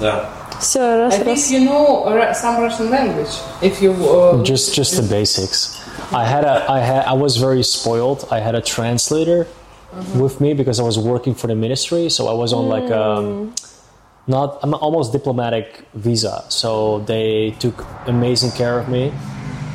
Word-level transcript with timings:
Да. 0.00 0.28
Все, 0.60 0.78
раз, 0.96 1.14
I 1.14 1.18
think 1.18 1.26
раз. 1.36 1.50
you 1.50 1.60
know 1.64 2.04
Ru- 2.08 2.32
some 2.34 2.60
Russian 2.62 2.90
language. 2.90 3.28
If 3.60 3.82
you 3.82 3.92
uh, 3.92 4.42
just 4.44 4.74
just 4.74 4.96
the 4.96 5.02
basics. 5.02 5.80
I 6.12 6.24
had 6.24 6.44
a 6.44 6.64
I 6.70 6.78
had 6.80 7.04
I 7.06 7.12
was 7.14 7.36
very 7.36 7.62
spoiled. 7.62 8.26
I 8.30 8.38
had 8.40 8.54
a 8.54 8.60
translator 8.60 9.46
with 10.16 10.40
me 10.40 10.54
because 10.54 10.78
I 10.80 10.84
was 10.84 10.98
working 10.98 11.34
for 11.34 11.48
the 11.48 11.54
ministry, 11.56 12.08
so 12.08 12.28
I 12.28 12.34
was 12.34 12.52
on 12.52 12.68
like 12.68 12.90
um, 12.92 13.52
not 14.26 14.58
I'm 14.62 14.74
almost 14.74 15.12
diplomatic 15.12 15.84
visa. 15.94 16.44
So 16.48 17.00
they 17.00 17.54
took 17.58 17.84
amazing 18.06 18.52
care 18.52 18.78
of 18.78 18.88
me, 18.88 19.12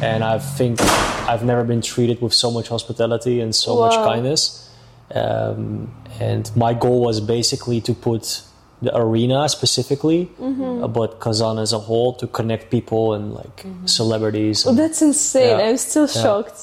and 0.01 0.23
I 0.23 0.39
think 0.39 0.79
I've 1.27 1.43
never 1.43 1.63
been 1.63 1.81
treated 1.81 2.21
with 2.21 2.33
so 2.33 2.49
much 2.51 2.69
hospitality 2.69 3.41
and 3.41 3.53
so 3.53 3.77
much 3.79 3.95
Wow. 3.95 4.05
kindness. 4.05 4.69
Um, 5.13 5.91
and 6.19 6.49
my 6.55 6.73
goal 6.73 7.01
was 7.01 7.19
basically 7.19 7.81
to 7.81 7.93
put 7.93 8.41
the 8.83 8.95
arena 8.95 9.47
specifically, 9.49 10.29
uh, 10.41 10.87
but 10.87 11.19
Kazan 11.19 11.59
as 11.59 11.73
a 11.73 11.79
whole 11.79 12.13
to 12.13 12.27
connect 12.27 12.69
people 12.71 13.13
and 13.13 13.33
like 13.33 13.65
celebrities. 13.85 14.65
Oh, 14.65 14.69
and- 14.69 14.79
that's 14.79 15.01
insane. 15.01 15.57
Yeah. 15.59 15.65
I'm 15.67 15.77
still 15.77 16.07
Yeah. 16.07 16.21
shocked. 16.23 16.59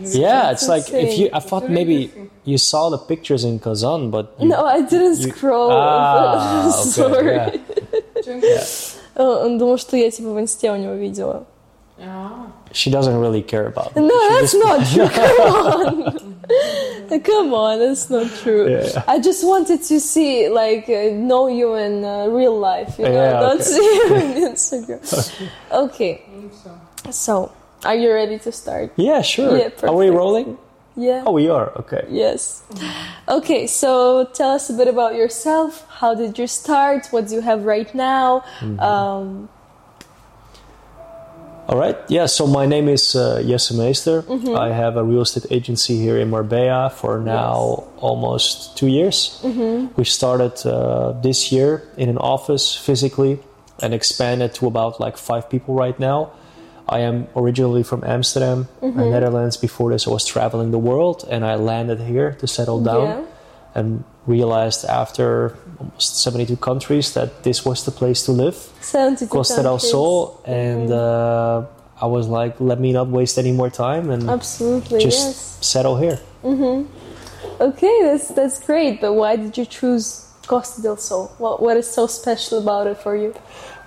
yeah, 0.00 0.52
it's 0.52 0.68
like 0.68 0.88
if 0.92 1.18
you. 1.18 1.28
I 1.32 1.40
thought 1.40 1.62
very 1.64 1.74
maybe 1.74 1.96
interesting. 2.04 2.30
you 2.44 2.58
saw 2.58 2.88
the 2.90 2.98
pictures 2.98 3.44
in 3.44 3.58
Kazan, 3.58 4.10
but 4.10 4.34
you, 4.38 4.48
No, 4.48 4.64
I 4.64 4.80
didn't 4.82 5.18
you- 5.20 5.32
scroll. 5.32 5.70
Ah, 5.72 6.68
okay, 6.70 6.88
Sorry. 6.88 7.60
yeah. 8.26 8.64
О, 9.16 9.44
Он 9.44 9.58
думал, 9.58 9.76
что 9.78 9.96
я 9.96 10.10
типа 10.10 10.30
в 10.32 10.38
инсте 10.40 10.70
у 10.72 10.76
него 10.76 10.94
видела. 10.94 11.44
Ah. 12.00 12.46
She 12.72 12.88
doesn't 12.90 13.18
really 13.20 13.42
care 13.42 13.66
about. 13.66 13.94
me. 13.96 14.02
No, 14.06 14.14
She 14.14 14.28
that's 14.30 14.52
just- 14.52 14.64
not 14.64 14.78
true. 14.86 15.08
Come 15.08 16.06
on. 16.22 16.33
Come 17.23 17.53
on, 17.53 17.79
that's 17.79 18.09
not 18.09 18.31
true. 18.41 18.69
Yeah. 18.69 19.03
I 19.07 19.19
just 19.19 19.45
wanted 19.45 19.81
to 19.83 19.99
see, 19.99 20.49
like, 20.49 20.87
uh, 20.89 21.11
know 21.13 21.47
you 21.47 21.75
in 21.75 22.03
uh, 22.03 22.27
real 22.27 22.57
life, 22.57 22.97
you 22.99 23.05
know, 23.05 23.11
Yeah, 23.11 23.39
don't 23.39 23.61
okay. 23.61 23.63
see 23.63 23.83
you 23.95 24.15
on 24.15 24.51
Instagram. 24.53 25.49
Okay, 25.71 26.21
so. 26.63 26.71
so 27.11 27.51
are 27.83 27.95
you 27.95 28.11
ready 28.11 28.39
to 28.39 28.51
start? 28.51 28.91
Yeah, 28.95 29.21
sure. 29.21 29.57
Yeah, 29.57 29.69
Are 29.83 29.95
we 29.95 30.09
rolling? 30.09 30.57
Yeah. 30.97 31.23
Oh, 31.25 31.33
we 31.33 31.49
are. 31.49 31.71
Okay. 31.79 32.05
Yes. 32.09 32.63
Okay, 33.27 33.67
so 33.67 34.25
tell 34.33 34.51
us 34.51 34.69
a 34.69 34.73
bit 34.73 34.87
about 34.87 35.15
yourself. 35.15 35.85
How 35.89 36.15
did 36.15 36.39
you 36.39 36.47
start? 36.47 37.07
What 37.11 37.27
do 37.27 37.35
you 37.35 37.41
have 37.41 37.65
right 37.65 37.93
now? 37.93 38.43
Mm-hmm. 38.59 38.79
Um, 38.79 39.49
All 41.67 41.77
right. 41.79 41.97
Yeah. 42.09 42.27
So 42.27 42.45
my 42.45 42.65
name 42.67 42.87
is 42.87 43.15
uh, 43.15 43.41
Jesse 43.41 43.75
Meester. 43.75 44.21
Mm-hmm. 44.21 44.55
I 44.55 44.69
have 44.69 44.97
a 44.97 45.03
real 45.03 45.21
estate 45.21 45.47
agency 45.51 45.97
here 45.97 46.17
in 46.17 46.29
Marbella 46.29 46.91
for 46.91 47.19
now 47.19 47.87
almost 47.97 48.77
two 48.77 48.87
years. 48.87 49.39
Mm-hmm. 49.41 49.93
We 49.95 50.03
started 50.05 50.63
uh, 50.65 51.13
this 51.21 51.51
year 51.51 51.81
in 51.97 52.07
an 52.09 52.17
office 52.19 52.75
physically 52.77 53.39
and 53.81 53.93
expanded 53.93 54.53
to 54.55 54.67
about 54.67 54.99
like 54.99 55.17
five 55.17 55.49
people 55.49 55.73
right 55.73 55.99
now. 55.99 56.31
I 56.87 56.99
am 56.99 57.27
originally 57.35 57.81
from 57.81 58.03
Amsterdam, 58.03 58.67
Mm-hmm. 58.81 59.09
Netherlands. 59.09 59.57
Before 59.57 59.89
this, 59.91 60.05
I 60.07 60.11
was 60.11 60.23
traveling 60.23 60.69
the 60.69 60.77
world, 60.77 61.25
and 61.27 61.43
I 61.43 61.55
landed 61.55 61.99
here 61.99 62.33
to 62.33 62.45
settle 62.47 62.79
down. 62.83 63.07
Yeah. 63.07 63.25
And 63.73 64.03
realized 64.27 64.85
after 64.85 65.55
almost 65.79 66.21
72 66.21 66.57
countries 66.57 67.13
that 67.13 67.43
this 67.43 67.65
was 67.65 67.85
the 67.85 67.91
place 67.91 68.23
to 68.25 68.31
live. 68.31 68.55
72 68.81 69.27
Costa 69.27 69.61
del. 69.61 69.79
Sol, 69.79 70.41
and 70.45 70.91
uh, 70.91 71.65
I 72.01 72.05
was 72.07 72.27
like, 72.27 72.59
let 72.59 72.79
me 72.79 72.91
not 72.91 73.07
waste 73.07 73.37
any 73.37 73.51
more 73.51 73.69
time 73.69 74.09
and 74.09 74.29
Absolutely, 74.29 74.99
just 74.99 75.27
yes. 75.27 75.57
settle 75.61 75.97
here. 75.97 76.19
Okay, 77.59 77.99
that's 78.03 78.29
that's 78.29 78.59
great. 78.59 78.99
But 78.99 79.13
why 79.13 79.35
did 79.35 79.57
you 79.57 79.65
choose 79.65 80.29
Costa 80.47 80.81
del 80.81 80.97
Sol? 80.97 81.27
What 81.37 81.61
what 81.61 81.77
is 81.77 81.89
so 81.89 82.07
special 82.07 82.59
about 82.59 82.87
it 82.87 82.97
for 82.97 83.15
you? 83.15 83.33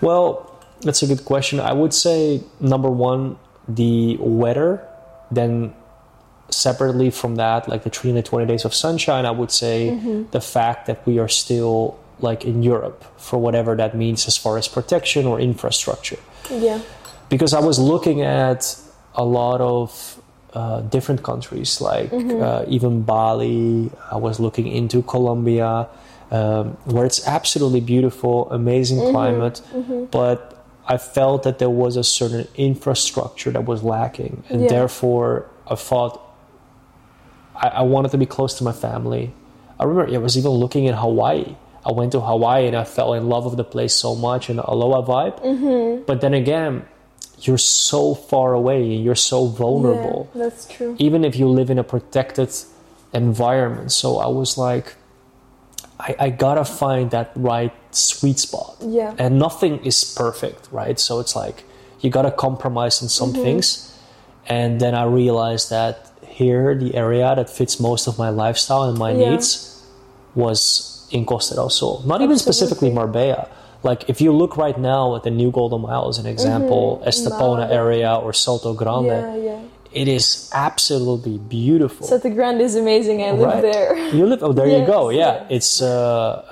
Well, 0.00 0.48
that's 0.80 1.02
a 1.02 1.06
good 1.06 1.24
question. 1.24 1.60
I 1.60 1.72
would 1.72 1.92
say 1.92 2.42
number 2.60 2.90
one, 2.90 3.36
the 3.68 4.16
weather. 4.20 4.84
Then 5.30 5.74
separately 6.50 7.10
from 7.10 7.36
that, 7.36 7.68
like 7.68 7.82
the 7.84 7.90
320 7.90 8.46
days 8.46 8.64
of 8.64 8.74
sunshine, 8.74 9.26
I 9.26 9.30
would 9.30 9.50
say 9.50 10.24
the 10.30 10.40
fact 10.40 10.86
that 10.86 11.06
we 11.06 11.18
are 11.18 11.28
still 11.28 11.98
like 12.20 12.44
in 12.44 12.62
Europe 12.62 13.04
for 13.16 13.38
whatever 13.38 13.76
that 13.76 13.94
means 13.94 14.26
as 14.26 14.36
far 14.36 14.58
as 14.58 14.66
protection 14.66 15.26
or 15.26 15.38
infrastructure. 15.40 16.18
Yeah. 16.50 16.80
because 17.28 17.52
I 17.52 17.60
was 17.60 17.78
looking 17.78 18.22
at 18.22 18.74
a 19.14 19.24
lot 19.24 19.60
of 19.60 20.20
uh, 20.54 20.80
different 20.80 21.22
countries, 21.22 21.78
like 21.80 22.10
uh, 22.12 22.64
even 22.68 23.02
Bali. 23.02 23.90
I 24.10 24.16
was 24.16 24.40
looking 24.40 24.66
into 24.66 25.02
Colombia, 25.02 25.86
um, 26.30 26.70
where 26.86 27.04
it's 27.04 27.26
absolutely 27.26 27.80
beautiful, 27.82 28.50
amazing 28.50 28.98
climate, 29.12 29.60
but 30.10 30.64
I 30.88 30.96
felt 30.96 31.42
that 31.42 31.58
there 31.58 31.68
was 31.84 31.96
a 31.96 32.02
certain 32.04 32.48
infrastructure 32.56 33.50
that 33.50 33.66
was 33.66 33.82
lacking, 33.82 34.42
and 34.48 34.62
Yeah. 34.62 34.68
therefore 34.68 35.44
I 35.70 35.74
thought 35.74 36.14
I, 37.60 37.68
I 37.68 37.82
wanted 37.82 38.10
to 38.12 38.18
be 38.18 38.26
close 38.26 38.56
to 38.58 38.64
my 38.64 38.72
family. 38.72 39.32
I 39.78 39.84
remember 39.84 40.12
I 40.12 40.18
was 40.18 40.36
even 40.36 40.52
looking 40.52 40.84
in 40.84 40.94
Hawaii. 40.94 41.56
I 41.84 41.92
went 41.92 42.12
to 42.12 42.20
Hawaii 42.20 42.66
and 42.66 42.76
I 42.76 42.84
fell 42.84 43.14
in 43.14 43.28
love 43.28 43.44
with 43.44 43.56
the 43.56 43.64
place 43.64 43.94
so 43.94 44.14
much 44.14 44.48
and 44.48 44.58
the 44.58 44.64
aloha 44.68 45.02
vibe. 45.06 45.42
Mm-hmm. 45.42 46.04
But 46.04 46.20
then 46.20 46.34
again, 46.34 46.86
you're 47.40 47.58
so 47.58 48.14
far 48.14 48.54
away 48.54 48.82
and 48.94 49.04
you're 49.04 49.14
so 49.14 49.46
vulnerable, 49.46 50.28
Yeah, 50.34 50.44
that's 50.44 50.66
true. 50.66 50.96
even 50.98 51.24
if 51.24 51.36
you 51.36 51.48
live 51.48 51.70
in 51.70 51.78
a 51.78 51.84
protected 51.84 52.50
environment. 53.12 53.92
So 53.92 54.18
I 54.18 54.26
was 54.26 54.58
like, 54.58 54.96
I, 56.00 56.16
I 56.18 56.30
gotta 56.30 56.64
find 56.64 57.10
that 57.12 57.32
right 57.36 57.72
sweet 57.94 58.38
spot. 58.38 58.76
Yeah. 58.80 59.14
And 59.18 59.38
nothing 59.38 59.84
is 59.84 60.04
perfect, 60.16 60.68
right? 60.72 60.98
So 60.98 61.20
it's 61.20 61.34
like 61.34 61.64
you 62.00 62.10
gotta 62.10 62.30
compromise 62.30 63.02
on 63.02 63.08
some 63.08 63.32
mm-hmm. 63.32 63.42
things. 63.42 63.84
And 64.46 64.80
then 64.80 64.94
I 64.94 65.04
realized 65.04 65.70
that 65.70 66.10
here, 66.42 66.64
the 66.84 66.90
area 67.04 67.28
that 67.38 67.48
fits 67.58 67.74
most 67.88 68.06
of 68.10 68.14
my 68.24 68.30
lifestyle 68.44 68.84
and 68.90 68.96
my 69.06 69.12
Yeah. 69.12 69.30
needs 69.30 69.48
was 70.34 70.60
in 71.10 71.24
Costa 71.24 71.54
del 71.58 71.70
Sol. 71.70 72.02
Not 72.12 72.20
even 72.24 72.38
specifically 72.38 72.88
Absolutely. 72.90 72.94
Marbella. 73.30 73.48
Like 73.82 74.00
if 74.12 74.20
you 74.24 74.30
look 74.42 74.56
right 74.56 74.78
now 74.78 75.04
at 75.16 75.22
the 75.22 75.30
New 75.30 75.50
Golden 75.58 75.80
Mile 75.82 76.06
as 76.12 76.18
an 76.18 76.26
example, 76.34 76.84
Estepona 77.06 77.64
Malaga. 77.66 77.74
area 77.82 78.10
or 78.24 78.30
Sotogrande, 78.32 79.18
Yeah, 79.22 79.36
yeah. 79.50 80.00
it 80.02 80.08
is 80.18 80.50
absolutely 80.52 81.38
beautiful. 81.38 82.06
Sotogrande 82.06 82.62
is 82.70 82.74
amazing. 82.84 83.22
I 83.22 83.30
live 83.32 83.40
Right. 83.54 83.62
there. 83.72 83.90
You 84.18 84.24
live. 84.26 84.40
Oh, 84.46 84.52
there 84.58 84.66
you 84.76 84.82
go. 84.94 85.00
Yeah, 85.22 85.56
it's. 85.56 85.72
Uh, 85.80 85.90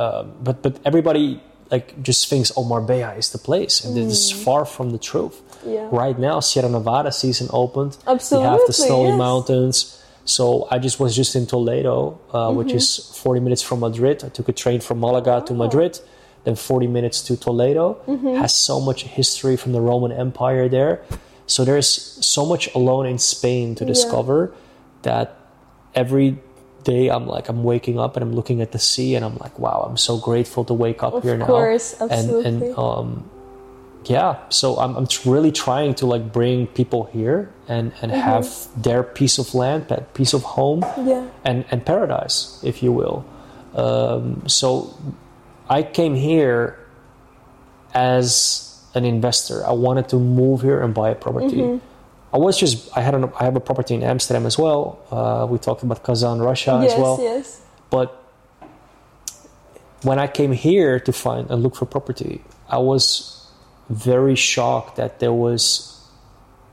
uh, 0.02 0.22
but 0.46 0.56
but 0.64 0.74
everybody 0.88 1.26
like 1.74 1.86
just 2.08 2.20
thinks, 2.30 2.48
oh, 2.56 2.62
Marbella 2.72 3.10
is 3.22 3.28
the 3.36 3.42
place, 3.50 3.74
and 3.84 3.90
this 3.96 4.06
is 4.24 4.30
far 4.46 4.62
from 4.64 4.86
the 4.94 4.98
truth. 5.10 5.36
Yeah. 5.66 5.88
Right 5.90 6.18
now, 6.18 6.40
Sierra 6.40 6.68
Nevada 6.68 7.10
season 7.12 7.48
opened. 7.52 7.96
Absolutely. 8.06 8.48
We 8.48 8.52
have 8.58 8.66
the 8.66 8.72
snowy 8.72 9.08
yes. 9.08 9.18
mountains. 9.18 10.02
So 10.24 10.66
I 10.70 10.78
just 10.78 10.98
was 10.98 11.14
just 11.14 11.36
in 11.36 11.46
Toledo, 11.46 12.18
uh, 12.32 12.52
which 12.52 12.68
Mm-hmm. 12.68 12.76
is 12.76 13.12
40 13.22 13.40
minutes 13.40 13.62
from 13.62 13.80
Madrid. 13.80 14.24
I 14.24 14.28
took 14.28 14.48
a 14.48 14.52
train 14.52 14.80
from 14.80 14.98
Malaga 15.00 15.34
Oh. 15.42 15.46
to 15.46 15.54
Madrid, 15.54 16.00
then 16.44 16.56
40 16.56 16.86
minutes 16.88 17.22
to 17.22 17.36
Toledo. 17.36 17.98
Mm-hmm. 18.08 18.34
Has 18.42 18.54
so 18.54 18.80
much 18.80 19.04
history 19.04 19.56
from 19.56 19.72
the 19.72 19.80
Roman 19.80 20.10
Empire 20.12 20.68
there. 20.68 21.00
So 21.46 21.64
there's 21.64 21.86
so 22.26 22.44
much 22.44 22.68
alone 22.74 23.06
in 23.06 23.18
Spain 23.18 23.74
to 23.76 23.84
Yeah. 23.84 23.88
discover 23.94 24.52
that 25.02 25.36
every 25.94 26.38
day 26.82 27.08
I'm 27.08 27.26
like 27.26 27.48
I'm 27.48 27.62
waking 27.64 27.98
up 27.98 28.16
and 28.16 28.22
I'm 28.22 28.32
looking 28.34 28.60
at 28.62 28.70
the 28.72 28.78
sea 28.78 29.14
and 29.16 29.24
I'm 29.24 29.36
like, 29.38 29.58
wow, 29.58 29.86
I'm 29.88 29.96
so 29.96 30.18
grateful 30.18 30.64
to 30.64 30.74
wake 30.74 31.02
up 31.02 31.14
Of 31.14 31.22
here 31.22 31.36
now. 31.36 31.46
course, 31.46 31.94
And 32.00 32.30
and 32.46 32.78
um, 32.78 33.30
yeah, 34.08 34.36
so 34.48 34.76
I'm 34.78 34.96
I'm 34.96 35.06
really 35.24 35.50
trying 35.52 35.94
to 35.96 36.06
like 36.06 36.32
bring 36.32 36.66
people 36.68 37.04
here 37.12 37.50
and 37.68 37.92
and 38.02 38.12
Mm-hmm. 38.12 38.20
have 38.20 38.46
their 38.82 39.02
piece 39.02 39.38
of 39.38 39.54
land, 39.54 39.88
that 39.88 40.14
piece 40.14 40.32
of 40.34 40.42
home, 40.42 40.82
Yeah. 41.04 41.26
and 41.44 41.64
and 41.70 41.84
paradise, 41.84 42.60
if 42.62 42.82
you 42.82 42.92
will. 42.92 43.24
Um, 43.74 44.42
so 44.48 44.94
I 45.68 45.82
came 45.82 46.14
here 46.14 46.78
as 47.94 48.62
an 48.94 49.04
investor. 49.04 49.66
I 49.66 49.72
wanted 49.72 50.08
to 50.10 50.16
move 50.18 50.62
here 50.62 50.80
and 50.82 50.94
buy 50.94 51.10
a 51.10 51.14
property. 51.14 51.56
Mm-hmm. 51.56 51.84
I 52.34 52.38
was 52.38 52.58
just 52.58 52.96
I 52.96 53.00
had 53.00 53.14
an, 53.14 53.24
I 53.40 53.44
have 53.44 53.56
a 53.56 53.60
property 53.60 53.94
in 53.94 54.02
Amsterdam 54.02 54.46
as 54.46 54.58
well. 54.58 54.98
Uh, 55.10 55.46
we 55.50 55.58
talked 55.58 55.82
about 55.82 56.02
Kazan, 56.04 56.40
Russia 56.40 56.78
yes, 56.82 56.92
as 56.92 56.98
well. 57.00 57.18
yes. 57.20 57.60
But 57.90 58.22
when 60.02 60.18
I 60.18 60.26
came 60.26 60.52
here 60.52 61.00
to 61.00 61.12
find 61.12 61.50
and 61.50 61.62
look 61.62 61.74
for 61.76 61.86
property, 61.86 62.42
I 62.68 62.78
was 62.78 63.35
very 63.88 64.34
shocked 64.34 64.96
that 64.96 65.20
there 65.20 65.32
was, 65.32 66.00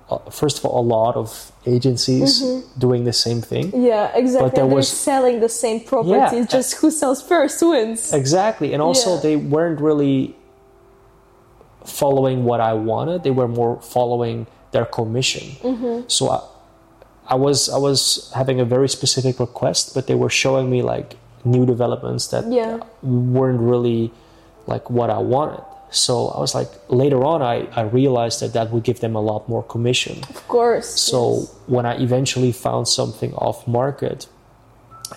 uh, 0.10 0.18
first 0.30 0.58
of 0.60 0.66
all, 0.66 0.80
a 0.82 0.88
lot 0.98 1.16
of 1.16 1.52
agencies 1.66 2.42
Mm-hmm. 2.42 2.80
doing 2.80 3.04
the 3.06 3.14
same 3.14 3.42
thing. 3.42 3.72
Yeah, 3.76 4.12
exactly. 4.16 4.50
But 4.50 4.56
there 4.56 4.66
was- 4.66 4.90
selling 4.90 5.40
the 5.40 5.50
same 5.50 5.80
property. 5.82 6.38
Yeah. 6.38 6.46
Just 6.46 6.76
who 6.76 6.90
sells 6.92 7.22
first 7.22 7.62
wins. 7.62 8.12
Exactly, 8.14 8.74
and 8.74 8.82
also 8.82 9.16
Yeah. 9.16 9.22
they 9.22 9.36
weren't 9.36 9.80
really 9.80 10.36
following 11.86 12.46
what 12.46 12.60
I 12.62 12.74
wanted. 12.74 13.24
They 13.24 13.32
were 13.32 13.48
more 13.48 13.82
following 13.82 14.48
their 14.72 14.86
commission. 14.86 15.56
Mm-hmm. 15.62 16.08
So 16.08 16.30
I, 16.32 16.40
I 17.28 17.36
was 17.36 17.70
I 17.70 17.78
was 17.78 18.32
having 18.36 18.60
a 18.60 18.66
very 18.66 18.90
specific 18.90 19.40
request, 19.40 19.94
but 19.94 20.08
they 20.08 20.16
were 20.16 20.30
showing 20.30 20.70
me 20.70 20.82
like 20.82 21.16
new 21.46 21.66
developments 21.66 22.28
that 22.28 22.50
Yeah. 22.52 22.80
weren't 23.02 23.60
really 23.60 24.12
like 24.66 24.90
what 24.90 25.10
I 25.10 25.20
wanted. 25.20 25.64
So 25.94 26.30
I 26.30 26.40
was 26.40 26.56
like, 26.56 26.70
later 26.90 27.24
on, 27.24 27.42
I, 27.42 27.68
I 27.76 27.82
realized 27.82 28.42
that 28.42 28.54
that 28.54 28.72
would 28.72 28.84
give 28.84 29.00
them 29.00 29.16
a 29.16 29.22
lot 29.22 29.48
more 29.48 29.64
commission. 29.64 30.24
Of 30.30 30.48
course. 30.48 30.90
So 30.90 31.40
yes. 31.40 31.56
when 31.68 31.86
I 31.86 32.02
eventually 32.02 32.52
found 32.52 32.88
something 32.88 33.34
off 33.36 33.68
market 33.68 34.28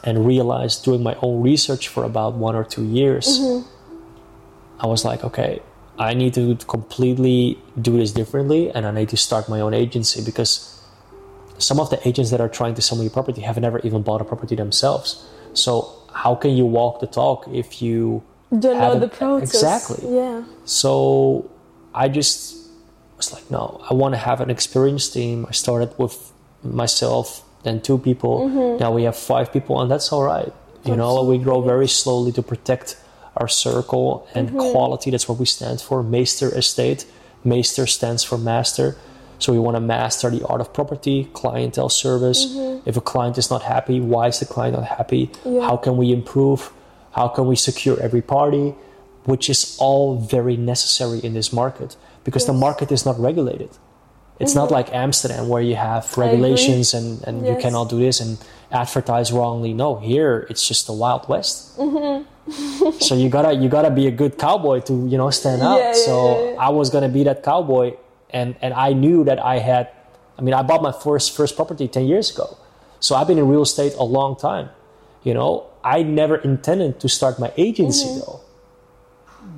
and 0.05 0.27
realized 0.27 0.85
doing 0.85 1.03
my 1.03 1.17
own 1.23 1.43
research 1.43 1.89
for 1.89 2.05
about 2.05 2.35
one 2.35 2.55
or 2.55 2.65
two 2.65 2.85
years, 2.85 3.27
Mm-hmm. 3.27 3.73
I 4.79 4.87
was 4.87 5.05
like, 5.05 5.25
okay, 5.25 5.61
I 5.99 6.15
need 6.15 6.35
to 6.35 6.57
completely 6.69 7.59
do 7.81 7.97
this 7.97 8.13
differently 8.13 8.71
and 8.71 8.87
I 8.87 8.91
need 8.91 9.09
to 9.11 9.17
start 9.17 9.49
my 9.49 9.61
own 9.61 9.73
agency 9.73 10.23
because 10.23 10.83
some 11.59 11.81
of 11.81 11.89
the 11.89 12.07
agents 12.07 12.31
that 12.31 12.41
are 12.41 12.49
trying 12.49 12.75
to 12.75 12.83
sell 12.83 12.99
me 12.99 13.07
a 13.07 13.11
property 13.11 13.41
have 13.41 13.59
never 13.59 13.79
even 13.81 14.03
bought 14.03 14.21
a 14.21 14.25
property 14.25 14.55
themselves. 14.55 15.27
So 15.55 15.95
how 16.13 16.35
can 16.35 16.51
you 16.51 16.67
walk 16.67 17.01
the 17.01 17.07
talk 17.07 17.49
if 17.49 17.81
you 17.81 18.23
don't 18.51 18.79
know 18.79 18.99
the 18.99 19.09
process. 19.09 19.55
Exactly. 19.55 20.17
Yeah. 20.17 20.45
So 20.65 21.51
I 21.95 22.09
just 22.09 22.57
was 23.17 23.33
like, 23.33 23.51
no, 23.51 23.85
I 23.91 23.95
want 23.95 24.15
to 24.15 24.19
have 24.19 24.41
an 24.41 24.51
experienced 24.51 25.13
team. 25.15 25.47
I 25.49 25.53
started 25.53 25.99
with 25.99 26.33
myself, 26.63 27.45
then 27.63 27.81
two 27.81 27.99
people. 27.99 28.49
Mm-hmm. 28.49 28.79
Now 28.81 28.93
we 28.93 29.05
have 29.05 29.17
five 29.17 29.53
people, 29.53 29.81
and 29.81 29.91
that's 29.91 30.13
all 30.13 30.23
right. 30.23 30.53
You 30.85 30.95
know, 30.95 31.25
we 31.25 31.39
grow 31.39 31.63
very 31.63 31.89
slowly 31.89 32.31
to 32.33 32.43
protect 32.43 32.97
our 33.37 33.49
circle 33.49 34.29
and 34.35 34.49
mm-hmm. 34.49 34.71
quality. 34.71 35.11
That's 35.11 35.29
what 35.29 35.39
we 35.39 35.47
stand 35.47 35.81
for. 35.81 36.03
Meester 36.03 36.57
Estate. 36.57 37.07
Meester 37.43 37.87
stands 37.89 38.23
for 38.23 38.39
master. 38.39 38.97
So 39.41 39.53
we 39.53 39.59
want 39.59 39.75
to 39.77 39.81
master 39.81 40.31
the 40.31 40.47
art 40.47 40.61
of 40.61 40.73
property, 40.73 41.29
clientele 41.33 41.89
service. 41.89 42.47
Mm-hmm. 42.47 42.89
If 42.89 42.97
a 42.97 43.01
client 43.01 43.37
is 43.37 43.51
not 43.51 43.63
happy, 43.63 43.99
why 44.01 44.29
is 44.29 44.39
the 44.39 44.47
client 44.47 44.77
not 44.77 44.85
happy? 44.85 45.31
Yeah. 45.45 45.63
How 45.63 45.77
can 45.77 45.97
we 45.97 46.13
improve? 46.13 46.73
How 47.17 47.29
can 47.29 47.45
we 47.47 47.57
secure 47.57 47.97
every 48.07 48.23
party? 48.23 48.75
Which 49.25 49.49
is 49.51 49.77
all 49.81 50.19
very 50.37 50.57
necessary 50.57 51.19
in 51.27 51.33
this 51.35 51.53
market 51.53 51.97
because 52.25 52.45
the 52.47 52.53
market 52.53 52.93
is 52.93 53.05
not 53.09 53.19
regulated. 53.19 53.71
It's 54.39 54.55
not 54.55 54.71
like 54.71 54.93
Amsterdam 54.93 55.49
where 55.49 55.63
you 55.63 55.77
have 55.77 56.05
regulations 56.19 56.93
and, 56.95 57.09
and 57.27 57.35
you 57.47 57.55
Yes. 57.55 57.63
cannot 57.63 57.89
do 57.89 57.99
this 57.99 58.21
and 58.21 58.37
advertise 58.71 59.33
wrongly. 59.33 59.73
No, 59.73 59.97
here 59.97 60.47
it's 60.51 60.69
just 60.69 60.87
the 60.87 60.93
Wild 60.93 61.27
West. 61.29 61.57
Mm-hmm. 61.79 63.01
so 63.01 63.15
you 63.17 63.29
gotta 63.29 63.53
you 63.55 63.69
gotta 63.69 63.91
be 63.91 64.07
a 64.07 64.11
good 64.23 64.37
cowboy 64.39 64.79
to 64.89 64.93
you 65.11 65.17
know 65.21 65.31
stand 65.31 65.63
out. 65.63 65.79
Yeah, 65.81 65.93
so 66.07 66.15
yeah, 66.15 66.51
yeah. 66.53 66.67
I 66.67 66.69
was 66.69 66.91
gonna 66.91 67.09
be 67.09 67.25
that 67.25 67.43
cowboy, 67.43 67.97
and 68.31 68.55
and 68.63 68.73
I 68.75 68.93
knew 68.93 69.25
that 69.25 69.39
I 69.43 69.59
had. 69.59 69.89
I 70.39 70.43
mean, 70.43 70.55
I 70.55 70.63
bought 70.63 70.83
my 70.83 70.93
first 70.93 71.35
first 71.37 71.57
property 71.57 71.89
ten 71.89 72.05
years 72.07 72.31
ago, 72.35 72.57
so 73.01 73.17
I've 73.17 73.27
been 73.27 73.39
in 73.39 73.49
real 73.49 73.63
estate 73.63 73.95
a 73.99 74.05
long 74.05 74.37
time. 74.37 74.69
You 75.25 75.35
know, 75.35 75.67
I 75.87 76.03
never 76.03 76.37
intended 76.51 76.99
to 77.03 77.09
start 77.19 77.35
my 77.45 77.51
agency 77.57 78.09
Mm-hmm. 78.11 78.21
though, 78.27 78.41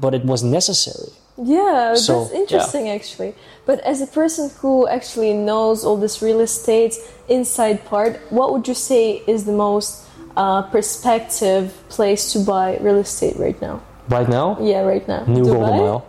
but 0.03 0.13
it 0.19 0.25
was 0.33 0.41
necessary. 0.59 1.11
Yeah, 1.41 1.95
So, 1.95 2.13
that's 2.25 2.35
interesting 2.43 2.85
actually. 2.99 3.33
But 3.69 3.79
as 3.93 3.99
a 4.03 4.11
person 4.21 4.45
who 4.61 4.75
actually 4.97 5.33
knows 5.49 5.85
all 5.87 5.97
this 5.97 6.21
real 6.27 6.41
estate 6.51 6.95
inside 7.37 7.77
part, 7.93 8.13
what 8.37 8.47
would 8.53 8.67
you 8.71 8.75
say 8.91 9.23
is 9.33 9.45
the 9.51 9.57
most 9.69 9.91
uh, 10.37 10.63
perspective 10.77 11.65
place 11.89 12.33
to 12.33 12.39
buy 12.53 12.77
real 12.87 12.99
estate 12.99 13.37
right 13.39 13.59
now? 13.63 13.81
Right 14.09 14.29
now, 14.29 14.57
Yeah, 14.61 14.83
right 14.93 15.07
now. 15.07 15.23
New 15.37 15.45
Dubai? 15.45 15.55
Golden 15.55 15.77
Mile. 15.85 16.01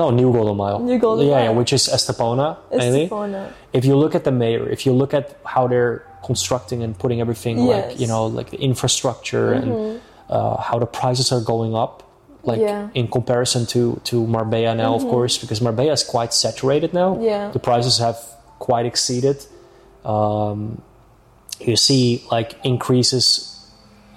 No, 0.00 0.10
New 0.10 0.30
Golden 0.32 0.56
Mile. 0.56 0.78
New 0.90 0.98
Golden 0.98 1.26
yeah, 1.26 1.44
yeah, 1.44 1.50
which 1.58 1.72
is 1.72 1.88
Estepona. 1.88 2.56
Estepona. 2.70 3.42
If 3.72 3.82
you 3.88 3.94
look 3.96 4.14
at 4.14 4.24
the 4.28 4.32
mayor, 4.42 4.68
if 4.68 4.84
you 4.86 4.92
look 4.92 5.12
at 5.14 5.38
how 5.44 5.66
they're 5.66 6.04
constructing 6.26 6.82
and 6.84 6.92
putting 6.98 7.20
everything 7.20 7.56
like 7.58 7.68
Yes. 7.68 7.92
Mm-hmm. 7.92 8.02
you 8.02 8.08
know 8.12 8.26
like 8.38 8.48
the 8.50 8.60
infrastructure 8.70 9.52
and 9.58 9.68
uh, 10.28 10.56
how 10.68 10.76
the 10.84 10.90
prices 11.00 11.30
are 11.32 11.40
going 11.52 11.72
up, 11.84 12.02
like 12.42 12.60
Yeah. 12.60 12.82
Mm-hmm. 12.90 12.98
in 13.00 13.04
comparison 13.08 13.62
to 13.74 13.80
to 14.10 14.16
Marbella 14.26 14.74
now, 14.74 14.92
of 14.98 15.02
course, 15.12 15.34
because 15.42 15.58
Marbella 15.66 15.92
is 15.92 16.04
quite 16.04 16.32
saturated 16.34 16.90
now. 16.92 17.10
Yeah. 17.20 17.50
the 17.56 17.62
prices 17.70 17.98
have 17.98 18.18
quite 18.58 18.86
exceeded. 18.92 19.38
Um, 20.04 20.82
you 21.60 21.76
see 21.76 22.22
like 22.30 22.54
increases 22.64 23.52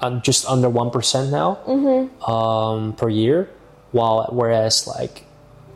on 0.01 0.21
just 0.21 0.45
under 0.49 0.69
one 0.69 0.89
percent 0.91 1.31
now 1.31 1.57
Mm-hmm. 1.67 2.31
um, 2.31 2.93
per 2.93 3.09
year, 3.09 3.49
while 3.91 4.27
whereas 4.31 4.87
like 4.87 5.25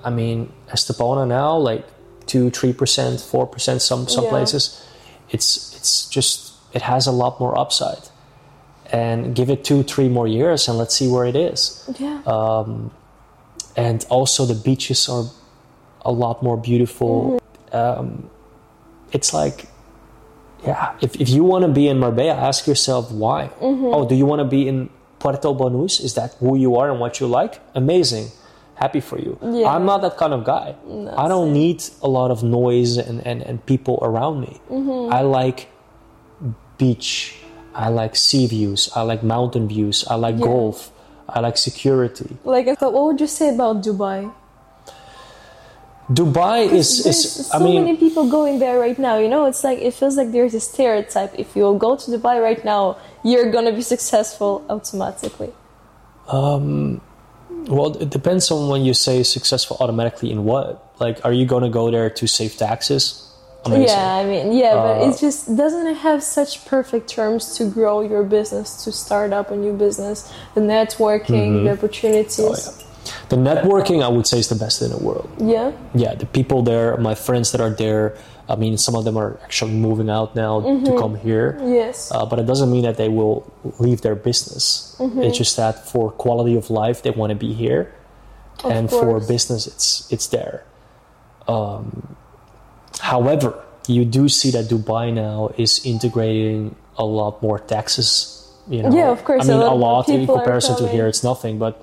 I 0.04 0.10
mean 0.10 0.52
Estepona 0.70 1.28
now 1.28 1.58
like 1.58 1.84
two 2.26 2.50
three 2.50 2.74
percent 2.74 3.20
four 3.22 3.46
percent 3.48 3.82
some 3.82 4.08
some 4.08 4.24
Yeah. 4.26 4.30
places, 4.36 4.82
it's 5.30 5.73
it's 5.84 6.08
just 6.08 6.56
it 6.72 6.82
has 6.82 7.08
a 7.08 7.12
lot 7.12 7.40
more 7.44 7.54
upside, 7.60 8.08
and 8.88 9.36
give 9.36 9.50
it 9.52 9.66
two 9.68 9.84
three 9.84 10.08
more 10.08 10.28
years 10.40 10.70
and 10.70 10.78
let's 10.78 10.96
see 10.96 11.10
where 11.12 11.26
it 11.28 11.36
is. 11.36 11.84
Yeah. 12.00 12.24
Um, 12.26 12.92
and 13.76 14.06
also 14.10 14.46
the 14.46 14.56
beaches 14.56 15.10
are 15.10 15.26
a 16.06 16.12
lot 16.12 16.42
more 16.42 16.56
beautiful. 16.56 17.42
Um, 17.74 18.30
it's 19.12 19.34
like, 19.34 19.68
yeah, 20.66 20.96
if, 21.02 21.20
if 21.20 21.30
you 21.30 21.44
want 21.44 21.64
to 21.66 21.72
be 21.82 21.88
in 21.92 22.00
Marbella, 22.00 22.36
ask 22.50 22.66
yourself 22.66 23.12
why. 23.12 23.50
Oh, 23.60 24.08
do 24.08 24.16
you 24.16 24.26
want 24.26 24.40
to 24.40 24.50
be 24.58 24.68
in 24.72 24.90
Puerto 25.20 25.50
Banús? 25.54 26.00
Is 26.00 26.14
that 26.14 26.36
who 26.40 26.56
you 26.56 26.78
are 26.78 26.90
and 26.92 27.00
what 27.00 27.20
you 27.20 27.28
like? 27.28 27.60
Amazing. 27.76 28.28
Happy 28.76 29.02
for 29.02 29.18
you. 29.20 29.38
Yeah. 29.42 29.74
I'm 29.74 29.86
not 29.86 30.02
that 30.02 30.18
kind 30.18 30.34
of 30.34 30.44
guy. 30.44 30.76
I 31.24 31.28
don't 31.28 31.52
need 31.54 31.84
a 32.02 32.08
lot 32.08 32.32
of 32.32 32.44
noise 32.44 32.98
and, 32.98 33.26
and, 33.26 33.42
and 33.42 33.66
people 33.66 34.00
around 34.02 34.42
me. 34.42 34.60
Mm-hmm. 34.70 35.14
I 35.14 35.22
like 35.22 35.70
beach. 36.78 37.36
I 37.76 37.90
like 37.90 38.16
sea 38.16 38.46
views. 38.48 38.90
I 38.96 39.02
like 39.02 39.24
mountain 39.24 39.68
views. 39.68 40.06
I 40.08 40.16
like 40.16 40.38
Yeah. 40.38 40.46
golf. 40.46 40.92
I 41.28 41.40
like 41.40 41.58
security. 41.58 42.38
like, 42.44 42.66
but 42.80 42.94
what 42.94 43.04
would 43.06 43.22
you 43.22 43.28
say 43.28 43.50
about 43.54 43.82
Dubai? 43.82 44.32
Dubai 46.12 46.70
is, 46.72 47.06
is 47.06 47.48
so 47.48 47.58
I 47.58 47.64
mean, 47.64 47.86
many 47.86 47.98
people 47.98 48.28
going 48.30 48.60
there 48.60 48.78
right 48.78 49.00
now. 49.00 49.18
You 49.18 49.30
know, 49.30 49.46
it's 49.46 49.64
like 49.64 49.80
it 49.80 49.94
feels 49.94 50.18
like 50.18 50.32
there's 50.32 50.54
a 50.54 50.60
stereotype. 50.60 51.34
If 51.40 51.56
you 51.56 51.76
go 51.80 51.96
to 51.96 52.12
Dubai 52.12 52.42
right 52.42 52.64
now, 52.66 52.98
you're 53.24 53.50
gonna 53.52 53.72
be 53.72 53.82
successful 53.82 54.66
automatically. 54.70 55.54
Um, 56.28 57.00
well, 57.68 57.96
it 57.98 58.10
depends 58.10 58.52
on 58.52 58.68
when 58.68 58.84
you 58.84 58.94
say 58.94 59.24
successful 59.24 59.78
automatically 59.80 60.30
in 60.32 60.44
what. 60.44 60.94
Like, 61.00 61.24
are 61.26 61.32
you 61.32 61.48
to 61.48 61.70
go 61.70 61.90
there 61.90 62.10
to 62.10 62.28
save 62.28 62.58
taxes? 62.58 63.33
Amazing. 63.66 63.88
Yeah, 63.88 64.16
I 64.16 64.26
mean, 64.26 64.52
yeah, 64.54 64.74
but 64.76 65.02
Uh, 65.02 65.10
it 65.10 65.18
just 65.20 65.56
doesn't 65.56 65.88
it 65.88 65.98
have 65.98 66.22
such 66.22 66.66
perfect 66.66 67.10
terms 67.10 67.56
to 67.58 67.64
grow 67.66 68.02
your 68.02 68.24
business, 68.24 68.84
to 68.84 68.92
start 68.92 69.32
up 69.32 69.52
a 69.52 69.56
new 69.56 69.74
business, 69.74 70.32
the 70.54 70.62
networking, 70.62 71.64
the 71.64 71.72
opportunities. 71.72 72.40
Oh, 72.40 72.56
yeah. 72.56 72.84
The 73.30 73.36
networking, 73.36 74.04
I 74.04 74.08
would 74.08 74.28
say, 74.28 74.40
is 74.40 74.48
the 74.48 74.56
best 74.56 74.82
in 74.82 74.90
the 74.90 74.98
world. 74.98 75.30
yeah. 75.40 75.72
Yeah, 75.94 76.16
the 76.16 76.26
people 76.26 76.62
there, 76.64 76.96
my 76.98 77.16
friends 77.16 77.52
that 77.52 77.62
are 77.62 77.70
there. 77.70 78.16
I 78.50 78.56
mean, 78.58 78.78
some 78.78 78.96
of 78.96 79.06
them 79.06 79.16
are 79.18 79.40
actually 79.44 79.72
moving 79.74 80.10
out 80.10 80.36
now 80.36 80.60
to 80.86 80.92
come 81.00 81.16
here. 81.16 81.58
Yes. 81.64 82.12
Uh, 82.12 82.26
but 82.26 82.40
it 82.40 82.46
doesn't 82.46 82.70
mean 82.70 82.84
that 82.84 82.98
they 82.98 83.08
will 83.08 83.44
leave 83.80 84.02
their 84.02 84.16
business. 84.16 84.96
Mm-hmm. 85.00 85.24
It's 85.24 85.38
just 85.38 85.56
that 85.56 85.88
for 85.88 86.12
quality 86.12 86.56
of 86.58 86.70
life, 86.70 87.02
they 87.04 87.12
want 87.12 87.32
to 87.32 87.40
be 87.48 87.54
here, 87.54 87.94
Of 88.64 88.72
and 88.72 88.90
for 88.90 89.20
business, 89.22 89.66
it's 89.68 90.12
it's 90.12 90.28
there. 90.28 90.64
Um, 91.48 92.16
however, 93.04 93.50
you 93.88 94.06
do 94.06 94.30
see 94.30 94.50
that 94.56 94.66
Dubai 94.72 95.12
now 95.14 95.52
is 95.58 95.86
integrating 95.86 96.76
a 96.98 97.04
lot 97.04 97.42
more 97.44 97.60
taxes. 97.60 98.40
You 98.70 98.84
know, 98.84 98.96
Yeah, 98.96 99.12
of 99.12 99.22
course, 99.28 99.44
I 99.44 99.52
a 99.52 99.58
mean, 99.58 99.60
lot 99.60 99.74
a 99.74 99.76
lot 99.76 100.10
in 100.10 100.26
comparison 100.26 100.78
to 100.78 100.88
here, 100.88 101.06
it's 101.12 101.24
nothing. 101.24 101.60
But 101.60 101.76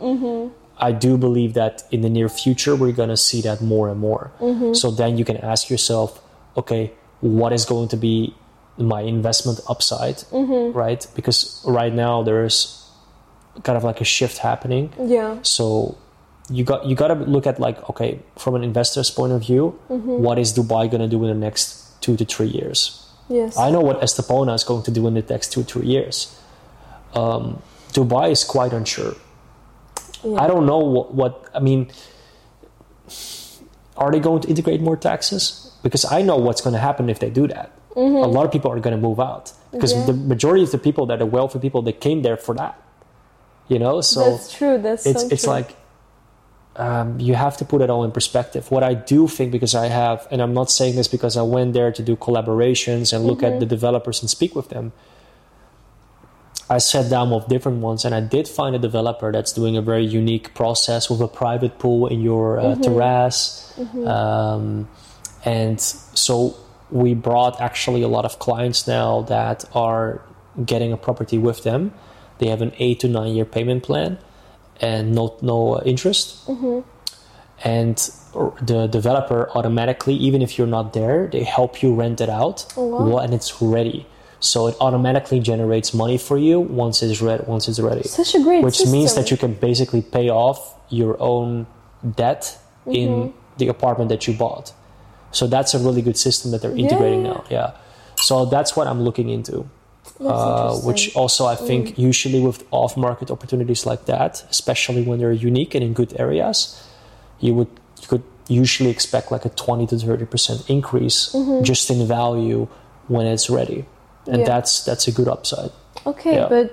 I 0.80 0.92
do 0.92 1.18
believe 1.18 1.52
that 1.60 1.82
in 1.90 2.00
the 2.00 2.08
near 2.08 2.30
future, 2.30 2.74
we're 2.74 2.96
going 2.96 3.12
to 3.12 3.20
see 3.28 3.40
that 3.42 3.60
more 3.60 3.90
and 3.92 4.00
more. 4.00 4.32
Mm-hmm. 4.40 4.72
So 4.72 4.90
then 4.90 5.18
you 5.18 5.24
can 5.28 5.36
ask 5.52 5.68
yourself, 5.68 6.08
okay, 6.56 6.92
what 7.20 7.52
is 7.52 7.66
going 7.66 7.88
to 7.88 7.98
be 7.98 8.34
my 8.78 9.02
investment 9.02 9.60
upside, 9.68 10.18
Mm-hmm. 10.32 10.72
right? 10.72 11.06
Because 11.14 11.60
right 11.68 11.92
now 11.92 12.22
there's 12.22 12.80
kind 13.62 13.76
of 13.76 13.84
like 13.84 14.00
a 14.00 14.08
shift 14.08 14.38
happening. 14.38 14.88
Yeah. 14.98 15.36
So 15.42 15.98
you 16.50 16.64
got 16.64 16.84
you 16.86 16.94
got 16.96 17.08
to 17.08 17.14
look 17.14 17.46
at 17.46 17.60
like 17.60 17.78
okay, 17.90 18.18
from 18.36 18.54
an 18.54 18.62
investor's 18.64 19.10
point 19.10 19.32
of 19.32 19.40
view, 19.42 19.78
Mm-hmm. 19.88 20.22
what 20.26 20.38
is 20.38 20.52
Dubai 20.52 20.90
going 20.90 21.00
to 21.02 21.08
do 21.08 21.22
in 21.24 21.28
the 21.30 21.46
next 21.46 22.00
two 22.02 22.16
to 22.16 22.24
three 22.24 22.48
years? 22.48 23.06
Yes. 23.28 23.56
I 23.56 23.70
know 23.70 23.80
what 23.80 24.00
Estepona 24.00 24.54
is 24.54 24.64
going 24.64 24.82
to 24.84 24.90
do 24.90 25.06
in 25.06 25.14
the 25.14 25.22
next 25.22 25.52
two 25.52 25.62
to 25.62 25.72
three 25.72 25.86
years. 25.86 26.36
Um, 27.14 27.62
Dubai 27.92 28.30
is 28.32 28.42
quite 28.44 28.72
unsure. 28.72 29.14
Yeah. 30.24 30.42
I 30.42 30.46
don't 30.48 30.66
know 30.66 30.78
what, 30.78 31.14
what 31.14 31.48
I 31.54 31.60
mean. 31.60 31.90
Are 33.96 34.10
they 34.10 34.20
going 34.20 34.40
to 34.42 34.48
integrate 34.48 34.80
more 34.80 34.96
taxes? 34.96 35.72
Because 35.82 36.04
I 36.04 36.22
know 36.22 36.36
what's 36.36 36.60
going 36.60 36.72
to 36.74 36.80
happen 36.80 37.08
if 37.10 37.18
they 37.20 37.30
do 37.30 37.46
that. 37.48 37.72
A 37.96 38.00
lot 38.00 38.46
of 38.46 38.52
people 38.52 38.70
are 38.70 38.78
going 38.80 38.94
to 38.96 39.00
move 39.00 39.20
out 39.20 39.52
because 39.72 39.92
Mm-hmm. 39.92 40.00
Yeah. 40.00 40.06
the 40.06 40.12
majority 40.34 40.62
of 40.64 40.70
the 40.70 40.78
people 40.78 41.06
that 41.06 41.20
are 41.20 41.26
wealthy 41.26 41.58
people 41.58 41.82
they 41.82 41.92
came 41.92 42.22
there 42.22 42.36
for 42.36 42.54
that. 42.54 42.80
You 43.68 43.78
know, 43.78 44.00
so 44.00 44.30
That's 44.30 44.52
true. 44.52 44.78
That's 44.78 45.06
it's 45.06 45.22
so 45.22 45.28
it's 45.30 45.42
true. 45.44 45.52
like 45.52 45.76
um, 46.86 47.20
you 47.20 47.34
have 47.34 47.56
to 47.60 47.64
put 47.64 47.78
it 47.84 47.88
all 47.90 48.02
in 48.04 48.12
perspective. 48.20 48.62
What 48.74 48.82
I 48.82 48.94
do 48.94 49.28
think, 49.36 49.52
because 49.52 49.74
I 49.74 49.86
have, 50.00 50.26
and 50.30 50.38
I'm 50.44 50.54
not 50.60 50.68
saying 50.78 50.94
this 50.96 51.08
because 51.16 51.34
I 51.36 51.42
went 51.56 51.70
there 51.78 51.90
to 51.98 52.02
do 52.10 52.14
collaborations 52.16 53.12
and 53.12 53.20
look 53.28 53.40
Mm-hmm. 53.40 53.54
at 53.54 53.60
the 53.60 53.66
developers 53.76 54.16
and 54.22 54.28
speak 54.38 54.52
with 54.58 54.68
them. 54.74 54.92
I 56.76 56.78
sat 56.78 57.10
down 57.10 57.30
with 57.30 57.48
different 57.48 57.78
ones, 57.88 58.04
and 58.04 58.14
I 58.14 58.20
did 58.36 58.46
find 58.58 58.72
a 58.76 58.78
developer 58.78 59.28
that's 59.32 59.52
doing 59.52 59.76
a 59.76 59.82
very 59.82 60.04
unique 60.22 60.54
process 60.54 61.10
with 61.10 61.20
a 61.20 61.26
private 61.28 61.74
pool 61.82 62.06
in 62.06 62.20
your 62.30 62.46
uh, 62.60 62.76
terrace, 62.76 63.74
um, 64.06 64.88
and 65.44 65.80
so 65.80 66.54
we 66.90 67.14
brought 67.14 67.60
actually 67.60 68.02
a 68.02 68.08
lot 68.16 68.24
of 68.24 68.38
clients 68.38 68.86
now 68.86 69.22
that 69.22 69.64
are 69.74 70.22
getting 70.64 70.92
a 70.92 70.96
property 70.96 71.38
with 71.38 71.62
them. 71.64 71.92
They 72.38 72.48
have 72.54 72.62
an 72.62 72.72
eight 72.78 73.00
to 73.00 73.08
nine 73.08 73.32
year 73.36 73.44
payment 73.56 73.82
plan, 73.82 74.18
and 74.80 75.14
no 75.14 75.36
no 75.42 75.80
interest. 75.82 76.48
And 77.62 77.96
the 78.62 78.86
developer 78.86 79.50
automatically 79.54 80.14
even 80.14 80.40
if 80.40 80.56
you're 80.56 80.66
not 80.78 80.92
there 80.92 81.26
they 81.26 81.42
help 81.42 81.82
you 81.82 81.92
rent 81.94 82.20
it 82.20 82.28
out 82.30 82.64
Oh, 82.76 82.86
wow. 82.86 83.16
when 83.16 83.32
it's 83.32 83.60
ready. 83.60 84.06
So 84.38 84.68
it 84.68 84.76
automatically 84.80 85.40
generates 85.40 85.92
money 85.92 86.16
for 86.16 86.38
you 86.38 86.60
once 86.60 87.02
it's 87.02 87.20
ready 87.20 87.44
once 87.46 87.68
it's 87.68 87.80
ready. 87.80 88.04
Such 88.04 88.34
a 88.34 88.42
great 88.42 88.64
which 88.64 88.80
means 88.86 89.14
that 89.14 89.30
you 89.30 89.36
can 89.36 89.52
basically 89.54 90.00
pay 90.02 90.30
off 90.30 90.58
your 90.88 91.16
own 91.20 91.66
debt 92.16 92.56
Mm-hmm. 92.86 92.92
in 93.02 93.34
the 93.58 93.68
apartment 93.68 94.08
that 94.08 94.26
you 94.26 94.32
bought. 94.32 94.72
So 95.32 95.46
that's 95.46 95.74
a 95.74 95.78
really 95.78 96.00
good 96.00 96.16
system 96.16 96.50
that 96.52 96.62
they're 96.62 96.74
integrating 96.84 97.26
Yeah. 97.26 97.32
now. 97.32 97.44
Yeah. 97.50 97.70
So 98.16 98.46
that's 98.46 98.74
what 98.74 98.86
i'm 98.86 99.02
looking 99.02 99.28
into 99.28 99.68
uh, 100.20 100.76
which. 100.88 101.02
Mm. 101.10 101.16
also 101.20 101.46
I 101.46 101.56
think 101.56 101.98
usually 101.98 102.40
with 102.40 102.64
off-market 102.70 103.30
opportunities 103.30 103.86
like 103.86 104.04
that, 104.06 104.44
especially 104.50 105.02
when 105.02 105.18
they're 105.20 105.32
unique 105.50 105.74
and 105.74 105.82
in 105.84 105.92
good 105.92 106.12
areas, 106.20 106.58
you 107.40 107.54
would 107.54 107.68
you 108.02 108.08
could 108.08 108.22
usually 108.48 108.90
expect 108.90 109.30
like 109.30 109.44
a 109.44 109.50
twenty 109.64 109.86
to 109.86 109.96
thirty 109.98 110.26
percent 110.26 110.58
increase 110.68 111.32
just 111.62 111.90
in 111.90 112.06
value 112.06 112.66
when 113.08 113.26
it's 113.26 113.48
ready, 113.50 113.80
and 113.84 113.86
Mm-hmm. 113.86 114.40
Yeah. 114.40 114.46
that's 114.46 114.72
that's 114.84 115.06
a 115.08 115.12
good 115.12 115.28
upside. 115.28 115.70
Okay, 116.06 116.34
Yeah. 116.36 116.48
but 116.48 116.66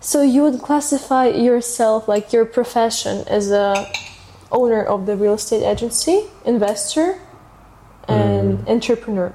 so 0.00 0.22
you 0.22 0.42
would 0.42 0.60
classify 0.62 1.26
yourself 1.28 2.08
like 2.08 2.32
your 2.32 2.44
profession 2.46 3.24
as 3.28 3.50
a 3.50 3.86
owner 4.50 4.82
of 4.82 5.06
the 5.06 5.14
real 5.16 5.34
estate 5.34 5.62
agency, 5.64 6.18
investor, 6.44 7.08
and 8.08 8.58
Mm. 8.58 8.68
entrepreneur. 8.74 9.32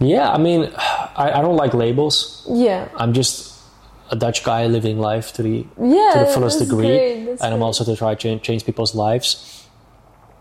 Yeah, 0.00 0.30
I 0.30 0.38
mean, 0.38 0.70
I, 0.76 1.32
I 1.38 1.42
don't 1.42 1.56
like 1.56 1.74
labels. 1.74 2.46
Yeah, 2.50 2.88
I'm 2.96 3.12
just 3.12 3.54
a 4.10 4.16
Dutch 4.16 4.44
guy 4.44 4.66
living 4.66 4.98
life 4.98 5.32
to 5.34 5.42
the 5.42 5.66
yeah, 5.80 6.10
to 6.12 6.18
the 6.20 6.26
fullest 6.32 6.58
degree, 6.58 6.86
great, 6.86 7.18
and 7.28 7.42
I'm 7.42 7.58
great. 7.58 7.62
also 7.62 7.84
to 7.84 7.96
try 7.96 8.14
to 8.14 8.20
change, 8.20 8.42
change 8.42 8.64
people's 8.64 8.94
lives. 8.94 9.66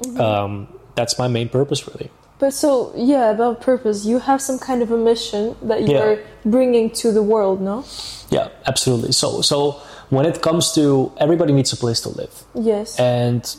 Mm-hmm. 0.01 0.19
Um, 0.21 0.67
that's 0.95 1.17
my 1.17 1.27
main 1.27 1.49
purpose, 1.49 1.87
really. 1.87 2.09
But 2.37 2.53
so 2.53 2.91
yeah, 2.95 3.31
about 3.31 3.61
purpose, 3.61 4.05
you 4.05 4.19
have 4.19 4.41
some 4.41 4.59
kind 4.59 4.81
of 4.81 4.91
a 4.91 4.97
mission 4.97 5.55
that 5.63 5.87
you're 5.87 6.19
bringing 6.43 6.89
to 7.01 7.11
the 7.13 7.23
world, 7.23 7.61
no? 7.61 7.85
Yeah, 8.29 8.49
absolutely. 8.67 9.13
So, 9.13 9.41
so 9.41 9.81
when 10.09 10.25
it 10.25 10.41
comes 10.41 10.73
to 10.73 11.11
everybody 11.17 11.53
needs 11.53 11.71
a 11.71 11.77
place 11.77 12.01
to 12.01 12.09
live, 12.09 12.43
Yes. 12.53 12.99
and 12.99 13.55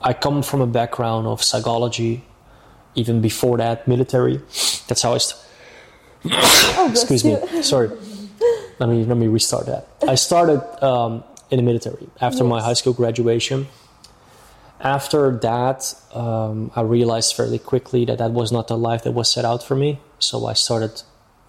I 0.00 0.12
come 0.14 0.42
from 0.42 0.60
a 0.60 0.66
background 0.66 1.26
of 1.26 1.42
psychology, 1.42 2.24
even 2.98 3.20
before 3.20 3.56
that, 3.58 3.86
military. 3.86 4.40
That's 4.88 5.02
how 5.02 5.14
I. 5.14 5.18
St- 5.18 5.40
oh, 6.76 6.88
excuse 6.90 7.24
me. 7.24 7.36
Sorry. 7.62 7.88
Let 8.78 8.88
me 8.88 9.04
let 9.04 9.16
me 9.16 9.26
restart 9.28 9.66
that. 9.66 9.86
I 10.06 10.14
started 10.16 10.60
um, 10.84 11.24
in 11.50 11.56
the 11.58 11.62
military 11.62 12.08
after 12.20 12.44
my 12.44 12.60
high 12.62 12.74
school 12.74 12.92
graduation. 12.92 13.66
After 14.80 15.36
that, 15.38 15.92
um, 16.14 16.70
I 16.76 16.82
realized 16.82 17.34
fairly 17.34 17.58
quickly 17.58 18.04
that 18.04 18.18
that 18.18 18.30
was 18.30 18.52
not 18.52 18.68
the 18.68 18.78
life 18.78 19.02
that 19.02 19.10
was 19.12 19.28
set 19.28 19.44
out 19.44 19.62
for 19.64 19.74
me. 19.74 19.98
So 20.20 20.46
I 20.46 20.52
started, 20.52 21.02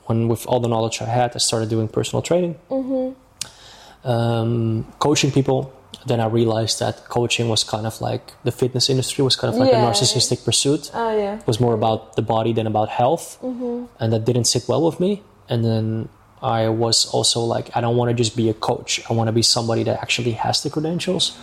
when 0.06 0.28
with 0.28 0.48
all 0.48 0.60
the 0.60 0.68
knowledge 0.68 1.00
I 1.02 1.06
had, 1.06 1.36
I 1.36 1.38
started 1.38 1.70
doing 1.70 1.88
personal 1.90 2.24
training, 2.24 2.56
um, 4.04 4.86
coaching 4.98 5.32
people. 5.32 5.72
Then 6.06 6.20
I 6.20 6.28
realized 6.28 6.80
that 6.80 7.10
coaching 7.10 7.50
was 7.50 7.64
kind 7.64 7.86
of 7.86 8.00
like 8.02 8.34
the 8.44 8.52
fitness 8.52 8.90
industry 8.90 9.24
was 9.24 9.36
kind 9.36 9.54
of 9.54 9.60
like 9.60 9.72
Yeah. 9.72 9.84
a 9.84 9.92
narcissistic 9.92 10.44
pursuit. 10.46 10.92
Oh 10.94 11.12
yeah. 11.18 11.40
it 11.40 11.48
was 11.48 11.60
more 11.60 11.74
about 11.74 12.16
the 12.16 12.22
body 12.22 12.54
than 12.54 12.68
about 12.68 12.90
health. 12.90 13.38
Mm-hmm. 13.42 13.86
And 14.00 14.14
that 14.14 14.24
didn't 14.26 14.46
sit 14.46 14.64
well 14.68 14.84
with 14.86 15.00
me. 15.00 15.24
And 15.50 15.64
then 15.66 16.10
i 16.42 16.70
was 16.70 16.98
also 17.12 17.42
like 17.42 17.68
i 17.76 17.82
don't 17.82 17.98
want 17.98 18.08
to 18.12 18.16
just 18.24 18.34
be 18.38 18.48
a 18.50 18.54
coach. 18.54 19.02
I 19.10 19.14
want 19.14 19.28
to 19.28 19.34
be 19.34 19.42
somebody 19.42 19.84
that 19.84 19.98
actually 20.02 20.32
has 20.46 20.64
the 20.64 20.70
credentials. 20.70 21.38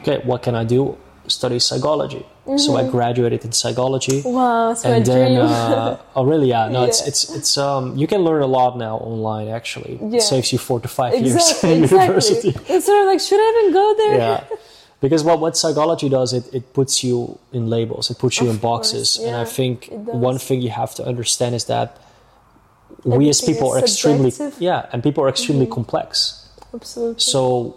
Okay 0.00 0.18
what 0.30 0.42
can 0.42 0.54
i 0.56 0.64
do 0.64 0.96
study 1.28 1.58
psychology 1.58 2.24
so 2.56 2.76
i 2.76 2.82
graduated 2.88 3.44
in 3.44 3.52
psychology 3.52 4.22
Wow, 4.24 4.72
it's 4.72 4.82
my 4.84 4.90
and 4.90 5.06
then 5.06 5.36
uh, 5.36 5.96
oh 6.16 6.24
really 6.24 6.48
yeah 6.48 6.68
no 6.68 6.82
it's 6.84 7.00
Yeah. 7.00 7.08
it's 7.08 7.22
it's 7.36 7.56
um 7.58 7.96
you 7.96 8.06
can 8.08 8.22
learn 8.22 8.42
a 8.42 8.46
lot 8.46 8.76
now 8.76 8.96
online 8.98 9.48
actually 9.48 9.98
Yeah. 10.02 10.16
it 10.18 10.22
saves 10.22 10.52
you 10.52 10.58
four 10.58 10.80
to 10.80 10.88
five 10.88 11.14
years 11.14 11.34
exactly, 11.34 11.72
in 11.76 11.82
exactly. 11.84 12.04
university 12.06 12.48
It's 12.74 12.86
sort 12.86 13.00
of 13.02 13.06
like, 13.06 13.20
should 13.20 13.38
I 13.40 13.48
even 13.60 13.72
go 13.72 13.94
there? 13.96 14.16
yeah 14.18 14.44
because 15.00 15.22
what, 15.24 15.38
what 15.40 15.56
psychology 15.56 16.08
does 16.08 16.32
it, 16.32 16.44
it 16.52 16.72
puts 16.74 17.02
you 17.04 17.38
in 17.52 17.68
labels 17.70 18.10
it 18.10 18.18
puts 18.18 18.40
you 18.40 18.48
Of 18.48 18.54
in 18.54 18.60
boxes 18.60 19.16
course, 19.16 19.26
and 19.26 19.36
i 19.36 19.44
think 19.44 19.88
one 20.26 20.38
thing 20.38 20.60
you 20.60 20.70
have 20.70 20.94
to 20.96 21.04
understand 21.04 21.54
is 21.54 21.64
that 21.66 21.98
we 23.04 23.28
as 23.28 23.40
people 23.40 23.70
are 23.72 23.78
extremely 23.78 24.30
subjective. 24.30 24.54
Mm-hmm. 24.54 24.64
yeah 24.64 24.86
and 24.92 25.02
people 25.02 25.24
are 25.24 25.28
extremely 25.28 25.66
complex 25.66 26.48
Absolutely. 26.74 27.20
so 27.20 27.76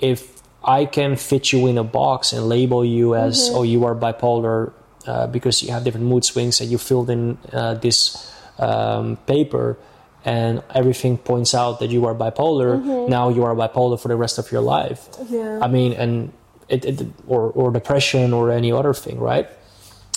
if 0.00 0.33
i 0.64 0.84
can 0.84 1.16
fit 1.16 1.52
you 1.52 1.66
in 1.66 1.78
a 1.78 1.84
box 1.84 2.32
and 2.32 2.48
label 2.48 2.84
you 2.84 3.14
as 3.14 3.34
Mm-hmm. 3.48 3.56
oh 3.56 3.62
you 3.62 3.84
are 3.84 3.94
bipolar 3.94 4.72
uh, 5.06 5.26
because 5.26 5.62
you 5.62 5.70
have 5.72 5.84
different 5.84 6.06
mood 6.06 6.24
swings 6.24 6.60
and 6.60 6.70
you 6.70 6.78
filled 6.78 7.10
in 7.10 7.36
uh, 7.52 7.74
this 7.74 8.32
um, 8.58 9.16
paper 9.26 9.76
and 10.24 10.62
everything 10.74 11.18
points 11.18 11.54
out 11.54 11.80
that 11.80 11.90
you 11.90 12.06
are 12.06 12.14
bipolar 12.14 12.80
Mm-hmm. 12.80 13.10
now 13.10 13.28
you 13.28 13.44
are 13.44 13.54
bipolar 13.54 14.00
for 14.00 14.08
the 14.08 14.16
rest 14.16 14.38
of 14.38 14.50
your 14.52 14.62
life 14.62 15.08
yeah. 15.28 15.58
I 15.62 15.68
mean, 15.68 15.92
and 15.92 16.32
it, 16.68 16.84
it 16.86 17.06
or 17.28 17.52
or 17.52 17.70
depression 17.70 18.32
or 18.32 18.50
any 18.50 18.72
other 18.72 18.94
thing, 18.94 19.20
right? 19.20 19.46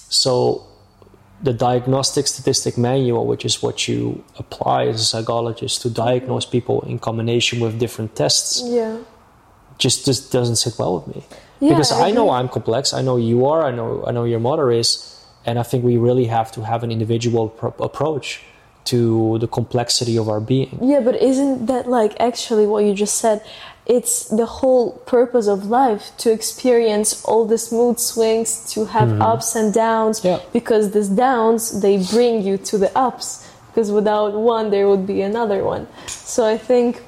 So 0.10 0.64
the 1.44 1.54
diagnostic 1.54 2.26
statistic 2.28 2.78
manual, 2.78 3.28
which 3.28 3.44
is 3.46 3.62
what 3.62 3.88
you 3.88 4.24
apply 4.40 4.88
as 4.88 5.02
a 5.02 5.04
psychologist 5.04 5.82
to 5.84 5.90
diagnose 5.90 6.46
people 6.46 6.82
in 6.88 7.00
combination 7.00 7.60
with 7.60 7.78
different 7.80 8.16
tests, 8.16 8.62
yeah. 8.64 8.98
Just 9.78 10.06
just 10.06 10.32
doesn't 10.32 10.58
sit 10.58 10.78
well 10.80 10.96
with 11.00 11.16
me. 11.16 11.24
Yeah, 11.60 11.70
because 11.70 11.92
I 11.92 12.08
I, 12.08 12.12
know. 12.12 12.30
I'm 12.30 12.50
complex, 12.50 12.94
I 12.94 13.02
know 13.02 13.18
you 13.18 13.46
are, 13.46 13.64
I 13.64 13.72
know 13.72 14.04
I 14.08 14.12
know 14.12 14.26
your 14.26 14.40
mother 14.40 14.72
is, 14.72 14.90
and 15.46 15.58
I 15.60 15.64
think 15.64 15.84
we 15.84 15.98
really 15.98 16.26
have 16.26 16.52
to 16.54 16.62
have 16.64 16.84
an 16.84 16.92
individual 16.92 17.50
pro- 17.50 17.76
approach 17.80 18.42
to 18.86 19.38
the 19.40 19.48
complexity 19.48 20.18
of 20.18 20.30
our 20.30 20.40
being. 20.40 20.80
Yeah, 20.82 21.02
but 21.02 21.16
isn't 21.22 21.66
that 21.66 21.88
like 21.88 22.14
actually 22.20 22.66
what 22.66 22.86
you 22.86 22.94
just 22.94 23.18
said? 23.18 23.42
It's 23.86 24.26
the 24.26 24.46
whole 24.46 24.94
purpose 25.06 25.48
of 25.48 25.68
life 25.68 26.12
to 26.18 26.32
experience 26.32 27.24
all 27.24 27.46
these 27.46 27.72
mood 27.72 28.00
swings, 28.00 28.70
to 28.74 28.86
have 28.86 29.22
ups 29.22 29.56
and 29.56 29.74
downs. 29.74 30.20
Mm-hmm. 30.20 30.28
Yeah. 30.28 30.50
Because 30.52 30.92
these 30.92 31.10
downs 31.10 31.82
they 31.82 31.98
bring 32.12 32.42
you 32.44 32.58
to 32.70 32.78
the 32.78 32.92
ups. 32.98 33.48
Because 33.70 33.92
without 33.92 34.34
one, 34.34 34.72
there 34.72 34.88
would 34.90 35.06
be 35.06 35.22
another 35.22 35.64
one. 35.64 35.88
So 36.08 36.46
I 36.46 36.58
think 36.58 37.02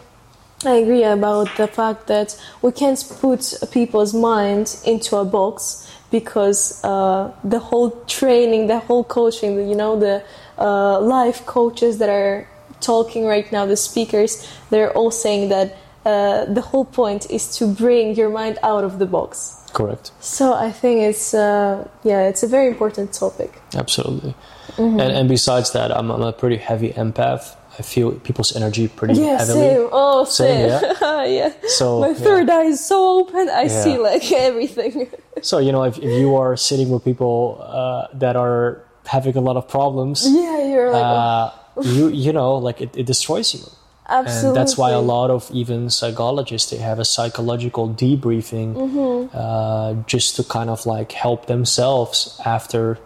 I 0.66 0.76
agree 0.76 1.04
about 1.04 1.56
the 1.56 1.68
fact 1.68 2.08
that 2.08 2.38
we 2.62 2.72
can't 2.72 3.02
put 3.22 3.54
people's 3.72 4.14
minds 4.14 4.84
into 4.84 5.16
a 5.16 5.24
box 5.24 5.90
because 6.12 6.84
uh, 6.84 7.32
the 7.44 7.60
whole 7.60 7.92
training, 8.08 8.68
the 8.68 8.80
whole 8.80 9.04
coaching, 9.04 9.70
you 9.70 9.76
know, 9.76 9.98
the 9.98 10.24
uh, 10.58 11.00
life 11.00 11.46
coaches 11.46 11.98
that 12.00 12.10
are 12.10 12.48
talking 12.82 13.26
right 13.26 13.50
now, 13.52 13.66
the 13.66 13.78
speakers, 13.78 14.48
they're 14.70 14.92
all 14.92 15.12
saying 15.12 15.50
that 15.50 15.78
uh, 16.06 16.46
the 16.46 16.62
whole 16.62 16.86
point 16.86 17.30
is 17.30 17.56
to 17.58 17.68
bring 17.68 18.16
your 18.16 18.30
mind 18.30 18.58
out 18.64 18.84
of 18.84 19.00
the 19.00 19.06
box. 19.06 19.56
Correct. 19.74 20.12
So 20.20 20.54
I 20.54 20.72
think 20.72 21.02
it's 21.02 21.34
uh, 21.34 21.88
yeah, 22.04 22.28
it's 22.28 22.44
a 22.44 22.48
very 22.48 22.68
important 22.68 23.14
topic. 23.14 23.62
Absolutely. 23.76 24.34
Mm-hmm. 24.78 25.00
And, 25.00 25.12
and 25.12 25.30
besides 25.30 25.72
that, 25.74 25.96
I'm, 25.96 26.10
I'm 26.10 26.22
a 26.22 26.34
pretty 26.34 26.58
heavy 26.58 26.92
empath. 26.94 27.56
I 27.80 27.82
feel 27.82 28.12
people's 28.28 28.56
energy 28.56 28.88
pretty 28.90 29.16
Yeah, 29.16 29.38
heavily. 29.40 29.60
same. 29.80 29.90
Oh, 29.92 30.26
Same, 30.26 30.70
same. 30.70 30.94
yeah. 31.34 31.54
So, 31.80 32.02
My 32.02 32.10
yeah. 32.10 32.14
third 32.26 32.50
eye 32.50 32.66
is 32.76 32.84
so 32.86 33.20
open. 33.20 33.48
I 33.50 33.68
see 33.68 33.98
like 33.98 34.30
everything. 34.50 35.08
so 35.42 35.58
you 35.60 35.72
know, 35.72 35.84
if, 35.84 35.98
if 35.98 36.12
you 36.22 36.36
are 36.36 36.58
sitting 36.58 36.90
with 36.90 37.04
people 37.06 37.58
uh, 37.64 38.08
that 38.20 38.36
are 38.36 38.84
having 39.06 39.36
a 39.38 39.42
lot 39.42 39.56
of 39.56 39.68
problems, 39.68 40.28
yeah, 40.28 40.60
you're 40.68 40.92
like 40.92 41.02
oh, 41.06 41.24
uh, 41.24 41.52
you 41.82 42.10
you 42.10 42.34
know, 42.34 42.56
like 42.60 42.82
it, 42.82 42.92
it 42.98 43.06
destroys 43.08 43.54
you. 43.56 43.64
absolutely. 44.10 44.48
And 44.50 44.56
that's 44.58 44.76
why 44.78 44.92
a 44.92 45.00
lot 45.00 45.30
of 45.32 45.50
even 45.54 45.90
psychologists 45.90 46.70
they 46.72 46.78
have 46.84 47.00
a 47.00 47.06
psychological 47.06 47.88
debriefing 47.90 48.76
Mm-hmm. 48.76 49.32
uh, 49.32 49.94
just 50.06 50.36
to 50.38 50.44
kind 50.44 50.70
of 50.70 50.86
like 50.86 51.12
help 51.14 51.46
themselves 51.48 52.40
after 52.46 52.98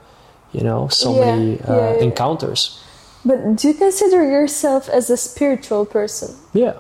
you 0.51 0.63
know 0.63 0.88
so 0.89 1.13
Yeah, 1.13 1.25
many 1.25 1.60
uh, 1.62 1.63
yeah, 1.68 1.94
yeah. 1.98 2.03
encounters. 2.10 2.80
But 3.25 3.56
do 3.58 3.68
you 3.70 3.74
consider 3.74 4.24
yourself 4.24 4.89
as 4.89 5.10
a 5.10 5.18
spiritual 5.18 5.86
person? 5.86 6.36
Yeah, 6.53 6.74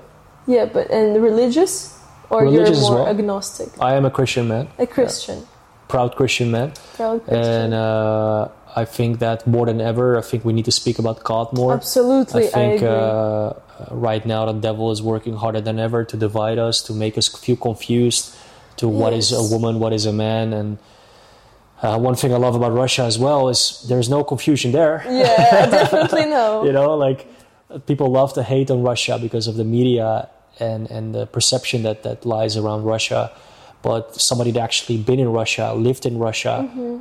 Yeah, 0.47 0.65
but 0.65 0.89
and 0.91 1.21
religious, 1.23 1.97
or 2.29 2.43
Religious 2.43 2.79
you're 2.81 2.91
more 2.91 3.03
well. 3.03 3.07
agnostic, 3.07 3.69
I 3.79 3.95
am 3.95 4.05
a 4.05 4.11
Christian 4.11 4.47
man, 4.47 4.67
a 4.77 4.85
Christian, 4.87 5.47
proud 5.87 6.15
Christian 6.15 6.51
man. 6.51 6.73
proud 6.97 7.23
Christian. 7.23 7.43
and 7.45 7.73
uh, 7.73 8.49
I 8.75 8.85
think 8.85 9.19
that 9.19 9.45
more 9.47 9.65
than 9.67 9.79
ever, 9.79 10.17
I 10.17 10.21
think 10.21 10.43
we 10.43 10.51
need 10.51 10.65
to 10.65 10.71
speak 10.71 10.97
about 10.99 11.23
God 11.23 11.53
more. 11.53 11.73
Absolutely, 11.73 12.47
I 12.47 12.47
think 12.47 12.81
agree. 12.81 12.87
uh, 12.89 13.53
right 13.91 14.25
now 14.25 14.45
the 14.51 14.53
devil 14.59 14.91
is 14.91 15.01
working 15.01 15.35
harder 15.35 15.61
than 15.61 15.77
ever 15.79 16.03
to 16.03 16.17
divide 16.17 16.57
us, 16.59 16.81
to 16.83 16.93
make 16.93 17.17
us 17.17 17.27
feel 17.29 17.55
confused 17.55 18.35
to 18.77 18.87
what 18.89 19.13
is 19.13 19.31
a 19.31 19.43
woman, 19.43 19.79
what 19.79 19.93
is 19.93 20.05
a 20.05 20.11
man, 20.13 20.51
and 20.53 20.77
uh, 21.83 21.97
one 22.07 22.15
thing 22.15 22.31
I 22.33 22.37
love 22.37 22.55
about 22.55 22.73
Russia 22.73 23.03
as 23.03 23.17
well 23.19 23.49
is 23.49 23.59
there's 23.89 24.09
no 24.09 24.23
confusion 24.23 24.71
there. 24.71 24.95
Yeah, 25.09 25.65
definitely 25.79 26.25
no. 26.39 26.63
You 26.65 26.71
know, 26.71 26.95
like 27.07 27.19
people 27.85 28.07
love 28.11 28.33
to 28.33 28.43
hate 28.43 28.69
on 28.71 28.79
Russia 28.91 29.17
because 29.25 29.45
of 29.51 29.55
the 29.61 29.67
media 29.77 30.29
and 30.59 30.81
and 30.95 31.05
the 31.17 31.25
perception 31.25 31.83
that 31.83 32.03
that 32.03 32.25
lies 32.25 32.53
around 32.57 32.83
Russia. 32.95 33.21
But 33.81 34.03
somebody 34.29 34.51
that 34.51 34.61
actually 34.69 34.97
been 35.09 35.19
in 35.19 35.29
Russia, 35.41 35.65
lived 35.87 36.05
in 36.05 36.15
Russia, 36.27 36.53
Mm-hmm. 36.63 36.97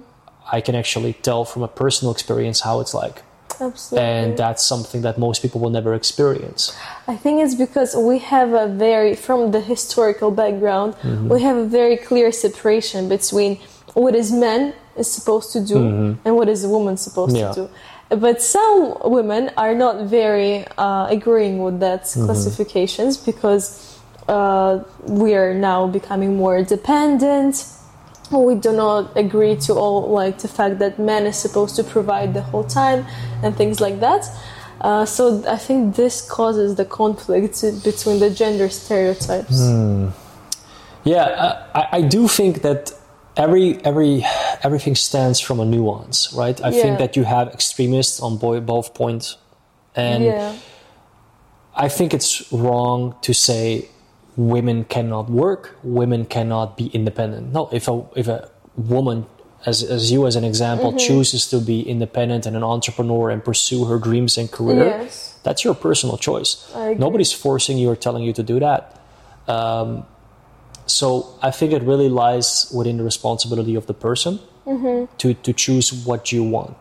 I 0.59 0.61
can 0.61 0.75
actually 0.75 1.13
tell 1.29 1.45
from 1.45 1.63
a 1.63 1.69
personal 1.69 2.11
experience 2.13 2.59
how 2.69 2.81
it's 2.83 2.93
like, 3.03 3.23
Absolutely. 3.61 4.05
and 4.09 4.37
that's 4.37 4.63
something 4.73 5.01
that 5.03 5.17
most 5.17 5.41
people 5.43 5.61
will 5.63 5.71
never 5.71 5.95
experience. 5.95 6.63
I 7.07 7.17
think 7.23 7.35
it's 7.45 7.55
because 7.55 7.95
we 8.11 8.19
have 8.19 8.51
a 8.53 8.67
very, 8.67 9.15
from 9.15 9.53
the 9.53 9.61
historical 9.61 10.31
background, 10.33 10.91
Mm-hmm. 10.95 11.29
we 11.33 11.41
have 11.49 11.57
a 11.57 11.69
very 11.81 11.97
clear 11.97 12.33
separation 12.33 13.09
between 13.09 13.53
what 13.95 14.15
is 14.15 14.33
man 14.33 14.73
is 14.97 15.11
supposed 15.11 15.53
to 15.53 15.61
do 15.65 16.17
and 16.25 16.37
what 16.37 16.49
is 16.49 16.65
a 16.65 16.69
woman 16.69 16.97
supposed 16.97 17.35
Mm-hmm. 17.37 17.47
Yeah. 17.47 17.53
to 17.53 17.69
do. 18.11 18.17
But 18.17 18.43
some 18.43 18.97
women 19.05 19.51
are 19.57 19.75
not 19.75 20.05
very 20.07 20.67
uh, 20.79 21.07
agreeing 21.11 21.63
with 21.63 21.81
that 21.81 22.03
Mm-hmm. 22.05 22.27
classifications 22.27 23.17
because 23.17 23.99
uh, 24.29 24.81
we 25.07 25.35
are 25.35 25.55
now 25.55 25.87
becoming 25.87 26.37
more 26.37 26.63
dependent. 26.63 27.65
We 28.31 28.55
do 28.55 28.73
not 28.73 29.17
agree 29.17 29.57
to 29.67 29.75
all 29.75 30.09
like 30.11 30.39
the 30.39 30.49
fact 30.49 30.79
that 30.79 30.99
man 30.99 31.27
is 31.27 31.37
supposed 31.37 31.75
to 31.77 31.85
provide 31.85 32.33
the 32.35 32.43
whole 32.43 32.65
time 32.65 33.05
and 33.43 33.55
things 33.57 33.81
like 33.81 34.01
that. 34.01 34.23
Uh, 34.81 35.05
so 35.05 35.43
I 35.49 35.57
think 35.59 35.97
this 35.97 36.23
causes 36.39 36.75
the 36.77 36.85
conflict 36.85 37.63
between 37.85 38.19
the 38.21 38.31
gender 38.31 38.69
stereotypes. 38.69 39.59
Yeah, 41.05 41.23
uh, 41.25 41.67
I, 41.75 41.99
I 41.99 42.03
do 42.03 42.29
think 42.29 42.63
that 42.63 42.93
every 43.37 43.79
every 43.85 44.25
everything 44.63 44.95
stands 44.95 45.41
from 45.41 45.61
a 45.61 45.65
nuance, 45.65 46.33
right? 46.33 46.59
I 46.63 46.69
Yeah. 46.71 46.83
think 46.83 46.99
that 46.99 47.17
you 47.17 47.25
have 47.25 47.49
extremists 47.49 48.21
on 48.21 48.37
bo- 48.37 48.61
both 48.61 48.95
points, 48.95 49.37
and 49.97 50.25
yeah, 50.25 50.53
I 51.75 51.89
think 51.89 52.13
it's 52.15 52.53
wrong 52.53 53.15
to 53.23 53.33
say 53.33 53.89
women 54.37 54.85
cannot 54.85 55.29
work, 55.31 55.77
women 55.83 56.25
cannot 56.25 56.77
be 56.77 56.87
independent. 56.93 57.53
No, 57.53 57.69
if 57.73 57.89
a 57.89 58.03
if 58.15 58.29
a 58.29 58.49
woman, 58.77 59.27
as 59.67 59.83
as 59.83 60.11
you 60.13 60.27
as 60.27 60.37
an 60.37 60.45
example, 60.45 60.91
Mm-hmm. 60.91 60.99
chooses 61.09 61.47
to 61.49 61.59
be 61.61 61.81
independent 61.83 62.47
and 62.47 62.57
an 62.57 62.63
entrepreneur 62.65 63.31
and 63.31 63.43
pursue 63.45 63.85
her 63.87 63.99
dreams 63.99 64.39
and 64.39 64.51
career, 64.51 64.85
Yes. 65.03 65.35
that's 65.43 65.65
your 65.65 65.75
personal 65.75 66.17
choice. 66.17 66.57
Nobody's 66.99 67.33
forcing 67.33 67.79
you 67.79 67.89
or 67.91 67.97
telling 67.97 68.23
you 68.25 68.33
to 68.33 68.43
do 68.43 68.61
that. 68.61 68.97
Um, 69.49 70.05
so 70.93 71.07
I 71.49 71.51
think 71.59 71.73
it 71.73 71.83
really 71.93 72.09
lies 72.09 72.49
within 72.79 72.97
the 72.99 73.05
responsibility 73.13 73.75
of 73.81 73.85
the 73.87 73.95
person 74.09 74.39
Mm-hmm. 74.67 74.99
to 75.19 75.29
to 75.47 75.53
choose 75.65 75.89
what 76.09 76.31
you 76.35 76.43
want. 76.57 76.79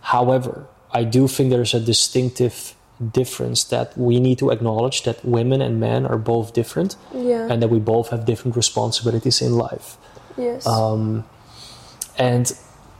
However, 0.00 0.66
I 1.00 1.04
do 1.04 1.28
think 1.28 1.50
there's 1.50 1.74
a 1.74 1.80
distinctive 1.80 2.74
difference 3.12 3.64
that 3.64 3.88
we 3.98 4.18
need 4.18 4.38
to 4.38 4.48
acknowledge 4.50 5.02
that 5.02 5.16
women 5.22 5.60
and 5.60 5.78
men 5.78 6.06
are 6.06 6.16
both 6.16 6.54
different 6.54 6.96
yeah, 7.12 7.50
and 7.50 7.60
that 7.62 7.68
we 7.68 7.78
both 7.78 8.08
have 8.12 8.24
different 8.24 8.56
responsibilities 8.56 9.42
in 9.42 9.52
life. 9.66 9.98
yes, 10.38 10.66
Um, 10.66 11.24
and 12.18 12.46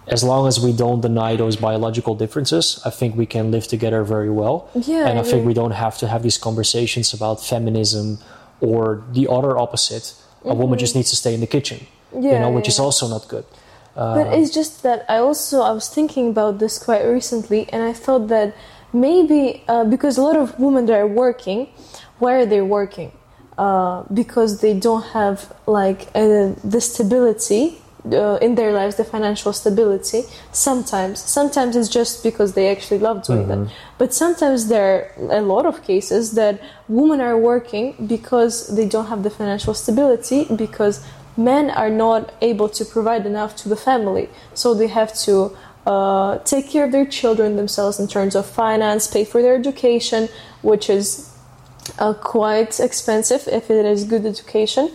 as 0.06 0.23
long 0.23 0.47
as 0.47 0.61
we 0.61 0.73
don't 0.73 1.00
deny 1.00 1.37
those 1.37 1.56
biological 1.56 2.14
differences, 2.14 2.80
I 2.85 2.90
think 2.90 3.16
we 3.16 3.26
can 3.26 3.50
live 3.50 3.66
together 3.66 4.04
very 4.04 4.30
well. 4.30 4.68
Yeah, 4.75 5.09
and 5.09 5.18
I 5.18 5.23
I 5.23 5.25
think 5.30 5.47
we 5.47 5.54
don't 5.54 5.73
have 5.85 5.97
to 5.99 6.06
have 6.06 6.23
these 6.23 6.38
conversations 6.38 7.14
about 7.14 7.37
feminism 7.42 8.18
or 8.61 9.05
the 9.13 9.29
other 9.29 9.57
opposite. 9.59 10.15
A 10.45 10.55
woman 10.55 10.79
just 10.79 10.95
needs 10.95 11.11
to 11.11 11.17
stay 11.17 11.35
in 11.35 11.41
the 11.41 11.47
kitchen, 11.49 11.79
Mm-hmm. 12.13 12.23
yeah, 12.23 12.33
you 12.35 12.39
know, 12.39 12.51
which 12.51 12.69
is 12.69 12.79
also 12.79 13.09
not 13.09 13.27
good. 13.27 13.45
But 13.97 14.27
it's 14.39 14.53
just 14.55 14.83
that 14.83 15.05
I 15.09 15.17
also 15.19 15.63
I 15.63 15.73
was 15.73 15.88
thinking 15.88 16.29
about 16.29 16.59
this 16.59 16.79
quite 16.79 17.03
recently, 17.05 17.69
and 17.73 17.83
I 17.83 17.92
thought 17.92 18.29
that 18.29 18.55
maybe 18.92 19.64
uh, 19.69 19.85
because 19.85 20.19
a 20.19 20.23
lot 20.23 20.37
of 20.37 20.59
women 20.59 20.87
that 20.87 20.99
are 20.99 21.07
working, 21.07 21.69
why 22.19 22.35
are 22.35 22.47
they 22.47 22.61
working? 22.61 23.11
Uh, 23.59 24.05
because 24.12 24.61
they 24.61 24.75
don't 24.75 25.03
have 25.19 25.53
like 25.66 26.09
uh, 26.14 26.53
the 26.62 26.81
stability 26.81 27.79
uh, 28.12 28.38
in 28.40 28.55
their 28.55 28.73
lives, 28.73 28.97
the 28.97 29.05
financial 29.05 29.53
stability. 29.53 30.23
Sometimes, 30.53 31.21
sometimes 31.21 31.77
it's 31.77 31.88
just 31.88 32.23
because 32.23 32.55
they 32.55 32.69
actually 32.69 32.99
love 32.99 33.25
doing 33.25 33.49
that. 33.49 33.73
But 33.99 34.14
sometimes 34.14 34.69
there 34.69 35.12
are 35.19 35.38
a 35.38 35.40
lot 35.40 35.66
of 35.66 35.83
cases 35.83 36.33
that 36.35 36.61
women 36.88 37.21
are 37.21 37.37
working 37.37 37.95
because 38.07 38.75
they 38.77 38.87
don't 38.87 39.07
have 39.07 39.23
the 39.23 39.31
financial 39.31 39.75
stability 39.75 40.45
because 40.55 41.05
men 41.37 41.71
are 41.71 41.90
not 41.90 42.33
able 42.40 42.69
to 42.69 42.85
provide 42.85 43.27
enough 43.27 43.57
to 43.57 43.69
the 43.69 43.77
family, 43.77 44.29
so 44.55 44.75
they 44.75 44.87
have 44.87 45.14
to 45.21 45.57
uh, 45.87 46.38
take 46.38 46.69
care 46.69 46.85
of 46.85 46.92
their 46.92 47.07
children 47.07 47.57
themselves 47.57 48.01
in 48.01 48.09
terms 48.09 48.35
of 48.35 48.47
finance, 48.47 49.07
pay 49.07 49.25
for 49.25 49.42
their 49.42 49.55
education, 49.55 50.29
which 50.62 50.90
is 50.90 51.33
uh, 51.99 52.12
quite 52.14 52.81
expensive 52.81 53.47
if 53.49 53.71
it 53.71 53.85
is 53.85 54.05
good 54.05 54.27
education. 54.27 54.90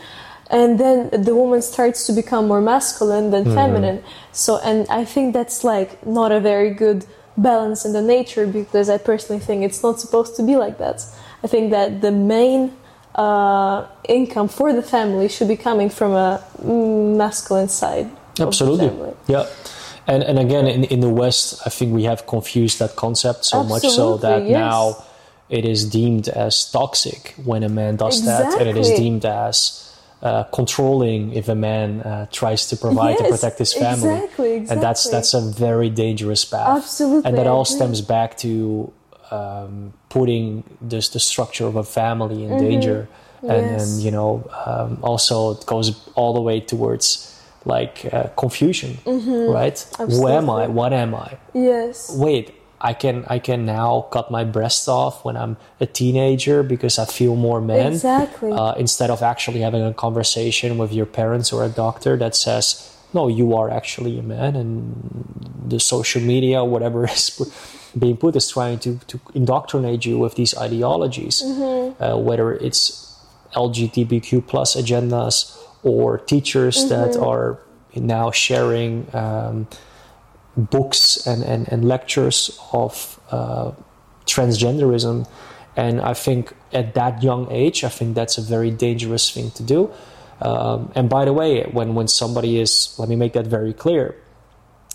And 0.51 0.77
then 0.77 1.09
the 1.09 1.33
woman 1.33 1.61
starts 1.61 2.05
to 2.07 2.13
become 2.13 2.49
more 2.49 2.59
masculine 2.59 3.31
than 3.31 3.45
feminine. 3.45 4.03
So, 4.33 4.59
and 4.59 4.85
I 4.89 5.05
think 5.05 5.33
that's 5.33 5.63
like 5.63 6.05
not 6.05 6.33
a 6.33 6.41
very 6.41 6.71
good 6.71 7.05
balance 7.37 7.85
in 7.85 7.93
the 7.93 8.01
nature 8.01 8.45
because 8.45 8.89
I 8.89 8.97
personally 8.97 9.39
think 9.39 9.63
it's 9.63 9.81
not 9.81 10.01
supposed 10.01 10.35
to 10.35 10.43
be 10.43 10.57
like 10.57 10.77
that. 10.77 11.05
I 11.41 11.47
think 11.47 11.71
that 11.71 12.01
the 12.01 12.11
main 12.11 12.75
uh, 13.15 13.87
income 14.07 14.49
for 14.49 14.73
the 14.73 14.83
family 14.83 15.29
should 15.29 15.47
be 15.47 15.55
coming 15.55 15.89
from 15.89 16.11
a 16.11 16.43
mm, 16.61 17.15
masculine 17.15 17.69
side. 17.69 18.07
of 18.07 18.35
the 18.35 18.43
Absolutely. 18.47 19.13
Yeah. 19.27 19.47
And, 20.07 20.23
and 20.23 20.37
again, 20.37 20.67
in, 20.67 20.83
in 20.85 20.99
the 20.99 21.09
West, 21.09 21.61
I 21.65 21.69
think 21.69 21.93
we 21.93 22.03
have 22.03 22.27
confused 22.27 22.79
that 22.79 22.97
concept 22.97 23.45
so 23.45 23.63
much 23.63 23.83
so 23.83 24.17
that 24.17 24.43
yes. 24.43 24.51
now 24.51 25.05
it 25.49 25.63
is 25.63 25.85
deemed 25.89 26.27
as 26.27 26.69
toxic 26.69 27.35
when 27.43 27.63
a 27.63 27.69
man 27.69 27.95
does 27.95 28.25
that, 28.25 28.59
and 28.59 28.67
it 28.67 28.77
is 28.77 28.89
deemed 28.91 29.25
as 29.25 29.90
uh, 30.21 30.43
controlling 30.45 31.33
if 31.33 31.47
a 31.49 31.55
man 31.55 32.01
uh, 32.01 32.27
tries 32.31 32.67
to 32.67 32.77
provide 32.77 33.17
to 33.17 33.23
protect 33.23 33.57
his 33.59 33.73
family. 33.73 34.15
exactly, 34.15 34.55
And 34.69 34.81
that's 34.81 35.09
that's 35.09 35.33
a 35.33 35.41
very 35.41 35.89
dangerous 35.89 36.45
path. 36.45 36.77
Absolutely, 36.77 37.27
And 37.27 37.37
that 37.37 37.47
all 37.47 37.65
stems 37.65 38.01
back 38.01 38.37
to 38.37 38.93
um, 39.31 39.93
putting 40.09 40.63
this 40.81 41.09
the 41.09 41.19
structure 41.19 41.65
of 41.65 41.75
a 41.75 41.83
family 41.83 42.43
in 42.43 42.51
Mm-hmm. 42.51 42.59
danger, 42.69 43.07
and 43.47 43.69
Yes. 43.71 43.81
and 43.81 44.01
you 44.03 44.11
know 44.11 44.43
um, 44.65 44.99
also 45.01 45.51
it 45.55 45.65
goes 45.65 45.87
all 46.15 46.33
the 46.33 46.41
way 46.41 46.59
towards 46.59 47.27
like 47.65 48.05
uh, 48.13 48.27
confusion, 48.37 48.97
right? 49.05 49.77
Who 49.97 50.27
am 50.27 50.49
I? 50.49 50.65
Mm-hmm. 50.65 50.73
What 50.73 50.93
am 50.93 51.15
I? 51.15 51.37
Yes. 51.53 52.11
Wait, 52.15 52.53
I 52.83 52.93
can 52.93 53.25
I 53.27 53.37
can 53.39 53.65
now 53.65 54.07
cut 54.11 54.31
my 54.31 54.43
breasts 54.43 54.87
off 54.87 55.23
when 55.23 55.37
I'm 55.37 55.57
a 55.79 55.85
teenager 55.85 56.63
because 56.63 56.97
I 56.97 57.05
feel 57.05 57.35
more 57.35 57.61
man. 57.61 57.93
Exactly. 57.93 58.51
Uh, 58.51 58.73
instead 58.73 59.09
of 59.11 59.21
actually 59.21 59.61
having 59.61 59.83
a 59.83 59.93
conversation 59.93 60.77
with 60.77 60.91
your 60.91 61.05
parents 61.05 61.53
or 61.53 61.63
a 61.63 61.69
doctor 61.69 62.17
that 62.17 62.35
says, 62.35 62.91
"No, 63.13 63.27
you 63.27 63.55
are 63.55 63.69
actually 63.69 64.17
a 64.17 64.23
man," 64.23 64.55
and 64.55 64.73
the 65.67 65.79
social 65.79 66.21
media, 66.21 66.65
whatever 66.65 67.05
is 67.17 67.29
put- 67.29 67.53
being 67.97 68.17
put, 68.17 68.35
is 68.35 68.49
trying 68.49 68.79
to 68.79 68.99
to 69.07 69.19
indoctrinate 69.35 70.05
you 70.05 70.17
with 70.17 70.33
these 70.35 70.57
ideologies, 70.57 71.43
uh, 71.43 72.17
whether 72.17 72.51
it's 72.53 73.15
LGBTQ 73.53 74.47
plus 74.47 74.75
agendas 74.75 75.55
or 75.83 76.17
teachers 76.17 76.89
that 76.89 77.15
are 77.17 77.59
now 77.95 78.31
sharing. 78.31 79.07
Um, 79.13 79.67
books 80.69 81.25
and, 81.25 81.43
and, 81.43 81.67
and 81.71 81.87
lectures 81.87 82.59
of 82.73 83.19
uh, 83.31 83.71
transgenderism. 84.25 85.27
And 85.75 86.01
I 86.01 86.13
think 86.13 86.53
at 86.73 86.93
that 86.95 87.23
young 87.23 87.51
age, 87.51 87.83
I 87.83 87.89
think 87.89 88.15
that's 88.15 88.37
a 88.37 88.41
very 88.41 88.71
dangerous 88.71 89.29
thing 89.29 89.51
to 89.51 89.63
do. 89.63 89.91
Um, 90.41 90.91
and 90.95 91.09
by 91.09 91.25
the 91.25 91.33
way, 91.33 91.63
when, 91.71 91.93
when 91.93 92.07
somebody 92.07 92.59
is, 92.59 92.95
let 92.97 93.07
me 93.07 93.15
make 93.15 93.33
that 93.33 93.47
very 93.47 93.73
clear, 93.73 94.15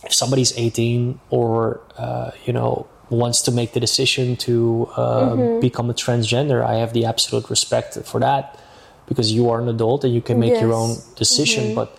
if 0.04 0.12
somebody's 0.12 0.56
18 0.56 1.20
or, 1.30 1.80
uh, 1.96 2.32
you 2.44 2.52
know, 2.52 2.86
wants 3.08 3.42
to 3.42 3.52
make 3.52 3.72
the 3.72 3.80
decision 3.80 4.36
to 4.36 4.90
uh, 4.96 5.60
become 5.60 5.88
a 5.88 5.94
transgender, 5.94 6.64
I 6.64 6.74
have 6.76 6.92
the 6.92 7.04
absolute 7.04 7.48
respect 7.48 7.96
for 8.04 8.20
that 8.20 8.58
because 9.06 9.32
you 9.32 9.48
are 9.50 9.60
an 9.60 9.68
adult 9.68 10.04
and 10.04 10.12
you 10.12 10.20
can 10.20 10.40
make 10.40 10.60
your 10.60 10.72
own 10.72 10.96
decision. 11.14 11.74
But 11.74 11.96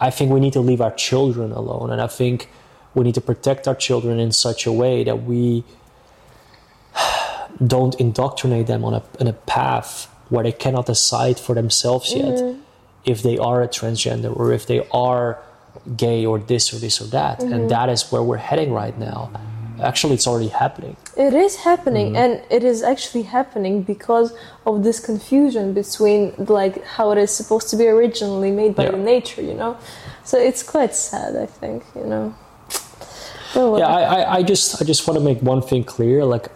I 0.00 0.10
think 0.10 0.32
we 0.32 0.40
need 0.40 0.52
to 0.54 0.60
leave 0.60 0.80
our 0.80 0.90
children 0.90 1.52
alone. 1.52 1.90
And 1.90 2.00
I 2.00 2.08
think 2.08 2.50
we 2.94 3.04
need 3.04 3.14
to 3.14 3.20
protect 3.20 3.66
our 3.68 3.74
children 3.74 4.18
in 4.18 4.32
such 4.32 4.66
a 4.66 4.72
way 4.72 5.04
that 5.04 5.22
we 5.22 5.64
don't 7.66 7.94
indoctrinate 8.00 8.66
them 8.66 8.84
on 8.84 8.94
a, 8.94 9.02
on 9.20 9.26
a 9.26 9.32
path 9.32 10.08
where 10.28 10.42
they 10.44 10.52
cannot 10.52 10.86
decide 10.86 11.38
for 11.38 11.54
themselves 11.54 12.12
yet 12.14 12.56
if 13.04 13.22
they 13.22 13.36
are 13.38 13.62
a 13.62 13.68
transgender 13.68 14.34
or 14.36 14.52
if 14.52 14.66
they 14.66 14.86
are 14.90 15.38
gay 15.96 16.24
or 16.24 16.38
this 16.38 16.72
or 16.72 16.78
this 16.78 17.00
or 17.00 17.04
that. 17.06 17.42
And 17.42 17.70
that 17.70 17.88
is 17.88 18.10
where 18.10 18.22
we're 18.22 18.36
heading 18.38 18.72
right 18.72 18.96
now. 18.98 19.30
Actually, 19.82 20.14
it's 20.14 20.26
already 20.26 20.48
happening. 20.48 20.96
It 21.16 21.34
is 21.34 21.56
happening, 21.56 22.08
Mm-hmm. 22.12 22.16
and 22.16 22.42
it 22.50 22.62
is 22.62 22.82
actually 22.82 23.22
happening 23.24 23.82
because 23.82 24.32
of 24.64 24.84
this 24.84 25.00
confusion 25.00 25.72
between 25.74 26.32
like 26.38 26.84
how 26.84 27.10
it 27.10 27.18
is 27.18 27.30
supposed 27.32 27.68
to 27.70 27.76
be 27.76 27.86
originally 27.88 28.50
made 28.52 28.76
by 28.76 28.84
Yeah. 28.84 28.92
the 28.92 28.98
nature, 28.98 29.42
you 29.42 29.54
know. 29.54 29.76
So 30.24 30.38
it's 30.38 30.62
quite 30.62 30.94
sad, 30.94 31.34
I 31.36 31.46
think, 31.46 31.82
you 31.96 32.04
know. 32.04 32.34
But 33.54 33.78
yeah 33.78 33.86
I, 33.86 34.02
I, 34.02 34.34
I 34.38 34.42
just 34.42 34.80
i 34.80 34.84
just 34.84 35.06
want 35.06 35.18
to 35.18 35.24
make 35.24 35.40
one 35.42 35.62
thing 35.62 35.84
clear 35.84 36.24
like 36.24 36.48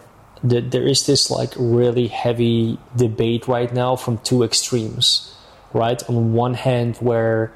the, 0.43 0.61
there 0.61 0.87
is 0.87 1.05
this 1.05 1.29
like 1.31 1.53
really 1.57 2.07
heavy 2.07 2.77
debate 2.95 3.47
right 3.47 3.73
now 3.73 3.95
from 3.95 4.17
two 4.19 4.43
extremes 4.43 5.33
right 5.73 6.01
on 6.09 6.33
one 6.33 6.53
hand 6.53 6.97
where 6.97 7.51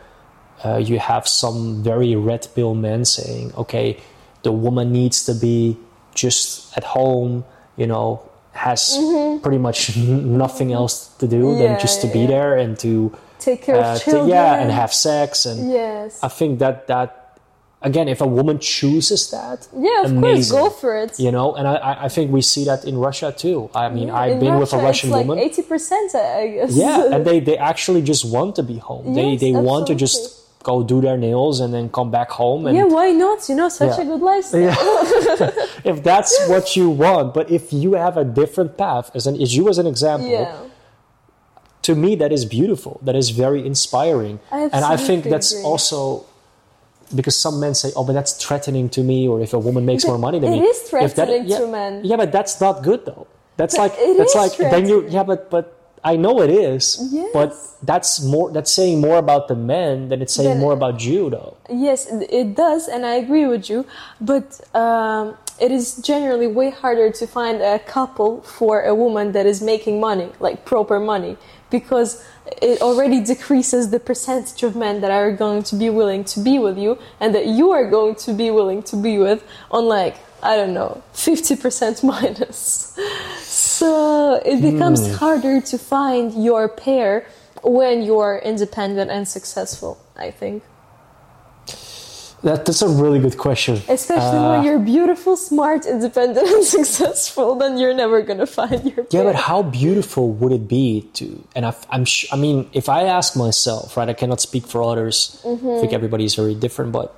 uh, 0.65 0.77
you 0.77 0.99
have 0.99 1.27
some 1.27 1.83
very 1.83 2.15
red 2.15 2.47
pill 2.55 2.73
men 2.75 3.05
saying 3.05 3.53
okay 3.55 3.97
the 4.43 4.51
woman 4.51 4.91
needs 4.91 5.25
to 5.25 5.33
be 5.33 5.77
just 6.15 6.75
at 6.77 6.83
home 6.83 7.43
you 7.77 7.87
know 7.87 8.21
has 8.53 8.97
pretty 9.41 9.57
much 9.57 9.95
nothing 9.97 10.73
else 10.73 11.07
to 11.19 11.27
do 11.27 11.41
Mm-hmm. 11.43 11.61
Yeah, 11.61 11.67
than 11.73 11.79
just 11.79 12.01
to 12.01 12.07
be 12.07 12.19
yeah. 12.21 12.27
there 12.27 12.57
and 12.57 12.77
to 12.79 13.15
take 13.39 13.61
care 13.63 13.75
uh, 13.77 13.93
of 13.95 13.99
to- 13.99 14.05
children. 14.11 14.29
yeah 14.29 14.55
and 14.61 14.71
have 14.71 14.91
sex 14.93 15.45
and 15.45 15.71
Yes. 15.71 16.19
I 16.21 16.27
think 16.27 16.59
that 16.59 16.87
that 16.87 17.20
again, 17.81 18.07
if 18.07 18.21
a 18.21 18.27
woman 18.27 18.59
chooses 18.59 19.29
that, 19.31 19.67
yeah, 19.75 20.03
of 20.03 20.11
amazing, 20.11 20.57
course, 20.57 20.73
go 20.73 20.79
for 20.81 20.97
it. 21.03 21.19
You 21.19 21.31
know, 21.31 21.53
and 21.55 21.67
I- 21.67 21.97
I, 22.05 22.09
think 22.09 22.31
we 22.31 22.41
see 22.41 22.63
that 22.65 22.85
in 22.85 22.97
Russia 22.97 23.33
too. 23.35 23.69
I 23.73 23.89
mean, 23.89 24.07
Yeah, 24.09 24.15
I've 24.23 24.39
been 24.39 24.57
with 24.59 24.73
a 24.73 24.77
Russian 24.77 25.09
like 25.09 25.25
woman. 25.25 25.39
Eighty 25.43 25.61
percent, 25.63 26.13
I 26.15 26.47
guess. 26.47 26.71
Yeah, 26.75 27.09
and 27.13 27.25
they, 27.25 27.39
they 27.39 27.57
actually 27.57 28.01
just 28.01 28.23
want 28.25 28.55
to 28.57 28.63
be 28.63 28.77
home. 28.77 29.13
they 29.13 29.31
Yes, 29.31 29.41
they 29.41 29.51
want 29.51 29.87
to 29.87 29.95
just 29.95 30.21
go 30.63 30.83
do 30.83 31.01
their 31.01 31.17
nails 31.17 31.59
and 31.59 31.73
then 31.73 31.89
come 31.89 32.11
back 32.11 32.29
home. 32.29 32.67
And 32.67 32.77
yeah, 32.77 32.83
why 32.83 33.11
not? 33.11 33.49
You 33.49 33.55
know, 33.55 33.69
such 33.69 33.97
Yeah. 33.97 34.03
a 34.03 34.05
good 34.05 34.21
lifestyle. 34.21 34.61
Yeah. 34.61 35.49
if 35.91 36.03
that's 36.03 36.33
what 36.47 36.75
you 36.75 36.89
want, 36.89 37.33
but 37.33 37.49
if 37.49 37.73
you 37.73 37.93
have 37.93 38.15
a 38.15 38.23
different 38.23 38.77
path, 38.77 39.09
as 39.15 39.25
an 39.25 39.41
as 39.41 39.55
you 39.57 39.69
as 39.69 39.77
an 39.79 39.87
example, 39.87 40.29
Yeah. 40.29 40.53
to 41.81 41.95
me 41.95 42.15
that 42.21 42.31
is 42.31 42.45
beautiful. 42.45 42.99
That 43.01 43.15
is 43.15 43.31
very 43.31 43.65
inspiring, 43.65 44.39
I 44.51 44.59
and 44.75 44.85
I 44.85 44.97
think 44.97 45.25
absolutely 45.25 45.31
that's 45.31 45.51
agree. 45.53 45.63
also 45.65 46.25
because 47.15 47.35
some 47.35 47.59
men 47.59 47.73
say, 47.73 47.91
"Oh, 47.95 48.03
but 48.03 48.13
that's 48.13 48.33
threatening 48.33 48.89
to 48.89 49.01
me," 49.03 49.27
or 49.27 49.41
if 49.41 49.53
a 49.53 49.59
woman 49.59 49.85
makes 49.85 50.05
more 50.05 50.17
money 50.17 50.39
than 50.39 50.53
It 50.53 50.59
me, 50.61 50.67
is 50.67 50.77
If 50.81 50.91
that- 50.91 51.13
threatening 51.27 51.45
yeah, 51.47 51.59
to 51.59 51.67
men. 51.67 52.01
Yeah, 52.03 52.17
but 52.17 52.31
that's 52.31 52.59
not 52.61 52.83
good 52.83 53.05
though. 53.05 53.27
That's 53.57 53.75
But 53.75 53.81
like 53.83 53.93
it 53.99 54.17
that's 54.17 54.35
is 54.35 54.41
like 54.43 54.71
then 54.73 54.87
you 54.87 55.05
yeah, 55.09 55.23
but 55.23 55.49
but 55.49 55.65
I 56.03 56.15
know 56.15 56.41
it 56.41 56.49
is, 56.49 56.97
yes. 57.11 57.29
but 57.33 57.53
that's 57.83 58.21
more 58.23 58.49
that's 58.55 58.71
saying 58.71 59.01
more 59.01 59.17
about 59.25 59.47
the 59.47 59.55
men 59.55 60.09
than 60.09 60.21
it's 60.23 60.33
saying 60.33 60.49
Then- 60.57 60.59
more 60.65 60.73
about 60.73 61.03
you 61.03 61.29
though. 61.29 61.53
Yes, 61.69 62.07
it 62.41 62.55
does, 62.55 62.87
and 62.87 63.05
I 63.05 63.13
agree 63.23 63.45
with 63.45 63.69
you. 63.69 63.85
But 64.19 64.47
um, 64.73 65.37
it 65.59 65.71
is 65.71 65.97
generally 65.97 66.47
way 66.47 66.71
harder 66.71 67.11
to 67.11 67.27
find 67.27 67.61
a 67.61 67.77
couple 67.95 68.41
for 68.41 68.81
a 68.81 68.95
woman 68.95 69.31
that 69.33 69.45
is 69.45 69.61
making 69.61 69.99
money, 69.99 70.29
like 70.39 70.65
proper 70.65 70.99
money, 70.99 71.37
because 71.71 72.23
it 72.61 72.81
already 72.81 73.19
decreases 73.21 73.89
the 73.89 73.99
percentage 73.99 74.61
of 74.63 74.75
men 74.75 75.01
that 75.01 75.11
are 75.11 75.31
going 75.31 75.63
to 75.63 75.75
be 75.75 75.89
willing 75.89 76.23
to 76.25 76.39
be 76.39 76.59
with 76.59 76.77
you 76.77 76.99
and 77.19 77.33
that 77.33 77.47
you 77.47 77.71
are 77.71 77.89
going 77.89 78.15
to 78.15 78.33
be 78.33 78.51
willing 78.51 78.83
to 78.83 78.95
be 78.95 79.17
with 79.17 79.43
on 79.71 79.85
like 79.85 80.17
I 80.43 80.55
don't 80.55 80.73
know, 80.73 81.03
50% 81.13 82.03
minus. 82.13 82.97
So 83.41 84.41
it 84.43 84.59
becomes 84.61 85.05
hmm. 85.07 85.13
harder 85.13 85.61
to 85.61 85.77
find 85.77 86.43
your 86.43 86.67
pair 86.67 87.27
when 87.63 88.01
you 88.01 88.17
are 88.17 88.39
independent 88.39 89.11
and 89.11 89.27
successful, 89.27 89.99
I 90.17 90.31
think. 90.31 90.63
That 92.43 92.65
that's 92.65 92.81
a 92.81 92.89
really 92.89 93.19
good 93.19 93.37
question. 93.37 93.75
Especially 93.87 94.39
Uh, 94.39 94.51
when 94.51 94.63
you're 94.65 94.79
beautiful, 94.79 95.37
smart, 95.37 95.85
independent, 95.85 96.47
and 96.47 96.63
successful, 96.77 97.55
then 97.55 97.77
you're 97.77 97.93
never 97.93 98.21
gonna 98.23 98.47
find 98.47 98.83
your 98.83 99.05
Yeah, 99.11 99.23
but 99.23 99.35
how 99.35 99.61
beautiful 99.61 100.31
would 100.39 100.51
it 100.51 100.67
be 100.67 101.01
to? 101.13 101.25
And 101.55 101.65
I, 101.65 101.73
I'm, 101.91 102.03
sh- 102.05 102.25
I 102.31 102.37
mean, 102.37 102.67
if 102.73 102.89
I 102.89 103.03
ask 103.03 103.35
myself, 103.35 103.95
right, 103.95 104.09
I 104.09 104.13
cannot 104.13 104.41
speak 104.41 104.65
for 104.65 104.81
others. 104.81 105.37
I 105.45 105.55
think 105.79 105.93
everybody 105.93 106.25
is 106.25 106.33
very 106.33 106.55
different, 106.55 106.91
but 106.91 107.13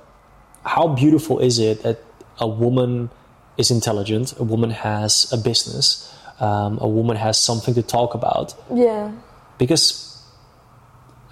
how 0.64 0.88
beautiful 0.88 1.38
is 1.40 1.58
it 1.58 1.82
that 1.84 1.98
a 2.38 2.46
woman 2.46 3.08
is 3.56 3.70
intelligent, 3.70 4.34
a 4.38 4.44
woman 4.44 4.70
has 4.70 5.32
a 5.32 5.38
business, 5.38 6.12
um, 6.40 6.76
a 6.82 6.88
woman 6.88 7.16
has 7.16 7.38
something 7.38 7.72
to 7.74 7.82
talk 7.82 8.12
about? 8.14 8.54
yeah, 8.72 9.10
Because, 9.56 10.13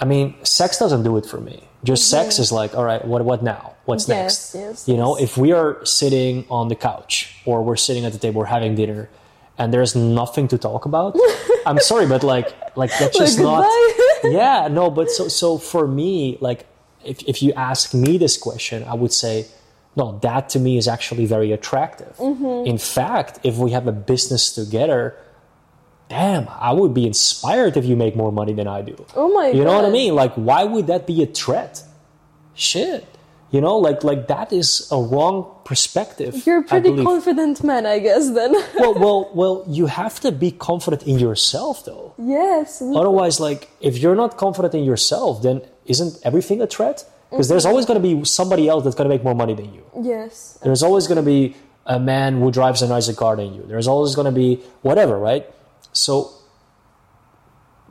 I 0.02 0.04
mean, 0.04 0.26
sex 0.44 0.70
doesn't 0.82 1.04
do 1.04 1.16
it 1.20 1.26
for 1.32 1.40
me. 1.40 1.56
Just 1.84 2.02
sex 2.14 2.38
is 2.44 2.50
like, 2.60 2.74
all 2.76 2.84
right, 2.90 3.02
what, 3.12 3.20
what 3.24 3.40
now? 3.54 3.62
What's 3.84 4.08
Yes, 4.08 4.54
next? 4.54 4.54
yes, 4.54 4.88
you 4.90 4.96
know, 5.00 5.10
yes. 5.18 5.24
if 5.26 5.32
we 5.42 5.48
are 5.60 5.70
sitting 6.00 6.34
on 6.58 6.64
the 6.72 6.76
couch 6.88 7.14
or 7.48 7.56
we're 7.66 7.76
sitting 7.88 8.04
at 8.04 8.12
the 8.12 8.18
table, 8.18 8.40
we're 8.40 8.54
having 8.58 8.74
dinner, 8.82 9.08
and 9.58 9.66
there's 9.74 9.94
nothing 10.20 10.46
to 10.48 10.58
talk 10.58 10.82
about, 10.90 11.10
I'm 11.66 11.78
sorry, 11.80 12.06
but 12.14 12.22
like, 12.34 12.48
like 12.76 12.90
that's 12.98 13.16
Like, 13.18 13.26
just 13.28 13.38
not. 13.38 13.62
goodbye. 13.62 14.30
yeah, 14.40 14.68
no, 14.78 14.84
but 14.98 15.06
so 15.10 15.28
so 15.28 15.58
for 15.58 15.84
me, 16.00 16.38
like, 16.40 16.60
if 17.04 17.16
if 17.32 17.36
you 17.44 17.50
ask 17.70 17.94
me 18.04 18.12
this 18.24 18.36
question, 18.48 18.78
I 18.84 18.94
would 18.94 19.12
say, 19.24 19.46
no, 20.00 20.18
that 20.22 20.48
to 20.54 20.58
me 20.66 20.72
is 20.82 20.86
actually 20.96 21.26
very 21.26 21.50
attractive. 21.58 22.14
Mm-hmm. 22.18 22.66
In 22.72 22.78
fact, 22.78 23.32
if 23.42 23.54
we 23.56 23.72
have 23.72 23.86
a 23.94 23.96
business 24.12 24.52
together, 24.60 25.02
damn, 26.12 26.46
I 26.68 26.72
would 26.78 26.92
be 26.92 27.06
inspired 27.06 27.74
if 27.80 27.84
you 27.90 27.96
make 27.96 28.14
more 28.22 28.32
money 28.40 28.52
than 28.52 28.68
I 28.68 28.80
do. 28.82 28.96
Oh 29.16 29.28
my 29.38 29.46
You 29.48 29.64
know 29.64 29.74
what 29.78 29.86
I 29.86 29.90
mean? 30.00 30.12
Like, 30.14 30.34
why 30.34 30.62
would 30.72 30.86
that 30.92 31.06
be 31.06 31.16
a 31.22 31.28
threat? 31.40 31.82
Shit. 32.54 33.06
You 33.54 33.60
know, 33.60 33.76
like 33.86 34.00
like 34.10 34.22
that 34.34 34.48
is 34.60 34.68
a 34.98 35.00
wrong 35.10 35.36
perspective. 35.70 36.30
you're 36.46 36.62
a 36.64 36.68
pretty 36.72 36.92
confident 37.10 37.56
man, 37.70 37.84
I 37.96 37.98
guess. 38.06 38.24
Then 38.38 38.52
well, 38.82 38.94
well, 39.04 39.20
well. 39.40 39.56
You 39.78 39.86
have 40.02 40.16
to 40.24 40.30
be 40.44 40.50
confident 40.70 41.02
in 41.10 41.16
yourself, 41.26 41.76
though. 41.88 42.06
yes, 42.38 42.68
Otherwise, 43.00 43.34
like, 43.48 43.62
if 43.88 43.94
you're 44.02 44.18
not 44.24 44.32
confident 44.44 44.72
in 44.80 44.84
yourself, 44.92 45.42
then 45.46 45.56
isn't 45.94 46.12
everything 46.28 46.58
a 46.66 46.68
threat? 46.74 46.98
Because 47.30 47.48
there's 47.48 47.64
mm-hmm. 47.64 47.70
always 47.70 47.86
going 47.88 48.00
to 48.02 48.06
be 48.10 48.14
somebody 48.40 48.64
else 48.72 48.82
that's 48.84 48.96
going 48.98 49.08
to 49.10 49.14
make 49.14 49.24
more 49.28 49.38
money 49.44 49.54
than 49.60 49.68
you. 49.76 49.84
yes, 50.12 50.58
There's 50.64 50.82
always 50.88 51.04
going 51.10 51.20
to 51.24 51.28
be 51.36 51.40
a 51.96 51.98
man 51.98 52.30
who 52.40 52.48
drives 52.58 52.80
a 52.86 52.88
nicer 52.94 53.14
car 53.22 53.34
than 53.40 53.50
you. 53.56 53.62
There's 53.72 53.88
always 53.94 54.14
going 54.18 54.30
to 54.32 54.38
be 54.44 54.50
whatever, 54.88 55.16
right? 55.30 55.44
So, 55.92 56.32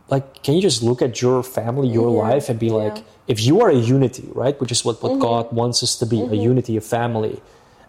like, 0.10 0.44
can 0.44 0.56
you 0.56 0.62
just 0.62 0.84
look 0.84 1.02
at 1.02 1.22
your 1.22 1.44
family, 1.44 1.88
your 1.88 2.10
Yeah, 2.12 2.22
life, 2.30 2.50
and 2.50 2.60
be 2.60 2.70
yeah. 2.70 2.74
like, 2.84 3.04
if 3.28 3.42
you 3.42 3.62
are 3.62 3.70
a 3.70 3.76
unity, 3.76 4.28
right, 4.34 4.60
which 4.60 4.72
is 4.72 4.84
what, 4.84 5.02
what 5.02 5.12
Mm-hmm. 5.14 5.22
God 5.22 5.52
wants 5.54 5.84
us 5.84 5.96
to 6.00 6.06
be, 6.06 6.26
a 6.30 6.36
unity 6.36 6.76
of 6.78 6.86
family, 6.86 7.42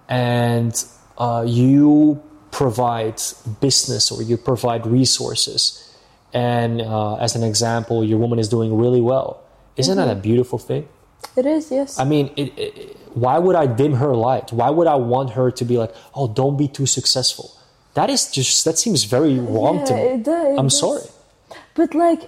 and 0.09 0.75
uh, 1.19 1.45
you 1.47 2.23
provide 2.51 3.21
business 3.61 4.11
or 4.13 4.23
you 4.23 4.37
provide 4.37 4.87
resources, 4.87 5.89
and 6.33 6.81
uh, 6.81 7.17
as 7.17 7.35
an 7.35 7.43
example, 7.43 8.05
your 8.05 8.19
woman 8.19 8.39
is 8.39 8.49
doing 8.49 8.77
really 8.77 9.01
well, 9.01 9.43
isn't 9.77 9.97
that 9.97 10.09
a 10.09 10.15
Mm-hmm. 10.15 10.21
beautiful 10.21 10.59
thing? 10.59 10.89
it 11.37 11.47
is. 11.47 11.71
Yes, 11.71 11.99
I 11.99 12.05
mean, 12.05 12.31
it, 12.37 12.59
it, 12.59 12.97
why 13.15 13.39
would 13.39 13.57
I 13.57 13.67
dim 13.67 13.95
her 13.95 14.15
light? 14.15 14.53
Why 14.53 14.71
would 14.71 14.87
I 14.87 14.95
want 14.97 15.31
her 15.31 15.51
to 15.51 15.65
be 15.65 15.79
like, 15.79 15.95
oh, 16.15 16.29
don't 16.29 16.57
be 16.57 16.69
too 16.69 16.87
successful? 16.87 17.53
That 17.95 18.09
is 18.11 18.31
just, 18.31 18.65
that 18.65 18.79
seems 18.79 19.05
very 19.05 19.39
wrong 19.39 19.85
to 19.87 19.93
Yeah, 19.93 20.03
me. 20.03 20.09
it 20.15 20.23
does, 20.25 20.47
it 20.47 20.59
I'm 20.59 20.67
does. 20.69 20.79
sorry. 20.79 21.03
But 21.75 21.95
like, 21.95 22.23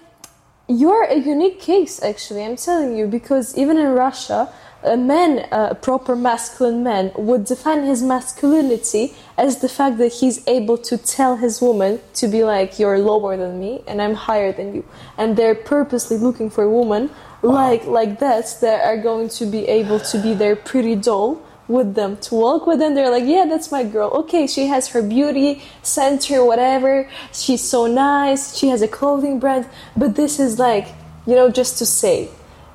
you're 0.68 1.04
a 1.04 1.16
unique 1.18 1.60
case, 1.60 2.02
actually. 2.02 2.44
I'm 2.44 2.56
telling 2.56 2.96
you, 2.96 3.06
because 3.06 3.56
even 3.56 3.76
in 3.78 3.88
Russia, 3.88 4.48
a 4.82 4.96
man, 4.96 5.46
a 5.50 5.74
proper 5.74 6.14
masculine 6.14 6.82
man, 6.82 7.10
would 7.16 7.44
define 7.46 7.84
his 7.84 8.02
masculinity 8.02 9.14
as 9.38 9.60
the 9.60 9.68
fact 9.68 9.96
that 9.98 10.12
he's 10.20 10.46
able 10.46 10.76
to 10.78 10.98
tell 10.98 11.36
his 11.36 11.60
woman 11.62 12.00
to 12.14 12.28
be 12.28 12.44
like, 12.44 12.78
"You're 12.78 12.98
lower 12.98 13.34
than 13.36 13.58
me, 13.58 13.82
and 13.86 14.00
I'm 14.02 14.14
higher 14.14 14.52
than 14.52 14.74
you." 14.74 14.84
And 15.16 15.36
they're 15.36 15.54
purposely 15.54 16.18
looking 16.18 16.50
for 16.50 16.64
a 16.64 16.70
woman 16.70 17.08
like 17.42 17.86
like 17.86 18.18
that 18.20 18.56
that 18.60 18.84
are 18.84 18.98
going 18.98 19.28
to 19.40 19.46
be 19.46 19.66
able 19.68 20.00
to 20.00 20.18
be 20.18 20.34
their 20.34 20.56
pretty 20.56 20.96
doll 20.96 21.40
with 21.68 21.94
them 21.94 22.16
to 22.18 22.34
walk 22.34 22.66
with 22.66 22.78
them. 22.78 22.94
They're 22.94 23.10
like 23.10 23.24
yeah 23.24 23.46
that's 23.48 23.70
my 23.70 23.84
girl. 23.84 24.10
Okay 24.10 24.46
she 24.46 24.66
has 24.66 24.88
her 24.88 25.02
beauty 25.02 25.62
center 25.82 26.44
whatever. 26.44 27.08
She's 27.32 27.62
so 27.62 27.86
nice. 27.86 28.56
She 28.56 28.68
has 28.68 28.82
a 28.82 28.88
clothing 28.88 29.38
brand. 29.38 29.68
But 29.96 30.16
this 30.16 30.38
is 30.38 30.58
like 30.58 30.88
you 31.26 31.34
know 31.34 31.50
just 31.50 31.78
to 31.78 31.86
say 31.86 32.28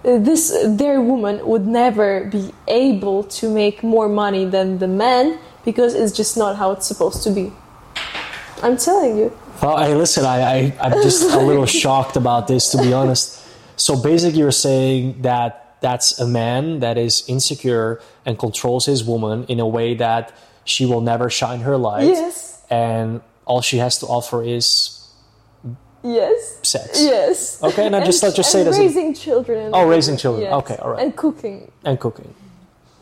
this 0.03 0.55
their 0.65 1.01
woman 1.01 1.45
would 1.45 1.67
never 1.67 2.25
be 2.25 2.53
able 2.67 3.23
to 3.23 3.49
make 3.49 3.83
more 3.83 4.07
money 4.07 4.45
than 4.45 4.79
the 4.79 4.87
man 4.87 5.37
because 5.65 5.93
it's 5.93 6.15
just 6.15 6.37
not 6.37 6.55
how 6.55 6.71
it's 6.71 6.87
supposed 6.87 7.23
to 7.23 7.31
be. 7.31 7.51
I'm 8.63 8.77
telling 8.77 9.17
you. 9.17 9.37
Well, 9.61 9.77
hey, 9.77 9.93
listen, 9.93 10.25
I, 10.25 10.41
I, 10.41 10.77
I'm 10.79 11.03
just 11.03 11.31
a 11.31 11.39
little 11.39 11.65
shocked 11.81 12.15
about 12.15 12.47
this, 12.47 12.69
to 12.71 12.81
be 12.81 12.93
honest. 12.93 13.45
So 13.75 14.01
basically, 14.01 14.39
you're 14.39 14.51
saying 14.51 15.21
that 15.21 15.68
that's 15.81 16.19
a 16.19 16.27
man 16.27 16.79
that 16.79 16.97
is 16.97 17.23
insecure 17.27 18.01
and 18.25 18.37
controls 18.37 18.85
his 18.85 19.03
woman 19.03 19.45
in 19.47 19.59
a 19.59 19.67
way 19.67 19.93
that 19.95 20.31
she 20.65 20.85
will 20.85 21.01
never 21.01 21.29
shine 21.29 21.61
her 21.61 21.77
light. 21.77 22.07
Yes. 22.07 22.61
And 22.69 23.21
all 23.45 23.61
she 23.61 23.77
has 23.77 23.97
to 23.99 24.05
offer 24.05 24.43
is 24.43 24.95
yes 26.03 26.59
sex. 26.63 27.01
yes 27.01 27.61
Okay, 27.63 27.85
and 27.85 27.95
I 27.95 28.03
just- 28.05 28.23
let's 28.23 28.35
just 28.35 28.51
say 28.51 28.61
and 28.61 28.69
a- 28.69 28.79
raising 28.79 29.13
children 29.13 29.71
Oh, 29.73 29.85
raising 29.87 30.17
children. 30.17 30.51
Okay, 30.53 30.77
all 30.77 30.91
right. 30.91 31.03
and 31.03 31.15
cooking 31.15 31.71
and 31.83 31.99
cooking. 31.99 32.33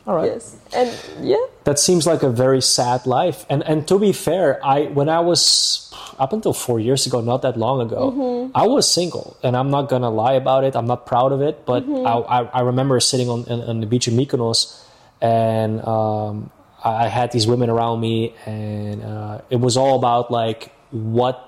All 0.07 0.15
right. 0.15 0.31
Yes, 0.31 0.55
and 0.73 0.89
yeah, 1.21 1.35
That 1.65 1.77
seems 1.79 2.07
like 2.07 2.23
a 2.23 2.29
very 2.31 2.61
sad 2.61 3.05
life. 3.05 3.45
And 3.49 3.61
and 3.67 3.85
to 3.91 3.99
be 3.99 4.13
fair, 4.13 4.57
I 4.63 4.85
when 4.87 5.09
I 5.09 5.19
was 5.19 5.91
up 6.17 6.31
until 6.33 6.53
four 6.53 6.79
years 6.79 7.05
ago, 7.05 7.19
not 7.21 7.41
that 7.43 7.57
long 7.57 7.81
ago, 7.81 8.11
Mm-hmm. 8.11 8.55
I 8.55 8.65
was 8.67 8.89
single, 8.89 9.35
and 9.43 9.55
I'm 9.57 9.69
not 9.69 9.89
gonna 9.89 10.09
lie 10.09 10.33
about 10.39 10.63
it. 10.63 10.75
I'm 10.75 10.87
not 10.87 11.05
proud 11.05 11.31
of 11.35 11.41
it, 11.41 11.65
but 11.65 11.83
Mm-hmm. 11.83 12.07
I, 12.07 12.13
I 12.23 12.39
I 12.59 12.61
remember 12.61 12.99
sitting 13.03 13.27
on 13.29 13.43
on, 13.51 13.59
on 13.69 13.75
the 13.81 13.87
beach 13.87 14.07
in 14.07 14.15
Mykonos, 14.15 14.79
and 15.21 15.83
um, 15.85 16.49
I 16.83 17.07
had 17.11 17.31
these 17.35 17.45
women 17.47 17.69
around 17.69 17.99
me, 17.99 18.33
and 18.45 19.03
uh, 19.03 19.41
it 19.49 19.59
was 19.59 19.75
all 19.75 19.95
about 19.99 20.31
like 20.31 20.71
what 20.91 21.43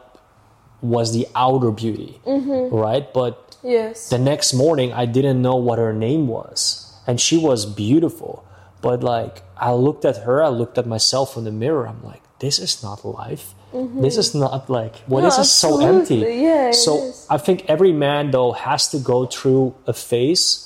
was 0.82 1.13
the 1.13 1.28
outer 1.36 1.72
beauty, 1.72 2.19
Mm-hmm. 2.28 2.76
right? 2.76 3.08
But 3.13 3.56
yes, 3.63 4.10
the 4.10 4.17
next 4.17 4.54
morning 4.54 4.93
i 4.93 5.04
didn't 5.06 5.41
know 5.41 5.56
what 5.60 5.78
her 5.80 5.91
name 5.91 6.28
was 6.32 6.88
and 7.06 7.19
she 7.19 7.36
was 7.38 7.65
beautiful 7.65 8.45
but 8.82 9.04
like 9.04 9.42
i 9.58 9.72
looked 9.72 10.06
at 10.06 10.18
her 10.26 10.44
i 10.44 10.48
looked 10.50 10.78
at 10.78 10.86
myself 10.88 11.36
in 11.38 11.44
the 11.44 11.52
mirror 11.52 11.88
i'm 11.88 12.04
like 12.04 12.22
this 12.39 12.60
is 12.60 12.82
not 12.84 13.04
life 13.06 13.54
this 14.02 14.18
is 14.18 14.34
not 14.34 14.68
like 14.70 14.96
what 15.06 15.22
No, 15.22 15.28
is 15.28 15.38
this 15.38 15.52
so 15.52 15.80
empty. 15.86 16.15
Yeah, 16.42 16.72
so 16.72 17.04
is. 17.04 17.26
i 17.30 17.38
think 17.38 17.65
every 17.70 17.94
man 17.94 18.32
though 18.32 18.52
has 18.54 18.88
to 18.89 18.98
go 18.98 19.26
through 19.28 19.76
a 19.86 19.94
phase 19.94 20.65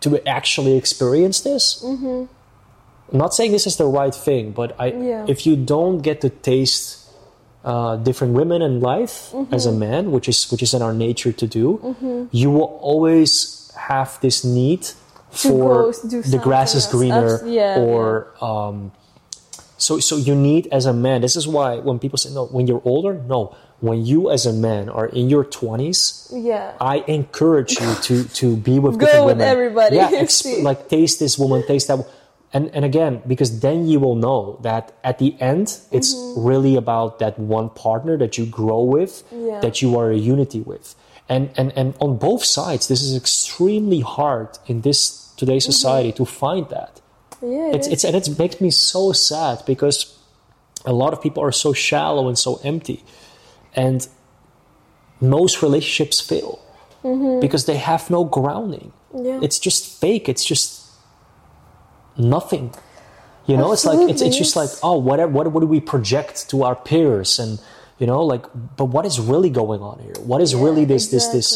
to 0.00 0.18
actually 0.28 0.76
experience 0.76 1.40
this 1.42 1.82
Mm-hmm. 1.84 2.24
i'm 3.12 3.18
not 3.18 3.34
saying 3.34 3.52
this 3.52 3.66
is 3.66 3.76
the 3.76 3.86
right 3.86 4.14
thing 4.14 4.50
but 4.52 4.74
i 4.80 4.86
Yeah. 4.88 5.24
if 5.28 5.46
you 5.46 5.54
don't 5.56 5.98
get 6.02 6.20
to 6.22 6.30
taste 6.30 6.98
uh, 7.64 7.94
different 7.96 8.34
women 8.34 8.60
in 8.62 8.80
life 8.80 9.30
Mm-hmm. 9.32 9.54
as 9.54 9.66
a 9.66 9.72
man, 9.72 10.10
which 10.10 10.28
is 10.28 10.50
which 10.50 10.62
is 10.66 10.74
in 10.74 10.82
our 10.82 10.92
nature 10.92 11.30
to 11.30 11.46
do, 11.46 11.78
you 12.32 12.50
will 12.50 12.70
always 12.82 13.70
have 13.88 14.18
this 14.20 14.42
need 14.42 14.82
for 15.32 15.92
the 15.92 16.40
grass 16.42 16.74
is 16.74 16.86
greener, 16.86 17.40
yeah, 17.46 17.78
or 17.80 18.28
um, 18.44 18.92
so 19.78 19.98
so 19.98 20.16
you 20.16 20.34
need 20.34 20.68
as 20.70 20.86
a 20.86 20.92
man. 20.92 21.20
This 21.20 21.36
is 21.36 21.48
why 21.48 21.78
when 21.78 21.98
people 21.98 22.18
say 22.18 22.30
no, 22.30 22.46
when 22.46 22.66
you're 22.66 22.82
older, 22.84 23.14
no, 23.14 23.56
when 23.80 24.04
you 24.06 24.30
as 24.30 24.46
a 24.46 24.52
man 24.52 24.88
are 24.88 25.06
in 25.06 25.28
your 25.30 25.44
twenties, 25.44 26.28
yeah, 26.32 26.74
I 26.80 27.02
encourage 27.08 27.80
you 27.80 27.94
to 28.06 28.24
to 28.40 28.56
be 28.56 28.78
with 28.78 28.98
Go 29.02 29.06
with 29.26 29.38
women. 29.38 29.48
everybody, 29.48 29.96
Yeah, 29.96 30.10
exp- 30.24 30.62
like 30.62 30.88
taste 30.88 31.18
this 31.18 31.38
woman, 31.38 31.66
taste 31.66 31.88
that, 31.88 32.06
and 32.52 32.70
and 32.76 32.84
again 32.84 33.22
because 33.26 33.60
then 33.60 33.88
you 33.88 33.98
will 33.98 34.14
know 34.16 34.58
that 34.62 34.92
at 35.02 35.18
the 35.18 35.34
end 35.40 35.78
it's 35.90 36.14
Mm-hmm. 36.14 36.44
really 36.46 36.76
about 36.76 37.18
that 37.18 37.38
one 37.38 37.70
partner 37.70 38.16
that 38.18 38.36
you 38.38 38.44
grow 38.46 38.82
with, 38.84 39.24
Yeah. 39.32 39.60
that 39.60 39.80
you 39.82 39.96
are 39.98 40.10
a 40.12 40.16
unity 40.16 40.60
with, 40.60 40.94
and 41.28 41.50
and 41.56 41.72
and 41.76 41.94
on 41.98 42.18
both 42.18 42.44
sides 42.44 42.86
this 42.88 43.00
is 43.02 43.16
extremely 43.16 44.00
hard 44.00 44.58
in 44.66 44.82
this 44.82 45.21
today's 45.42 45.64
Mm-hmm. 45.64 45.72
society 45.78 46.12
to 46.20 46.24
find 46.42 46.64
that. 46.76 46.92
yeah. 47.54 47.74
It's 47.76 47.86
it's 47.92 48.04
and 48.08 48.14
it 48.20 48.26
makes 48.42 48.56
me 48.64 48.70
so 48.70 49.02
sad 49.30 49.56
because 49.72 49.98
a 50.92 50.94
lot 51.02 51.10
of 51.14 51.18
people 51.26 51.40
are 51.46 51.54
so 51.64 51.70
shallow 51.88 52.24
and 52.30 52.36
so 52.46 52.50
empty, 52.70 52.98
and 53.84 53.98
most 55.20 55.54
relationships 55.66 56.18
fail 56.30 56.52
because 57.44 57.62
they 57.70 57.78
have 57.90 58.02
no 58.16 58.20
grounding. 58.38 58.88
Mm-hmm. 58.90 59.26
Yeah. 59.26 59.46
It's 59.46 59.58
just 59.66 59.80
fake. 60.02 60.24
It's 60.32 60.44
just 60.52 60.70
nothing. 62.36 62.72
You 63.46 63.56
know, 63.56 63.72
it's 63.74 63.84
like 63.84 63.98
it's 64.10 64.22
it's 64.22 64.38
just 64.38 64.54
like 64.56 64.70
oh 64.82 64.96
whatever 65.08 65.30
what 65.36 65.44
what 65.52 65.60
do 65.60 65.66
we 65.66 65.80
project 65.80 66.48
to 66.50 66.62
our 66.66 66.76
peers 66.76 67.38
and 67.42 67.58
you 67.98 68.06
know 68.06 68.22
like 68.32 68.44
but 68.78 68.86
what 68.94 69.04
is 69.04 69.18
really 69.32 69.50
going 69.50 69.82
on 69.82 69.98
here? 69.98 70.14
What 70.30 70.40
is 70.40 70.50
Yeah, 70.54 70.62
really 70.66 70.84
this 70.86 71.08
this 71.14 71.26
this 71.36 71.48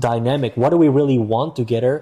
dynamic? 0.00 0.56
What 0.56 0.70
do 0.70 0.78
we 0.84 0.88
really 0.88 1.18
want 1.18 1.54
together? 1.56 1.94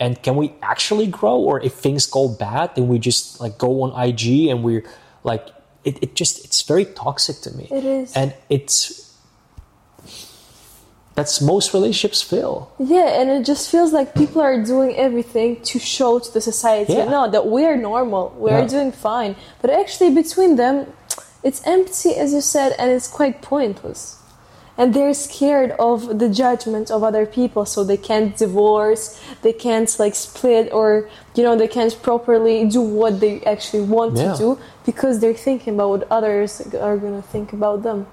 And 0.00 0.22
can 0.22 0.36
we 0.36 0.52
actually 0.62 1.06
grow? 1.08 1.36
Or 1.36 1.60
if 1.60 1.74
things 1.74 2.06
go 2.06 2.28
bad, 2.28 2.74
then 2.76 2.88
we 2.88 2.98
just 2.98 3.40
like 3.40 3.58
go 3.58 3.82
on 3.82 3.90
IG 4.08 4.48
and 4.48 4.62
we're 4.62 4.84
like 5.24 5.48
it, 5.84 5.98
it 6.02 6.14
just 6.14 6.44
it's 6.44 6.62
very 6.62 6.84
toxic 6.84 7.36
to 7.42 7.50
me. 7.56 7.68
It 7.70 7.84
is. 7.84 8.14
And 8.14 8.34
it's 8.48 9.08
that's 11.14 11.40
most 11.40 11.74
relationships 11.74 12.22
fail. 12.22 12.70
Yeah, 12.78 13.20
and 13.20 13.28
it 13.28 13.44
just 13.44 13.68
feels 13.70 13.92
like 13.92 14.14
people 14.14 14.40
are 14.40 14.62
doing 14.62 14.94
everything 14.94 15.60
to 15.62 15.80
show 15.80 16.20
to 16.20 16.32
the 16.32 16.40
society, 16.40 16.92
Yeah. 16.92 17.06
no, 17.06 17.28
that 17.28 17.48
we 17.48 17.64
are 17.64 17.76
normal, 17.76 18.32
we 18.38 18.52
are 18.52 18.60
Yeah. 18.60 18.66
doing 18.68 18.92
fine. 18.92 19.34
But 19.60 19.70
actually, 19.70 20.10
between 20.10 20.54
them, 20.54 20.92
it's 21.42 21.60
empty, 21.66 22.14
as 22.14 22.32
you 22.32 22.40
said, 22.40 22.76
and 22.78 22.92
it's 22.92 23.08
quite 23.08 23.42
pointless. 23.42 24.17
And 24.78 24.94
they're 24.94 25.12
scared 25.12 25.72
of 25.72 26.20
the 26.20 26.28
judgment 26.28 26.88
of 26.90 27.02
other 27.02 27.26
people, 27.26 27.66
so 27.66 27.82
they 27.82 27.96
can't 27.96 28.36
divorce, 28.36 29.20
they 29.42 29.52
can't 29.52 29.90
like 29.98 30.14
split, 30.14 30.72
or 30.72 31.08
you 31.34 31.42
know, 31.42 31.56
they 31.56 31.66
can't 31.66 31.94
properly 32.00 32.64
do 32.64 32.80
what 32.80 33.18
they 33.18 33.42
actually 33.42 33.82
want 33.82 34.16
Yeah. 34.16 34.32
to 34.32 34.38
do 34.38 34.58
because 34.86 35.18
they're 35.20 35.34
thinking 35.48 35.74
about 35.74 35.88
what 35.90 36.04
others 36.10 36.50
are 36.88 36.96
gonna 36.96 37.22
think 37.34 37.52
about 37.52 37.82
them. 37.82 38.06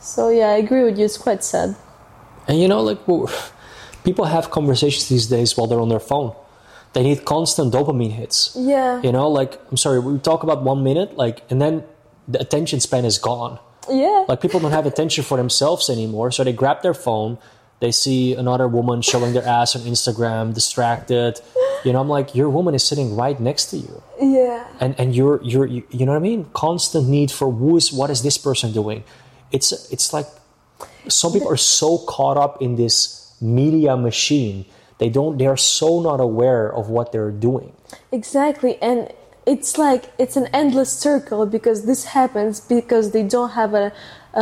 So 0.00 0.30
yeah, 0.30 0.48
I 0.48 0.56
agree 0.64 0.84
with 0.84 0.98
you. 0.98 1.04
It's 1.04 1.18
quite 1.18 1.44
sad. 1.44 1.76
And 2.48 2.58
you 2.58 2.66
know, 2.66 2.80
like 2.80 3.00
people 4.04 4.24
have 4.24 4.50
conversations 4.50 5.08
these 5.08 5.26
days 5.26 5.54
while 5.56 5.66
they're 5.66 5.80
on 5.80 5.90
their 5.90 6.00
phone. 6.12 6.32
They 6.94 7.02
need 7.02 7.24
constant 7.26 7.72
dopamine 7.74 8.12
hits. 8.12 8.56
Yeah. 8.58 9.00
You 9.02 9.12
know, 9.12 9.28
like 9.28 9.60
I'm 9.70 9.76
sorry, 9.76 9.98
we 10.00 10.18
talk 10.18 10.42
about 10.42 10.62
one 10.62 10.82
minute, 10.82 11.16
like, 11.16 11.42
and 11.50 11.60
then 11.60 11.84
the 12.26 12.40
attention 12.40 12.80
span 12.80 13.04
is 13.04 13.18
gone. 13.18 13.58
Yeah. 13.90 14.24
Like 14.28 14.40
people 14.40 14.60
don't 14.60 14.72
have 14.72 14.86
attention 14.86 15.24
for 15.24 15.36
themselves 15.36 15.90
anymore, 15.90 16.30
so 16.30 16.44
they 16.44 16.52
grab 16.52 16.82
their 16.82 16.94
phone. 16.94 17.38
They 17.80 17.92
see 17.92 18.34
another 18.34 18.68
woman 18.68 19.00
showing 19.00 19.32
their 19.32 19.46
ass 19.46 19.74
on 19.74 19.82
Instagram, 19.82 20.54
distracted. 20.54 21.40
You 21.84 21.92
know, 21.94 22.00
I'm 22.00 22.08
like, 22.08 22.34
your 22.34 22.50
woman 22.50 22.74
is 22.74 22.84
sitting 22.84 23.16
right 23.16 23.40
next 23.40 23.66
to 23.70 23.78
you, 23.78 24.02
yeah. 24.20 24.66
and 24.80 24.94
and 24.98 25.16
you're 25.16 25.42
you're 25.42 25.66
you, 25.66 25.82
you 25.90 26.04
know 26.04 26.12
what 26.12 26.18
I 26.18 26.22
mean? 26.22 26.46
Constant 26.52 27.08
need 27.08 27.30
for 27.30 27.50
who 27.50 27.76
is 27.76 27.92
what 27.92 28.10
is 28.10 28.22
this 28.22 28.36
person 28.36 28.72
doing? 28.72 29.02
It's 29.50 29.72
it's 29.90 30.12
like 30.12 30.26
some 31.08 31.32
people 31.32 31.48
are 31.48 31.56
so 31.56 31.98
caught 31.98 32.36
up 32.36 32.60
in 32.60 32.76
this 32.76 33.34
media 33.40 33.96
machine 33.96 34.66
they 34.98 35.08
don't 35.08 35.38
they 35.38 35.46
are 35.46 35.56
so 35.56 36.02
not 36.02 36.20
aware 36.20 36.70
of 36.70 36.90
what 36.90 37.10
they're 37.10 37.30
doing 37.30 37.72
Exactly, 38.12 38.80
and 38.82 39.12
it's 39.52 39.76
like 39.86 40.02
it's 40.22 40.36
an 40.42 40.46
endless 40.62 40.92
circle 41.06 41.44
because 41.56 41.78
this 41.90 42.02
happens 42.18 42.54
because 42.76 43.06
they 43.14 43.24
don't 43.34 43.52
have 43.60 43.72
a 43.74 43.86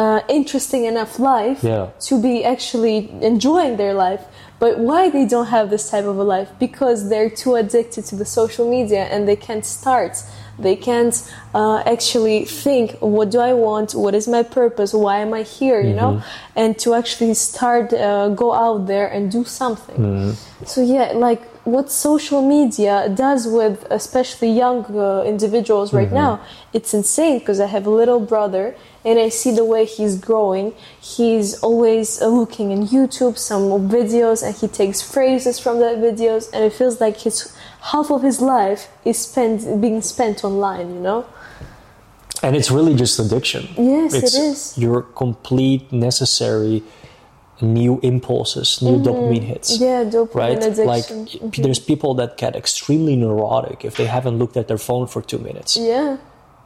uh, 0.01 0.21
interesting 0.29 0.85
enough 0.85 1.13
life 1.19 1.61
Yeah. 1.65 1.85
to 2.09 2.15
be 2.29 2.35
actually 2.45 2.97
enjoying 3.33 3.75
their 3.83 3.95
life. 3.95 4.23
But 4.59 4.73
why 4.89 5.09
they 5.17 5.25
don't 5.25 5.51
have 5.57 5.67
this 5.71 5.89
type 5.93 6.05
of 6.13 6.19
a 6.19 6.27
life? 6.37 6.51
Because 6.59 6.99
they're 7.11 7.31
too 7.43 7.55
addicted 7.55 8.05
to 8.11 8.15
the 8.17 8.25
social 8.39 8.69
media 8.77 9.03
and 9.13 9.21
they 9.29 9.37
can't 9.37 9.65
start. 9.79 10.15
They 10.59 10.77
can't 10.89 11.15
uh, 11.55 11.79
actually 11.95 12.45
think, 12.45 12.87
what 13.01 13.31
do 13.31 13.39
I 13.39 13.53
want? 13.67 13.89
What 13.95 14.15
is 14.21 14.27
my 14.27 14.43
purpose? 14.43 14.93
Why 14.93 15.17
am 15.21 15.33
I 15.33 15.43
here? 15.43 15.81
You 15.81 15.95
know, 16.01 16.13
and 16.57 16.77
to 16.81 16.95
actually 17.01 17.35
start, 17.35 17.93
uh, 17.93 18.29
go 18.31 18.53
out 18.53 18.89
there 18.93 19.07
and 19.07 19.31
do 19.31 19.45
something. 19.45 20.35
So 20.67 20.83
yeah, 20.83 21.13
like 21.15 21.43
what 21.73 21.91
social 21.91 22.41
media 22.47 23.09
does 23.09 23.47
with 23.47 23.87
especially 23.91 24.51
young 24.51 24.85
uh, 24.97 25.23
individuals 25.23 25.93
right 25.93 26.11
now, 26.13 26.41
it's 26.73 26.95
insane 26.95 27.39
because 27.39 27.61
I 27.61 27.67
have 27.67 27.87
a 27.87 27.91
little 27.91 28.21
brother 28.21 28.75
and 29.05 29.19
I 29.19 29.29
see 29.29 29.53
the 29.55 29.65
way 29.65 29.85
he's 29.85 30.17
growing. 30.19 30.75
He's 31.01 31.59
always 31.63 32.21
uh, 32.21 32.29
looking 32.29 32.71
in 32.71 32.87
YouTube 32.87 33.39
some 33.39 33.89
videos 33.89 34.43
and 34.43 34.55
he 34.55 34.69
takes 34.69 35.03
phrases 35.03 35.59
from 35.59 35.79
the 35.79 35.93
videos 36.07 36.51
and 36.53 36.65
it 36.65 36.73
feels 36.73 37.01
like 37.01 37.19
his 37.19 37.55
half 37.93 38.11
of 38.11 38.23
his 38.23 38.41
life 38.41 38.89
is 39.05 39.19
spent 39.19 39.81
being 39.81 40.01
spent 40.03 40.45
online, 40.45 40.95
you 40.95 41.01
know? 41.01 41.27
and 42.43 42.55
it's 42.55 42.71
really 42.71 42.95
just 42.95 43.19
addiction 43.19 43.67
Yes, 43.77 44.15
it 44.15 44.25
it's 44.25 44.79
your 44.79 45.03
complete 45.03 45.91
necessary 45.93 46.83
new 47.61 47.99
impulses 48.03 48.81
new 48.83 48.99
dopamine 49.03 49.43
hits 49.43 49.69
Mm-hmm. 49.73 49.85
Yeah, 49.85 50.05
dopamine 50.05 50.35
right 50.35 50.59
addiction. 50.59 50.87
like 50.87 51.07
Mhm. 51.07 51.63
there's 51.65 51.79
people 51.81 52.15
that 52.21 52.37
get 52.37 52.55
extremely 52.57 53.17
neurotic 53.17 53.85
if 53.85 53.97
they 53.97 54.07
haven't 54.07 54.39
looked 54.39 54.57
at 54.57 54.67
their 54.69 54.79
phone 54.79 55.07
for 55.07 55.21
two 55.23 55.39
minutes 55.39 55.77
Yeah. 55.77 56.17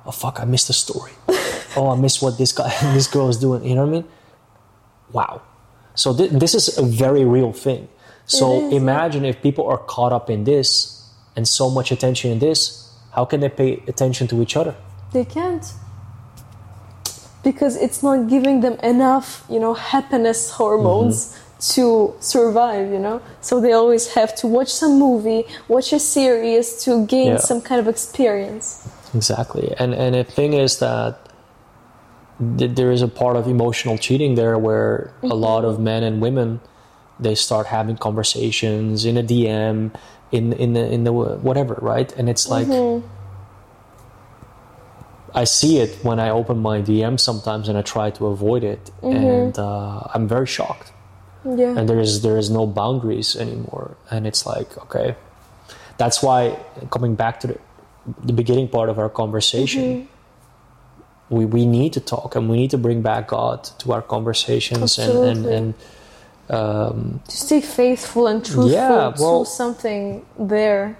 oh 0.06 0.10
fuck 0.10 0.38
i 0.40 0.44
missed 0.44 0.66
the 0.68 0.74
story 0.86 1.12
oh 1.76 1.88
i 1.94 1.96
missed 1.96 2.20
what 2.22 2.36
this 2.38 2.52
guy 2.52 2.70
this 2.98 3.06
girl 3.06 3.28
is 3.28 3.38
doing 3.38 3.64
you 3.64 3.74
know 3.74 3.82
what 3.86 3.94
i 3.94 3.98
mean 3.98 4.04
wow 5.12 5.40
so 5.94 6.12
thi- 6.12 6.28
this 6.28 6.54
is 6.54 6.76
a 6.78 6.82
very 6.82 7.24
real 7.24 7.52
thing 7.52 7.88
so 8.26 8.46
is, 8.52 8.72
yeah. 8.72 8.78
imagine 8.82 9.24
if 9.24 9.36
people 9.42 9.66
are 9.66 9.78
caught 9.94 10.12
up 10.12 10.28
in 10.30 10.44
this 10.44 10.68
and 11.36 11.48
so 11.48 11.70
much 11.70 11.90
attention 11.92 12.30
in 12.30 12.38
this 12.38 12.90
how 13.16 13.24
can 13.24 13.40
they 13.40 13.48
pay 13.48 13.82
attention 13.88 14.26
to 14.28 14.36
each 14.42 14.56
other 14.56 14.74
They 15.12 15.24
can't. 15.24 15.64
Because 17.42 17.74
it's 17.76 18.02
not 18.02 18.28
giving 18.28 18.60
them 18.60 18.74
enough, 18.82 19.44
you 19.50 19.58
know, 19.60 19.74
happiness 19.74 20.50
hormones 20.52 21.16
Mm-hmm. 21.26 21.38
to 21.74 22.14
survive, 22.20 22.90
you 22.90 22.98
know? 22.98 23.20
So 23.40 23.60
they 23.60 23.72
always 23.72 24.14
have 24.14 24.34
to 24.42 24.46
watch 24.48 24.68
some 24.82 24.98
movie, 24.98 25.44
watch 25.68 25.92
a 25.92 25.98
series 26.00 26.82
to 26.84 27.06
gain 27.06 27.32
Yeah. 27.32 27.36
some 27.50 27.60
kind 27.60 27.78
of 27.80 27.86
experience. 27.86 28.82
Exactly, 29.14 29.66
and 29.78 29.94
and 29.94 30.14
the 30.14 30.24
thing 30.24 30.52
is 30.54 30.78
that 30.78 31.10
th- 32.58 32.74
there 32.74 32.90
is 32.90 33.02
a 33.02 33.08
part 33.08 33.36
of 33.36 33.46
emotional 33.46 33.96
cheating 33.98 34.34
there 34.34 34.56
where 34.58 35.12
a 35.22 35.36
lot 35.48 35.64
of 35.64 35.78
men 35.78 36.02
and 36.02 36.20
women 36.20 36.60
they 37.20 37.34
start 37.36 37.66
having 37.66 37.96
conversations 37.96 39.04
in 39.04 39.16
a 39.16 39.22
DM, 39.22 39.92
in 40.32 40.52
in 40.54 40.72
the 40.72 40.84
in 40.94 41.04
the 41.04 41.12
whatever, 41.12 41.74
right? 41.82 42.10
And 42.18 42.28
it's 42.28 42.48
like. 42.48 42.66
I 45.34 45.44
see 45.44 45.78
it 45.78 45.98
when 46.02 46.18
I 46.20 46.28
open 46.30 46.58
my 46.58 46.80
DM 46.82 47.18
sometimes, 47.18 47.68
and 47.68 47.78
I 47.78 47.82
try 47.82 48.10
to 48.10 48.26
avoid 48.26 48.64
it, 48.64 48.90
and 49.02 49.58
uh, 49.58 50.02
I'm 50.14 50.28
very 50.28 50.46
shocked. 50.46 50.92
Yeah. 51.44 51.76
And 51.76 51.88
there 51.88 51.98
is 52.00 52.22
there 52.22 52.38
is 52.38 52.50
no 52.50 52.66
boundaries 52.66 53.34
anymore, 53.36 53.96
and 54.10 54.26
it's 54.26 54.46
like 54.46 54.76
okay, 54.84 55.16
that's 55.96 56.22
why 56.22 56.56
coming 56.90 57.14
back 57.14 57.40
to 57.40 57.46
the, 57.48 57.58
the 58.24 58.32
beginning 58.32 58.68
part 58.68 58.88
of 58.88 58.98
our 58.98 59.08
conversation, 59.08 60.08
we 61.30 61.44
we 61.46 61.66
need 61.66 61.92
to 61.94 62.00
talk 62.00 62.36
and 62.36 62.48
we 62.50 62.56
need 62.58 62.70
to 62.70 62.78
bring 62.78 63.02
back 63.02 63.28
God 63.28 63.64
to 63.80 63.92
our 63.92 64.02
conversations 64.02 64.98
and 64.98 65.18
and, 65.30 65.46
and 65.46 65.74
um, 66.50 67.20
to 67.28 67.36
stay 67.36 67.60
faithful 67.60 68.26
and 68.26 68.44
truthful 68.44 68.70
Yeah, 68.70 69.14
well- 69.18 69.44
to 69.44 69.50
something 69.50 70.24
there. 70.38 70.98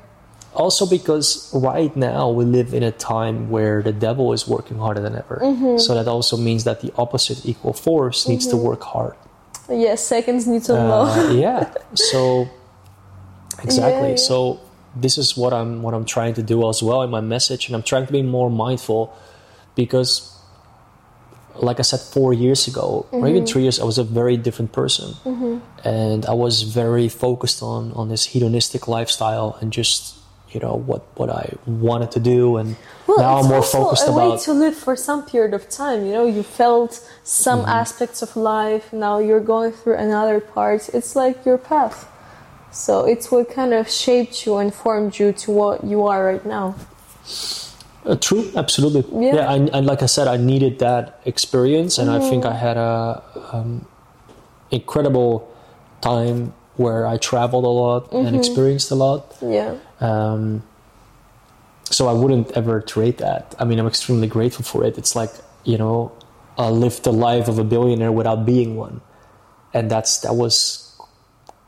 Also 0.55 0.87
because 0.87 1.51
right 1.55 1.95
now 1.97 2.31
we 2.31 2.45
live 2.45 2.75
in 2.75 2.83
a 2.83 2.93
time 2.93 3.51
where 3.51 3.83
the 3.83 3.93
devil 3.93 4.33
is 4.33 4.47
working 4.47 4.79
harder 4.79 5.01
than 5.01 5.17
ever. 5.17 5.41
Mm-hmm. 5.43 5.79
So 5.79 5.95
that 5.95 6.09
also 6.09 6.37
means 6.37 6.65
that 6.65 6.81
the 6.81 6.93
opposite 6.97 7.47
equal 7.47 7.73
force 7.73 8.29
needs 8.29 8.47
to 8.49 8.57
mm-hmm. 8.57 8.65
work 8.65 8.83
hard. 8.83 9.17
Yes, 9.69 10.05
seconds 10.05 10.47
need 10.47 10.65
to 10.65 10.75
know. 10.75 11.03
Uh, 11.03 11.33
yeah. 11.33 11.73
So 11.95 12.49
exactly. 13.63 14.03
Yeah, 14.03 14.09
yeah. 14.11 14.17
So 14.17 14.61
this 14.97 15.17
is 15.17 15.37
what 15.37 15.53
I'm 15.53 15.83
what 15.83 15.95
I'm 15.95 16.05
trying 16.05 16.35
to 16.35 16.43
do 16.43 16.69
as 16.69 16.83
well 16.83 17.03
in 17.03 17.11
my 17.11 17.21
message, 17.21 17.67
and 17.67 17.77
I'm 17.77 17.83
trying 17.83 18.07
to 18.07 18.13
be 18.13 18.23
more 18.23 18.51
mindful 18.51 19.17
because, 19.75 20.37
like 21.57 21.79
I 21.79 21.83
said, 21.83 22.01
four 22.01 22.35
years 22.35 22.67
ago 22.67 23.07
or 23.11 23.29
even 23.29 23.45
mm-hmm. 23.45 23.53
three 23.53 23.63
years, 23.63 23.81
I 23.81 23.85
was 23.85 23.99
a 23.99 24.05
very 24.05 24.37
different 24.37 24.73
person, 24.73 25.15
and 25.85 26.27
I 26.27 26.35
was 26.35 26.63
very 26.63 27.09
focused 27.09 27.63
on 27.63 27.93
on 27.93 28.09
this 28.09 28.27
hedonistic 28.27 28.89
lifestyle 28.89 29.57
and 29.61 29.73
just 29.73 30.22
you 30.53 30.61
know 30.61 30.75
what 30.91 31.03
what 31.19 31.31
I 31.31 31.45
wanted 31.67 32.11
to 32.13 32.21
do, 32.21 32.57
and 32.61 32.77
Well, 33.07 33.19
now 33.19 33.37
I'm 33.39 33.47
more 33.47 33.57
also 33.57 33.79
focused 33.83 34.09
a 34.09 34.13
way 34.13 34.27
about. 34.27 34.41
to 34.49 34.53
live 34.53 34.77
for 34.77 34.95
some 34.97 35.21
period 35.33 35.55
of 35.55 35.69
time. 35.69 35.99
You 36.07 36.13
know, 36.13 36.27
you 36.27 36.43
felt 36.43 36.93
some 37.25 37.61
Mm-hmm. 37.61 37.81
aspects 37.83 38.23
of 38.23 38.37
life. 38.37 38.93
Now 38.93 39.19
you're 39.27 39.41
going 39.55 39.73
through 39.73 39.97
another 40.09 40.39
part. 40.41 40.89
It's 40.99 41.15
like 41.17 41.37
your 41.49 41.59
path. 41.59 41.97
So 42.71 43.05
it's 43.13 43.31
what 43.33 43.51
kind 43.55 43.73
of 43.75 43.85
shaped 43.91 44.47
you 44.47 44.57
and 44.57 44.73
formed 44.73 45.19
you 45.21 45.33
to 45.45 45.51
what 45.61 45.85
you 45.85 46.07
are 46.07 46.21
right 46.31 46.45
now. 46.47 46.75
Uh, 48.05 48.17
true, 48.17 48.51
absolutely. 48.57 49.05
Yeah. 49.27 49.35
Yeah, 49.37 49.53
and, 49.55 49.69
and 49.75 49.87
like 49.87 50.03
I 50.03 50.07
said, 50.07 50.27
I 50.27 50.37
needed 50.37 50.79
that 50.81 51.21
experience, 51.25 51.99
and 51.99 52.11
I 52.11 52.19
think 52.19 52.43
Mm-hmm. 52.45 52.55
I 52.55 52.67
had 52.67 52.77
a 52.77 53.23
um, 53.53 53.87
incredible 54.71 55.49
time 56.01 56.53
where 56.77 57.07
I 57.07 57.17
traveled 57.19 57.65
a 57.65 57.69
lot 57.85 58.11
Mm-hmm. 58.11 58.27
and 58.27 58.37
experienced 58.37 58.91
a 58.91 58.95
lot. 58.97 59.37
Yeah. 59.41 59.75
Um, 60.03 60.63
so 61.85 62.09
I 62.09 62.13
wouldn't 62.13 62.51
ever 62.53 62.81
trade 62.81 63.19
that. 63.19 63.55
I 63.59 63.65
mean, 63.65 63.79
I'm 63.79 63.87
extremely 63.87 64.27
grateful 64.27 64.65
for 64.65 64.85
it. 64.85 64.99
It's 64.99 65.15
like 65.15 65.31
you 65.65 65.79
know, 65.79 66.13
I 66.59 66.69
lived 66.71 67.05
the 67.05 67.13
life 67.13 67.49
of 67.49 67.59
a 67.59 67.65
billionaire 67.65 68.13
without 68.13 68.45
being 68.45 68.77
one, 68.77 69.01
and 69.73 69.91
that's 69.91 70.19
that 70.19 70.35
was 70.35 70.83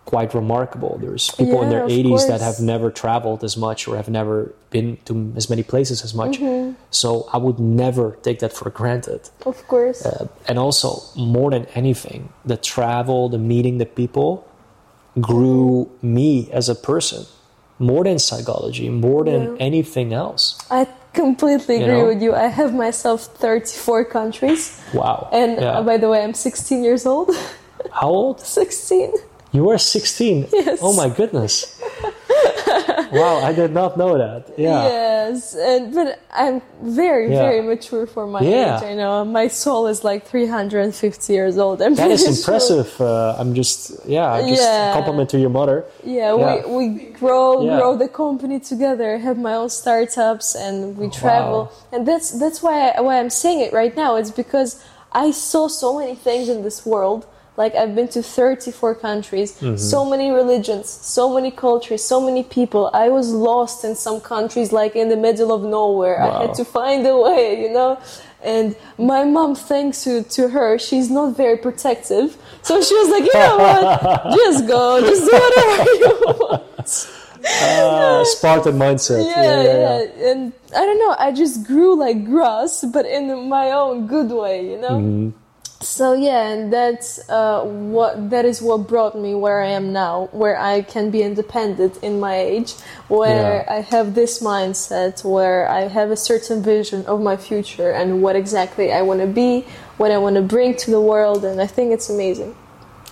quite 0.04 0.34
remarkable. 0.34 0.98
There's 1.00 1.30
people 1.30 1.62
in 1.62 1.70
their 1.70 1.84
of 1.84 1.90
80s 1.90 2.28
that 2.28 2.40
have 2.40 2.60
never 2.60 2.90
traveled 2.90 3.42
as 3.42 3.56
much 3.56 3.88
or 3.88 3.96
have 3.96 4.08
never 4.08 4.54
been 4.70 4.98
to 5.06 5.32
as 5.34 5.48
many 5.48 5.62
places 5.62 6.04
as 6.04 6.14
much. 6.14 6.38
Mm-hmm. 6.38 6.74
So 6.90 7.28
I 7.32 7.38
would 7.38 7.58
never 7.58 8.18
take 8.22 8.40
that 8.40 8.52
for 8.52 8.68
granted. 8.70 9.30
Of 9.46 9.66
course. 9.66 10.04
Uh, 10.04 10.28
and 10.46 10.58
also, 10.58 11.00
more 11.16 11.50
than 11.50 11.66
anything, 11.74 12.32
the 12.44 12.56
travel, 12.56 13.28
the 13.28 13.38
meeting 13.38 13.78
the 13.78 13.86
people 13.86 14.46
grew 15.20 15.90
me 16.02 16.50
as 16.52 16.68
a 16.68 16.74
person. 16.74 17.24
More 17.78 18.04
than 18.04 18.18
psychology, 18.18 18.88
more 18.88 19.24
than 19.24 19.42
Yeah. 19.42 19.66
anything 19.66 20.12
else. 20.12 20.56
I 20.70 20.86
completely 21.12 21.78
You 21.78 21.84
agree 21.84 22.00
know? 22.02 22.06
with 22.08 22.22
you. 22.22 22.34
I 22.34 22.46
have 22.46 22.72
myself 22.74 23.22
34 23.38 24.04
countries. 24.04 24.78
Wow. 24.94 25.28
And 25.32 25.58
Yeah. 25.60 25.78
uh, 25.78 25.82
by 25.82 25.96
the 25.98 26.08
way, 26.08 26.22
I'm 26.22 26.34
16 26.34 26.84
years 26.84 27.04
old. 27.06 27.30
How 27.90 28.08
old? 28.08 28.40
16. 28.46 29.12
You 29.54 29.62
were 29.62 29.78
16. 29.78 30.48
Yes. 30.52 30.80
Oh 30.82 30.92
my 30.92 31.08
goodness. 31.08 31.80
wow, 33.12 33.36
I 33.38 33.52
did 33.52 33.72
not 33.72 33.96
know 33.96 34.18
that. 34.18 34.52
Yeah. 34.58 34.82
Yes, 34.88 35.54
and 35.54 35.94
but 35.94 36.18
I'm 36.32 36.60
very, 36.82 37.30
Yeah. 37.30 37.42
very 37.46 37.62
mature 37.62 38.04
for 38.06 38.26
my 38.26 38.40
Yeah. 38.42 38.78
age. 38.78 38.82
I 38.82 38.94
know 38.94 39.24
my 39.24 39.46
soul 39.46 39.86
is 39.86 40.02
like 40.02 40.26
350 40.26 41.32
years 41.32 41.56
old. 41.56 41.80
I'm 41.80 41.94
That 41.94 42.10
is 42.10 42.26
impressive. 42.36 43.00
Uh, 43.00 43.36
I'm 43.38 43.54
just, 43.54 43.78
yeah, 44.06 44.32
I 44.38 44.40
just 44.48 44.62
Yeah. 44.62 44.92
compliment 44.92 45.30
to 45.30 45.38
your 45.38 45.50
mother. 45.60 45.84
Yeah, 46.02 46.34
Yeah. 46.36 46.66
we 46.66 46.76
we 46.78 46.86
grow 47.20 47.44
grow 47.78 47.92
the 47.96 48.08
company 48.08 48.58
together. 48.58 49.18
Have 49.18 49.38
my 49.38 49.54
own 49.54 49.70
startups, 49.70 50.48
and 50.56 50.76
we 50.98 51.06
travel. 51.22 51.70
And 51.92 52.00
that's 52.10 52.28
that's 52.42 52.60
why 52.64 52.74
I, 52.88 53.00
why 53.06 53.14
I'm 53.20 53.30
saying 53.42 53.60
it 53.66 53.72
right 53.72 53.94
now. 54.04 54.10
It's 54.20 54.34
because 54.42 54.70
I 55.24 55.30
saw 55.30 55.68
so 55.68 55.88
many 56.00 56.16
things 56.26 56.48
in 56.54 56.58
this 56.68 56.84
world. 56.84 57.22
Like 57.56 57.74
I've 57.76 57.94
been 57.94 58.08
to 58.08 58.22
34 58.22 58.94
countries, 58.96 59.52
Mm-hmm. 59.60 59.76
so 59.76 60.04
many 60.04 60.30
religions, 60.30 60.88
so 60.90 61.32
many 61.32 61.50
cultures, 61.50 62.02
so 62.02 62.20
many 62.20 62.42
people. 62.42 62.90
I 62.92 63.08
was 63.10 63.30
lost 63.30 63.84
in 63.84 63.94
some 63.94 64.20
countries, 64.20 64.72
like 64.72 64.96
in 64.96 65.08
the 65.08 65.16
middle 65.16 65.52
of 65.52 65.62
nowhere. 65.62 66.20
I 66.20 66.46
had 66.46 66.54
to 66.54 66.64
find 66.64 67.06
a 67.06 67.16
way, 67.16 67.60
you 67.62 67.70
know. 67.72 67.98
And 68.42 68.76
my 68.98 69.24
mom, 69.24 69.54
thanks 69.54 70.04
to, 70.04 70.22
to 70.36 70.48
her, 70.48 70.78
she's 70.78 71.10
not 71.10 71.36
very 71.36 71.56
protective. 71.56 72.36
So 72.62 72.82
she 72.82 72.94
was 72.94 73.08
like, 73.08 73.24
you 73.24 73.32
know 73.34 73.56
what? 73.56 74.36
Just 74.40 74.66
go, 74.66 75.00
just 75.00 75.24
do 75.24 75.32
whatever 75.32 75.90
you 76.02 76.36
want. 76.40 77.10
Uh, 77.46 78.24
Spartan 78.24 78.76
mindset. 78.78 79.22
Yeah, 79.28 79.62
yeah, 79.62 80.30
And 80.30 80.52
I 80.74 80.80
don't 80.86 80.98
know, 80.98 81.14
I 81.18 81.30
just 81.30 81.66
grew 81.66 81.94
like 81.94 82.24
grass, 82.24 82.82
but 82.90 83.04
in 83.04 83.50
my 83.50 83.70
own 83.72 84.06
good 84.06 84.30
way, 84.30 84.70
you 84.70 84.78
know? 84.80 84.96
Mm-hmm. 84.96 85.43
So 85.84 86.14
yeah, 86.14 86.48
and 86.48 86.72
that's 86.72 87.20
uh, 87.28 87.62
what 87.62 88.30
that 88.30 88.44
is 88.46 88.62
what 88.62 88.88
brought 88.88 89.14
me 89.16 89.34
where 89.34 89.60
I 89.60 89.68
am 89.68 89.92
now, 89.92 90.28
where 90.32 90.58
I 90.58 90.80
can 90.82 91.10
be 91.10 91.22
independent 91.22 91.98
in 92.02 92.18
my 92.20 92.36
age, 92.36 92.72
where 93.08 93.64
Yeah. 93.66 93.76
I 93.76 93.80
have 93.82 94.14
this 94.14 94.40
mindset, 94.40 95.22
where 95.24 95.68
I 95.68 95.82
have 95.88 96.10
a 96.10 96.16
certain 96.16 96.62
vision 96.62 97.04
of 97.06 97.20
my 97.20 97.36
future 97.36 97.90
and 97.90 98.22
what 98.22 98.34
exactly 98.34 98.92
I 98.92 99.02
want 99.02 99.20
to 99.20 99.26
be, 99.26 99.66
what 99.98 100.10
I 100.10 100.18
want 100.18 100.36
to 100.36 100.42
bring 100.42 100.74
to 100.84 100.90
the 100.90 101.00
world, 101.00 101.44
and 101.44 101.60
I 101.60 101.66
think 101.66 101.92
it's 101.92 102.08
amazing. 102.08 102.54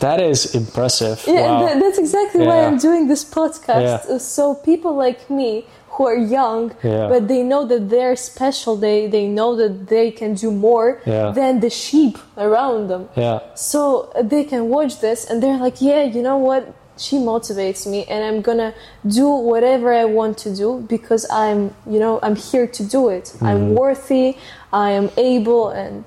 That 0.00 0.20
is 0.20 0.54
impressive. 0.54 1.22
Yeah, 1.26 1.42
wow. 1.42 1.60
tha- 1.62 1.78
that's 1.78 1.98
exactly 1.98 2.44
why 2.44 2.64
I'm 2.64 2.78
doing 2.78 3.06
this 3.06 3.24
podcast. 3.24 4.08
Yeah. 4.08 4.18
So 4.18 4.54
people 4.54 4.96
like 4.96 5.30
me 5.30 5.64
who 5.94 6.06
are 6.06 6.16
young, 6.38 6.72
Yeah. 6.82 7.08
but 7.12 7.28
they 7.28 7.42
know 7.42 7.62
that 7.72 7.82
they're 7.90 8.16
special. 8.16 8.72
They 8.76 8.98
they 9.16 9.26
know 9.38 9.50
that 9.62 9.74
they 9.94 10.10
can 10.20 10.32
do 10.44 10.50
more 10.50 10.88
Yeah. 11.04 11.32
than 11.38 11.60
the 11.60 11.70
sheep 11.70 12.16
around 12.46 12.88
them. 12.92 13.02
yeah. 13.16 13.38
So 13.54 13.80
uh, 14.14 14.22
they 14.32 14.44
can 14.52 14.62
watch 14.76 14.94
this 15.06 15.20
and 15.28 15.42
they're 15.42 15.58
like, 15.66 15.78
yeah, 15.90 16.02
you 16.14 16.22
know 16.28 16.38
what? 16.38 16.62
She 17.06 17.16
motivates 17.16 17.82
me, 17.92 18.00
and 18.12 18.20
I'm 18.28 18.40
gonna 18.48 18.72
do 19.20 19.26
whatever 19.50 19.88
I 19.92 20.04
want 20.04 20.34
to 20.44 20.50
do 20.62 20.68
because 20.94 21.22
I'm, 21.44 21.60
you 21.92 21.98
know, 21.98 22.14
I'm 22.22 22.36
here 22.36 22.66
to 22.78 22.82
do 22.84 23.08
it. 23.08 23.24
Mm-hmm. 23.24 23.46
I'm 23.48 23.62
worthy. 23.74 24.36
I 24.72 24.88
am 25.00 25.08
able, 25.16 25.64
and 25.82 26.04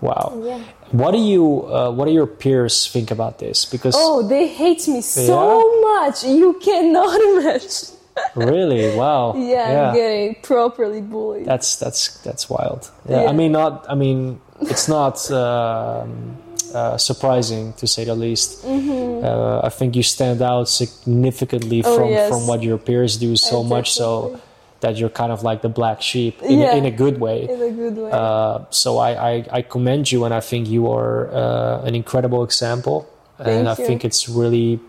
Wow. 0.00 0.26
yeah. 0.44 0.60
What 0.92 1.10
do 1.10 1.18
you? 1.18 1.44
Uh, 1.66 1.90
what 1.96 2.04
do 2.06 2.12
your 2.12 2.26
peers 2.42 2.86
think 2.94 3.10
about 3.10 3.38
this? 3.38 3.64
Because 3.64 3.94
Oh, 3.98 4.22
they 4.22 4.46
hate 4.46 4.86
me 4.94 5.00
so 5.00 5.36
Yeah? 5.42 5.80
much. 5.90 6.16
You 6.24 6.54
cannot 6.68 7.18
imagine. 7.30 7.95
Really, 8.34 8.94
wow. 8.96 9.34
Yeah, 9.36 9.88
I'm 9.90 9.94
getting 9.94 10.34
properly 10.42 11.00
bullied. 11.00 11.46
That's 11.46 11.76
that's 11.76 12.18
that's 12.22 12.48
wild. 12.50 12.90
Yeah, 13.08 13.22
Yeah. 13.22 13.30
I 13.30 13.32
mean, 13.32 13.52
not. 13.52 13.86
I 13.88 13.94
mean, 13.94 14.40
it's 14.60 14.88
not 14.88 15.16
um, 15.30 16.36
uh, 16.74 16.96
surprising 16.98 17.72
to 17.74 17.86
say 17.86 18.04
the 18.04 18.14
least. 18.14 18.64
Uh, 18.64 19.60
I 19.64 19.68
think 19.70 19.96
you 19.96 20.02
stand 20.02 20.42
out 20.42 20.68
significantly 20.68 21.82
Mm-hmm. 21.82 21.88
Oh, 21.92 21.96
from 21.96 22.08
yes. 22.10 22.28
from 22.30 22.46
what 22.46 22.62
your 22.62 22.78
peers 22.78 23.16
do 23.16 23.36
so 23.36 23.62
much 23.62 23.92
so 23.92 24.38
that 24.80 24.96
you're 24.98 25.08
kind 25.22 25.32
of 25.32 25.42
like 25.42 25.62
the 25.62 25.68
black 25.70 26.02
sheep 26.02 26.42
in, 26.42 26.58
Yeah. 26.60 26.74
in 26.74 26.84
a 26.84 26.90
good 26.90 27.18
way. 27.18 27.44
in 27.48 27.62
a 27.62 27.70
good 27.70 27.96
way. 27.96 28.10
Uh, 28.12 28.58
so 28.70 28.98
I, 28.98 29.10
I, 29.30 29.44
I 29.58 29.62
commend 29.62 30.12
you, 30.12 30.24
and 30.26 30.34
I 30.34 30.40
think 30.40 30.68
you 30.68 30.90
are 30.92 31.32
uh, 31.32 31.82
an 31.88 31.94
incredible 31.94 32.44
example. 32.44 33.08
Thank 33.38 33.48
and 33.48 33.68
I 33.68 33.74
you. 33.78 33.86
think 33.86 34.04
it's 34.04 34.28
really 34.28 34.80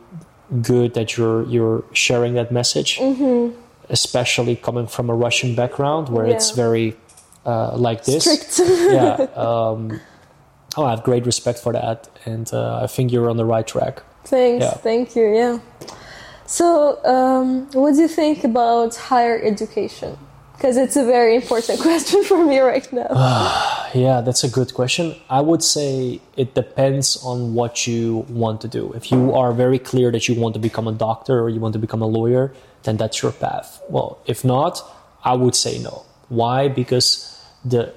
good 0.62 0.93
that 0.93 1.18
you're 1.18 1.43
you're 1.45 1.84
sharing 1.93 2.34
that 2.36 2.52
message, 2.52 3.00
especially 3.89 4.56
coming 4.56 4.88
from 4.88 5.10
a 5.10 5.16
Russian 5.16 5.56
background 5.56 6.10
where 6.10 6.26
it's 6.26 6.52
Mm-hmm. 6.52 6.62
Very 6.62 6.95
uh, 7.45 7.78
like 7.78 8.04
this. 8.06 8.26
Yeah. 8.60 9.28
Um, 9.36 10.00
oh, 10.76 10.86
I 10.86 10.89
have 10.91 11.04
great 11.04 11.26
respect 11.26 11.60
for 11.60 11.74
that, 11.74 12.10
and 12.26 12.52
uh, 12.54 12.84
I 12.84 12.88
think 12.88 13.12
you're 13.12 13.30
on 13.30 13.38
the 13.38 13.45
right 13.45 13.66
track. 13.66 14.04
Thanks. 14.26 14.64
Yeah. 14.66 14.74
Thank 14.74 15.16
you. 15.16 15.34
Yeah. 15.34 15.60
So, 16.45 17.04
um, 17.06 17.70
what 17.72 17.93
do 17.95 18.02
you 18.02 18.08
think 18.08 18.43
about 18.43 18.95
higher 18.95 19.39
education? 19.41 20.18
Because 20.54 20.78
it's 20.78 20.95
a 20.95 21.06
very 21.06 21.36
important 21.36 21.80
question 21.88 22.24
for 22.24 22.43
me 22.45 22.60
right 22.60 22.91
now. 22.91 23.08
yeah, 23.94 24.22
that's 24.22 24.44
a 24.44 24.50
good 24.50 24.74
question. 24.74 25.16
I 25.30 25.42
would 25.42 25.64
say 25.64 26.22
it 26.36 26.54
depends 26.54 27.18
on 27.24 27.54
what 27.54 27.88
you 27.88 28.26
want 28.30 28.62
to 28.62 28.68
do. 28.68 28.94
If 28.94 29.12
you 29.12 29.34
are 29.34 29.52
very 29.54 29.80
clear 29.80 30.12
that 30.12 30.28
you 30.28 30.36
want 30.36 30.54
to 30.56 30.60
become 30.60 30.88
a 30.88 30.92
doctor 30.92 31.40
or 31.40 31.50
you 31.50 31.60
want 31.60 31.74
to 31.74 31.80
become 31.80 32.02
a 32.02 32.08
lawyer, 32.08 32.54
then 32.84 32.98
that's 32.98 33.22
your 33.22 33.32
path. 33.32 33.82
Well, 33.90 34.20
if 34.26 34.44
not, 34.44 34.82
I 35.24 35.34
would 35.34 35.56
say 35.56 35.80
no. 35.80 36.06
Why? 36.30 36.68
Because 36.68 37.38
the 37.66 37.94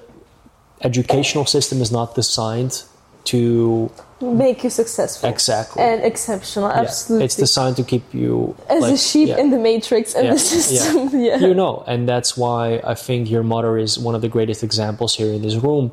educational 0.81 1.45
system 1.45 1.81
is 1.81 1.91
not 1.91 2.15
designed 2.15 2.83
to 3.25 3.91
Make 4.21 4.63
you 4.63 4.69
successful. 4.69 5.29
exactly. 5.29 5.81
And 5.83 6.03
exceptional, 6.03 6.69
Yeah. 6.69 6.81
absolutely. 6.81 7.25
It's 7.25 7.35
designed 7.35 7.75
to 7.77 7.83
keep 7.83 8.13
you 8.13 8.55
As 8.69 8.83
a 8.85 8.97
sheep 8.97 9.29
yeah. 9.29 9.37
in 9.41 9.49
the 9.49 9.57
matrix 9.57 10.13
and 10.15 10.25
Yeah, 10.27 10.33
the 10.33 10.39
system. 10.39 11.09
Yeah. 11.27 11.37
you 11.39 11.53
know 11.53 11.83
and 11.87 12.07
that's 12.07 12.37
why 12.37 12.81
i 12.83 12.93
think 12.95 13.29
your 13.29 13.43
mother 13.43 13.77
is 13.77 13.97
one 13.99 14.15
of 14.15 14.21
the 14.21 14.29
greatest 14.29 14.63
examples 14.63 15.15
here 15.15 15.31
in 15.33 15.41
this 15.41 15.55
room 15.55 15.91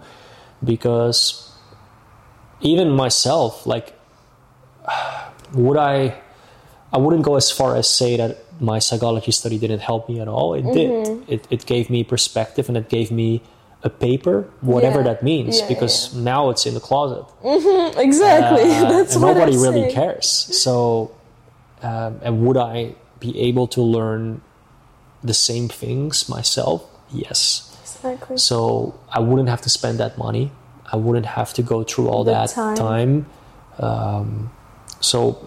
because 0.64 1.50
even 2.60 2.90
myself 2.90 3.66
like 3.66 3.94
would 5.54 5.76
i 5.76 6.14
i 6.92 6.98
wouldn't 6.98 7.22
go 7.24 7.36
as 7.36 7.50
far 7.50 7.76
as 7.76 7.88
say 7.88 8.16
that 8.16 8.38
my 8.60 8.78
psychology 8.78 9.30
study 9.32 9.58
didn't 9.58 9.80
help 9.80 10.08
me 10.08 10.20
at 10.20 10.28
all 10.28 10.54
it 10.54 10.64
Mm-hmm. 10.64 10.72
did 10.74 11.30
it, 11.34 11.46
it 11.50 11.66
gave 11.66 11.88
me 11.90 12.04
perspective 12.04 12.68
and 12.68 12.76
it 12.76 12.88
gave 12.88 13.10
me 13.10 13.40
a 13.84 13.90
paper 13.90 14.48
whatever 14.60 14.98
Yeah. 14.98 15.04
that 15.14 15.22
means 15.22 15.60
Yeah, 15.60 15.68
because 15.68 16.12
now 16.14 16.50
it's 16.50 16.66
in 16.66 16.74
the 16.74 16.80
closet 16.80 17.24
exactly. 17.96 18.70
uh, 18.72 18.88
That's 18.94 19.14
and 19.14 19.22
what 19.22 19.34
nobody 19.34 19.56
really 19.56 19.82
saying. 19.82 19.94
cares. 19.94 20.26
So, 20.26 21.12
um, 21.82 22.18
and 22.22 22.44
would 22.44 22.56
I 22.56 22.94
be 23.20 23.38
able 23.40 23.66
to 23.68 23.80
learn 23.82 24.40
the 25.22 25.34
same 25.34 25.68
things 25.68 26.28
myself? 26.28 26.84
Yes. 27.12 27.64
Exactly. 27.82 28.36
So 28.38 28.94
I 29.10 29.20
wouldn't 29.20 29.48
have 29.48 29.62
to 29.62 29.68
spend 29.68 29.98
that 29.98 30.18
money. 30.18 30.50
I 30.92 30.96
wouldn't 30.96 31.26
have 31.26 31.52
to 31.54 31.62
go 31.62 31.82
through 31.84 32.08
all 32.08 32.24
The 32.24 32.32
that 32.32 32.48
time. 32.50 32.76
time. 32.76 33.26
Um, 33.78 34.50
so, 35.00 35.38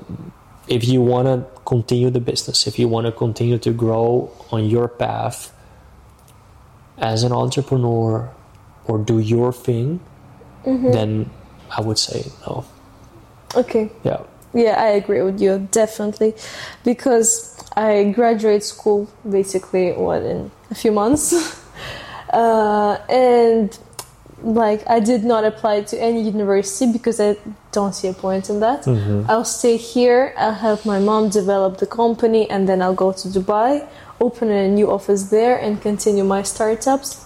if 0.68 0.88
you 0.88 1.02
want 1.02 1.28
to 1.28 1.46
continue 1.66 2.10
the 2.10 2.20
business, 2.22 2.66
if 2.68 2.80
you 2.80 2.88
want 2.88 3.06
to 3.08 3.12
continue 3.12 3.58
to 3.58 3.72
grow 3.72 4.32
on 4.52 4.66
your 4.70 4.88
path 4.88 5.52
as 7.02 7.24
an 7.24 7.32
entrepreneur 7.32 8.30
or 8.86 8.98
do 9.00 9.20
your 9.20 9.52
thing, 9.52 10.00
Mm-hmm. 10.66 10.92
then 10.92 11.30
I 11.76 11.82
would 11.82 11.98
say 11.98 12.24
no. 12.46 12.64
Okay. 13.56 13.90
Yeah. 14.04 14.22
Yeah, 14.54 14.76
I 14.80 14.90
agree 14.90 15.24
with 15.24 15.42
you 15.42 15.68
definitely, 15.72 16.36
because 16.86 17.58
I 17.76 18.12
graduate 18.14 18.64
school 18.64 19.10
basically 19.28 19.94
what 19.94 20.22
in 20.22 20.52
a 20.70 20.76
few 20.76 20.92
months, 20.92 21.34
uh, 22.34 22.98
and 23.10 23.76
like 24.44 24.84
I 24.88 25.00
did 25.00 25.24
not 25.24 25.46
apply 25.46 25.82
to 25.84 25.96
any 26.02 26.22
university 26.22 26.92
because 26.92 27.20
I 27.20 27.38
don't 27.72 27.96
see 27.96 28.08
a 28.10 28.14
point 28.14 28.50
in 28.50 28.60
that. 28.60 28.88
I'll 29.30 29.46
stay 29.46 29.78
here. 29.78 30.34
I'll 30.38 30.54
help 30.54 30.86
my 30.86 31.00
mom 31.00 31.30
develop 31.30 31.78
the 31.78 31.88
company, 31.88 32.48
and 32.50 32.68
then 32.70 32.82
I'll 32.84 32.94
go 32.94 33.12
to 33.14 33.28
Dubai, 33.30 33.88
open 34.22 34.50
a 34.50 34.68
new 34.68 34.90
office 34.92 35.30
there, 35.30 35.58
and 35.58 35.82
continue 35.82 36.24
my 36.24 36.44
startups 36.44 37.26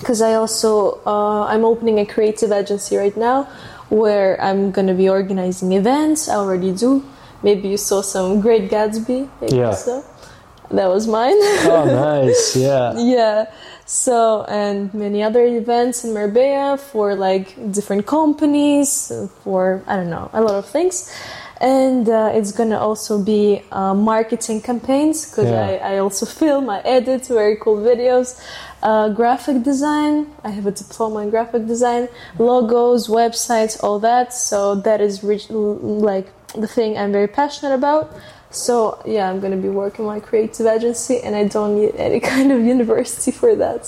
because 0.00 0.22
I 0.22 0.34
also 0.34 1.00
uh, 1.06 1.44
I'm 1.44 1.64
opening 1.64 1.98
a 1.98 2.06
creative 2.06 2.50
agency 2.50 2.96
right 2.96 3.16
now 3.16 3.44
where 3.90 4.40
I'm 4.40 4.70
gonna 4.70 4.94
be 4.94 5.08
organizing 5.08 5.72
events. 5.72 6.28
I 6.28 6.36
already 6.36 6.72
do. 6.72 7.04
Maybe 7.42 7.68
you 7.68 7.76
saw 7.76 8.02
some 8.02 8.40
Great 8.40 8.70
Gatsby. 8.70 9.28
Yeah. 9.48 9.74
So 9.74 10.04
that 10.70 10.88
was 10.88 11.06
mine. 11.06 11.36
Oh, 11.66 11.84
nice. 11.86 12.56
Yeah. 12.56 12.94
yeah. 12.96 13.52
So 13.86 14.44
and 14.44 14.92
many 14.94 15.22
other 15.22 15.44
events 15.44 16.04
in 16.04 16.14
Marbella 16.14 16.78
for 16.78 17.14
like 17.14 17.56
different 17.72 18.06
companies 18.06 19.10
for 19.42 19.82
I 19.86 19.96
don't 19.96 20.10
know 20.10 20.30
a 20.32 20.40
lot 20.40 20.54
of 20.54 20.66
things. 20.66 21.12
And 21.60 22.08
uh, 22.08 22.32
it's 22.32 22.52
gonna 22.52 22.78
also 22.78 23.22
be 23.22 23.62
uh, 23.70 23.92
marketing 23.92 24.62
campaigns 24.62 25.26
because 25.26 25.50
Yeah. 25.50 25.66
I, 25.82 25.94
I 25.94 25.98
also 25.98 26.24
film, 26.24 26.70
I 26.70 26.80
edit 26.80 27.26
very 27.26 27.56
cool 27.56 27.76
videos, 27.76 28.40
uh, 28.82 29.10
graphic 29.10 29.62
design. 29.62 30.32
I 30.42 30.50
have 30.50 30.66
a 30.66 30.70
diploma 30.70 31.20
in 31.20 31.28
graphic 31.30 31.66
design, 31.66 32.08
logos, 32.38 33.08
websites, 33.08 33.82
all 33.84 33.98
that. 34.00 34.32
So 34.32 34.74
that 34.76 35.00
is 35.02 35.22
rich, 35.22 35.50
like 35.50 36.28
the 36.54 36.66
thing 36.66 36.96
I'm 36.96 37.12
very 37.12 37.28
passionate 37.28 37.74
about. 37.74 38.10
So 38.50 39.00
yeah, 39.04 39.28
I'm 39.30 39.38
gonna 39.40 39.58
be 39.58 39.68
working 39.68 40.06
my 40.06 40.18
creative 40.18 40.66
agency, 40.66 41.20
and 41.20 41.36
I 41.36 41.44
don't 41.44 41.76
need 41.78 41.94
any 41.96 42.20
kind 42.32 42.50
of 42.52 42.60
university 42.64 43.32
for 43.32 43.54
that. 43.56 43.86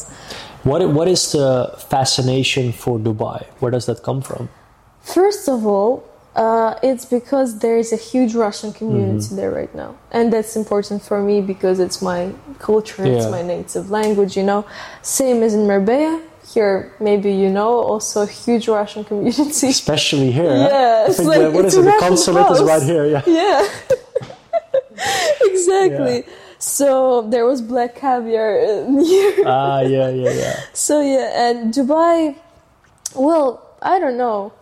What 0.62 0.87
What 0.91 1.09
is 1.09 1.33
the 1.33 1.75
fascination 1.89 2.73
for 2.73 2.99
Dubai? 2.99 3.47
Where 3.61 3.70
does 3.73 3.87
that 3.87 4.03
come 4.03 4.20
from? 4.20 4.51
First 5.01 5.49
of 5.49 5.66
all, 5.66 6.05
uh, 6.35 6.74
it's 6.83 7.05
because 7.05 7.59
there 7.59 7.76
is 7.76 7.93
a 7.93 7.97
huge 7.97 8.35
Russian 8.35 8.72
community 8.72 9.18
Mm-hmm. 9.26 9.37
there 9.37 9.51
right 9.51 9.74
now, 9.74 9.97
and 10.11 10.33
that's 10.33 10.57
important 10.57 11.03
for 11.03 11.20
me 11.22 11.41
because 11.41 11.78
it's 11.78 12.01
my 12.01 12.33
culture, 12.59 13.05
it's 13.05 13.28
my 13.30 13.43
native 13.43 13.91
language. 13.91 14.37
You 14.37 14.45
know, 14.45 14.64
same 15.03 15.43
as 15.43 15.55
in 15.55 15.66
Marbella. 15.66 16.20
Here, 16.55 16.93
maybe 17.01 17.33
you 17.33 17.49
know, 17.49 17.72
also 17.91 18.22
a 18.22 18.26
huge 18.26 18.66
Russian 18.68 19.05
community. 19.05 19.68
Especially 19.68 20.30
here. 20.33 20.53
Yeah, 20.68 21.07
it's 21.09 21.18
like- 21.20 21.41
the, 21.41 21.51
what 21.51 21.64
it's 21.64 21.74
is 21.74 21.87
it? 21.87 21.91
The 21.91 21.97
consulate 21.99 22.51
is 22.53 22.62
right 22.62 22.83
here. 22.83 23.07
Yeah. 23.07 23.22
yeah 23.41 23.68
exactly 25.43 26.24
so 26.59 27.22
there 27.30 27.45
was 27.47 27.61
black 27.61 27.95
caviar 27.97 28.61
uh, 28.61 29.03
here 29.03 29.43
Ah, 29.47 29.80
yeah, 29.80 30.09
yeah, 30.11 30.30
yeah. 30.30 30.61
so 30.72 31.01
yeah 31.01 31.45
and 31.51 31.72
dubai 31.74 32.37
well 33.14 33.49
i 33.83 33.99
don't 33.99 34.16
know 34.16 34.53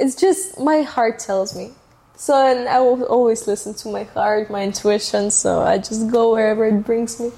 it's 0.00 0.14
just 0.14 0.58
my 0.58 0.82
heart 0.82 1.18
tells 1.18 1.56
me 1.56 1.70
so 2.16 2.34
and 2.34 2.68
i 2.68 2.80
will 2.80 3.04
always 3.04 3.46
listen 3.46 3.74
to 3.74 3.88
my 3.88 4.04
heart 4.04 4.50
my 4.50 4.62
intuition 4.62 5.30
so 5.30 5.62
i 5.62 5.78
just 5.78 6.10
go 6.10 6.32
wherever 6.32 6.64
it 6.66 6.84
brings 6.84 7.20
me 7.20 7.30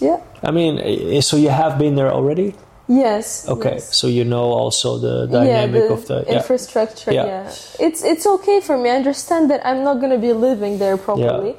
yeah 0.00 0.20
I 0.44 0.50
mean, 0.50 0.78
eh, 0.78 1.20
so 1.20 1.36
you 1.36 1.48
have 1.48 1.78
been 1.78 1.94
there 1.94 2.12
already? 2.12 2.54
yes 2.86 3.48
Okay, 3.48 3.76
yes. 3.76 3.96
so 3.96 4.08
you 4.08 4.24
know 4.24 4.44
also 4.44 4.98
the 4.98 5.26
dynamic 5.26 5.88
of 5.88 6.06
the 6.06 6.22
yeah. 6.26 6.34
infrastructure. 6.36 7.12
Yeah. 7.12 7.24
Yeah. 7.24 7.86
it's 7.86 8.04
it's 8.04 8.26
okay 8.26 8.60
for 8.60 8.76
me. 8.76 8.90
I 8.90 8.96
understand 8.96 9.50
that 9.50 9.64
I'm 9.64 9.82
not 9.82 10.02
gonna 10.02 10.18
be 10.18 10.34
living 10.34 10.76
there 10.78 10.98
properly, 10.98 11.56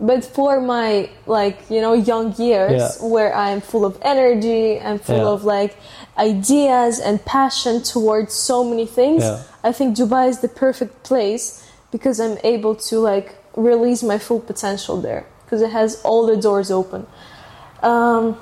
but 0.00 0.24
for 0.24 0.60
my 0.60 1.08
like 1.26 1.58
you 1.70 1.80
know 1.80 1.92
young 1.92 2.32
years 2.36 2.72
Yeah. 3.00 3.08
where 3.08 3.34
I'm 3.34 3.60
full 3.60 3.84
of 3.84 3.98
energy 4.02 4.76
and 4.78 5.00
full 5.00 5.16
Yeah. 5.26 5.34
of 5.34 5.44
like 5.44 5.76
ideas 6.16 7.00
and 7.00 7.24
passion 7.24 7.82
towards 7.82 8.32
so 8.34 8.64
many 8.64 8.86
things, 8.86 9.22
Yeah. 9.24 9.38
I 9.64 9.72
think 9.72 9.96
Dubai 9.96 10.28
is 10.28 10.38
the 10.40 10.48
perfect 10.48 11.02
place 11.04 11.64
because 11.90 12.20
I'm 12.20 12.38
able 12.44 12.74
to 12.90 12.98
like 13.00 13.28
release 13.56 14.02
my 14.02 14.18
full 14.18 14.40
potential 14.40 14.96
there 15.00 15.24
because 15.44 15.62
it 15.62 15.70
has 15.70 16.00
all 16.04 16.26
the 16.26 16.36
doors 16.36 16.70
open. 16.70 17.06
Um, 17.82 18.36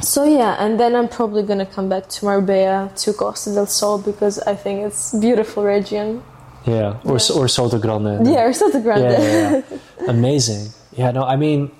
so 0.00 0.24
yeah, 0.24 0.56
and 0.58 0.80
then 0.80 0.94
I'm 0.96 1.08
probably 1.08 1.42
gonna 1.42 1.66
come 1.76 1.88
back 1.88 2.08
to 2.08 2.24
Marbella, 2.24 2.90
to 2.96 3.12
Costa 3.12 3.54
del 3.54 3.66
Sol 3.66 3.98
because 3.98 4.38
I 4.40 4.54
think 4.54 4.84
it's 4.86 5.12
beautiful 5.14 5.62
region. 5.64 6.22
Yeah, 6.66 6.96
or 7.04 7.18
Yeah. 7.18 7.36
or 7.38 7.46
Sotogrande. 7.48 8.12
Yeah, 8.26 8.44
or 8.46 8.52
Sotogrande. 8.52 9.12
yeah, 9.18 9.22
yeah, 9.22 9.50
yeah. 9.70 10.10
amazing. 10.10 10.68
Yeah, 10.96 11.10
no, 11.10 11.24
I 11.24 11.36
mean, 11.36 11.70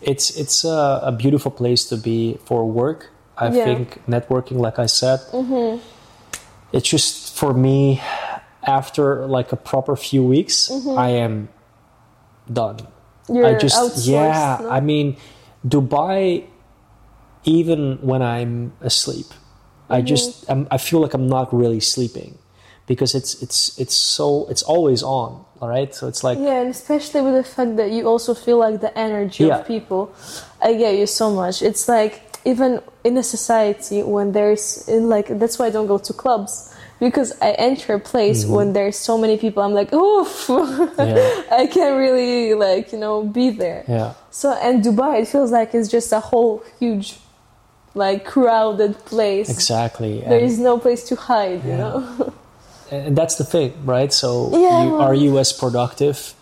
it's 0.00 0.30
it's 0.36 0.64
a, 0.64 1.00
a 1.04 1.12
beautiful 1.12 1.50
place 1.50 1.84
to 1.86 1.96
be 1.96 2.38
for 2.44 2.64
work. 2.64 3.10
I 3.36 3.50
Yeah. 3.50 3.64
think 3.64 4.00
networking, 4.06 4.58
like 4.58 4.78
I 4.78 4.86
said, 4.86 5.20
it's 6.72 6.88
just 6.88 7.34
for 7.36 7.52
me. 7.54 8.00
After 8.66 9.26
like 9.26 9.52
a 9.52 9.56
proper 9.60 9.94
few 9.94 10.24
weeks, 10.24 10.70
I 10.96 11.10
am 11.20 11.50
done. 12.50 12.78
You're 13.28 13.44
I 13.44 13.54
just 13.60 14.06
yeah. 14.08 14.56
no? 14.62 14.70
I 14.70 14.80
mean, 14.80 15.16
Dubai. 15.66 16.44
Even 17.44 17.98
when 18.00 18.22
I'm 18.22 18.72
asleep, 18.80 19.26
I 19.90 20.00
Mm-hmm. 20.00 20.06
just 20.08 20.48
I'm, 20.48 20.66
I 20.70 20.78
feel 20.78 21.00
like 21.04 21.12
I'm 21.12 21.28
not 21.28 21.52
really 21.52 21.80
sleeping 21.80 22.38
because 22.88 23.14
it's 23.14 23.36
it's 23.42 23.76
it's 23.78 23.92
so 23.94 24.46
it's 24.48 24.62
always 24.62 25.02
on. 25.02 25.43
All 25.60 25.68
right, 25.68 25.94
so 25.94 26.08
it's 26.08 26.22
like 26.24 26.38
yeah, 26.38 26.60
and 26.60 26.70
especially 26.70 27.20
with 27.22 27.34
the 27.34 27.44
fact 27.44 27.76
that 27.76 27.90
you 27.90 28.06
also 28.08 28.34
feel 28.34 28.58
like 28.58 28.80
the 28.80 28.96
energy 28.98 29.44
Yeah. 29.44 29.58
of 29.60 29.66
people. 29.66 30.12
I 30.60 30.74
get 30.74 30.96
you 30.98 31.06
so 31.06 31.30
much. 31.30 31.62
It's 31.62 31.88
like 31.88 32.22
even 32.44 32.82
in 33.04 33.16
a 33.16 33.22
society 33.22 34.02
when 34.02 34.32
there's 34.32 34.86
in 34.88 35.08
like 35.08 35.28
that's 35.38 35.58
why 35.58 35.66
I 35.66 35.70
don't 35.70 35.86
go 35.86 35.98
to 35.98 36.12
clubs 36.12 36.74
because 37.00 37.32
I 37.40 37.52
enter 37.52 37.94
a 37.94 38.00
place 38.00 38.44
when 38.44 38.72
there's 38.72 38.96
so 38.96 39.16
many 39.16 39.36
people. 39.38 39.62
I'm 39.62 39.72
like, 39.74 39.92
oof, 39.92 40.46
Mm-hmm. 40.48 41.00
Yeah. 41.10 41.42
I 41.62 41.66
can't 41.66 41.96
really 41.98 42.54
like 42.54 42.92
you 42.92 42.98
know 42.98 43.22
be 43.24 43.50
there. 43.50 43.84
yeah. 43.88 44.14
So 44.30 44.52
and 44.52 44.82
Dubai, 44.84 45.22
it 45.22 45.28
feels 45.28 45.50
like 45.52 45.74
it's 45.74 45.88
just 45.88 46.12
a 46.12 46.20
whole 46.20 46.62
huge, 46.80 47.18
like 47.94 48.24
crowded 48.26 48.98
place. 49.06 49.48
Exactly. 49.48 50.20
There 50.20 50.38
And, 50.38 50.46
is 50.46 50.58
no 50.58 50.78
place 50.78 51.04
to 51.10 51.16
hide, 51.16 51.62
you 51.64 51.70
Yeah. 51.70 51.76
know. 51.78 52.32
and 52.90 53.16
that's 53.16 53.36
the 53.36 53.44
thing, 53.44 53.72
right? 53.84 54.12
So, 54.12 54.50
Yeah, 54.52 54.84
you, 54.84 54.94
are 54.96 55.14
you 55.14 55.38
as 55.38 55.52
productive? 55.52 56.34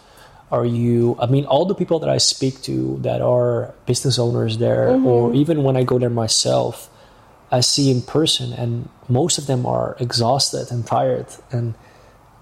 Are 0.50 0.66
you, 0.66 1.16
I 1.18 1.26
mean, 1.26 1.46
all 1.46 1.64
the 1.64 1.74
people 1.74 1.98
that 2.00 2.10
I 2.10 2.18
speak 2.18 2.60
to 2.62 2.98
that 3.02 3.22
are 3.22 3.72
business 3.86 4.18
owners 4.18 4.58
there, 4.58 4.88
Mm-hmm. 4.88 5.06
or 5.06 5.34
even 5.34 5.62
when 5.62 5.76
I 5.76 5.84
go 5.84 5.98
there 5.98 6.10
myself, 6.10 6.90
I 7.50 7.60
see 7.60 7.90
in 7.90 8.02
person, 8.02 8.52
and 8.52 8.88
most 9.08 9.38
of 9.38 9.46
them 9.46 9.64
are 9.66 9.96
exhausted 10.00 10.70
and 10.70 10.86
tired, 10.86 11.26
and 11.50 11.74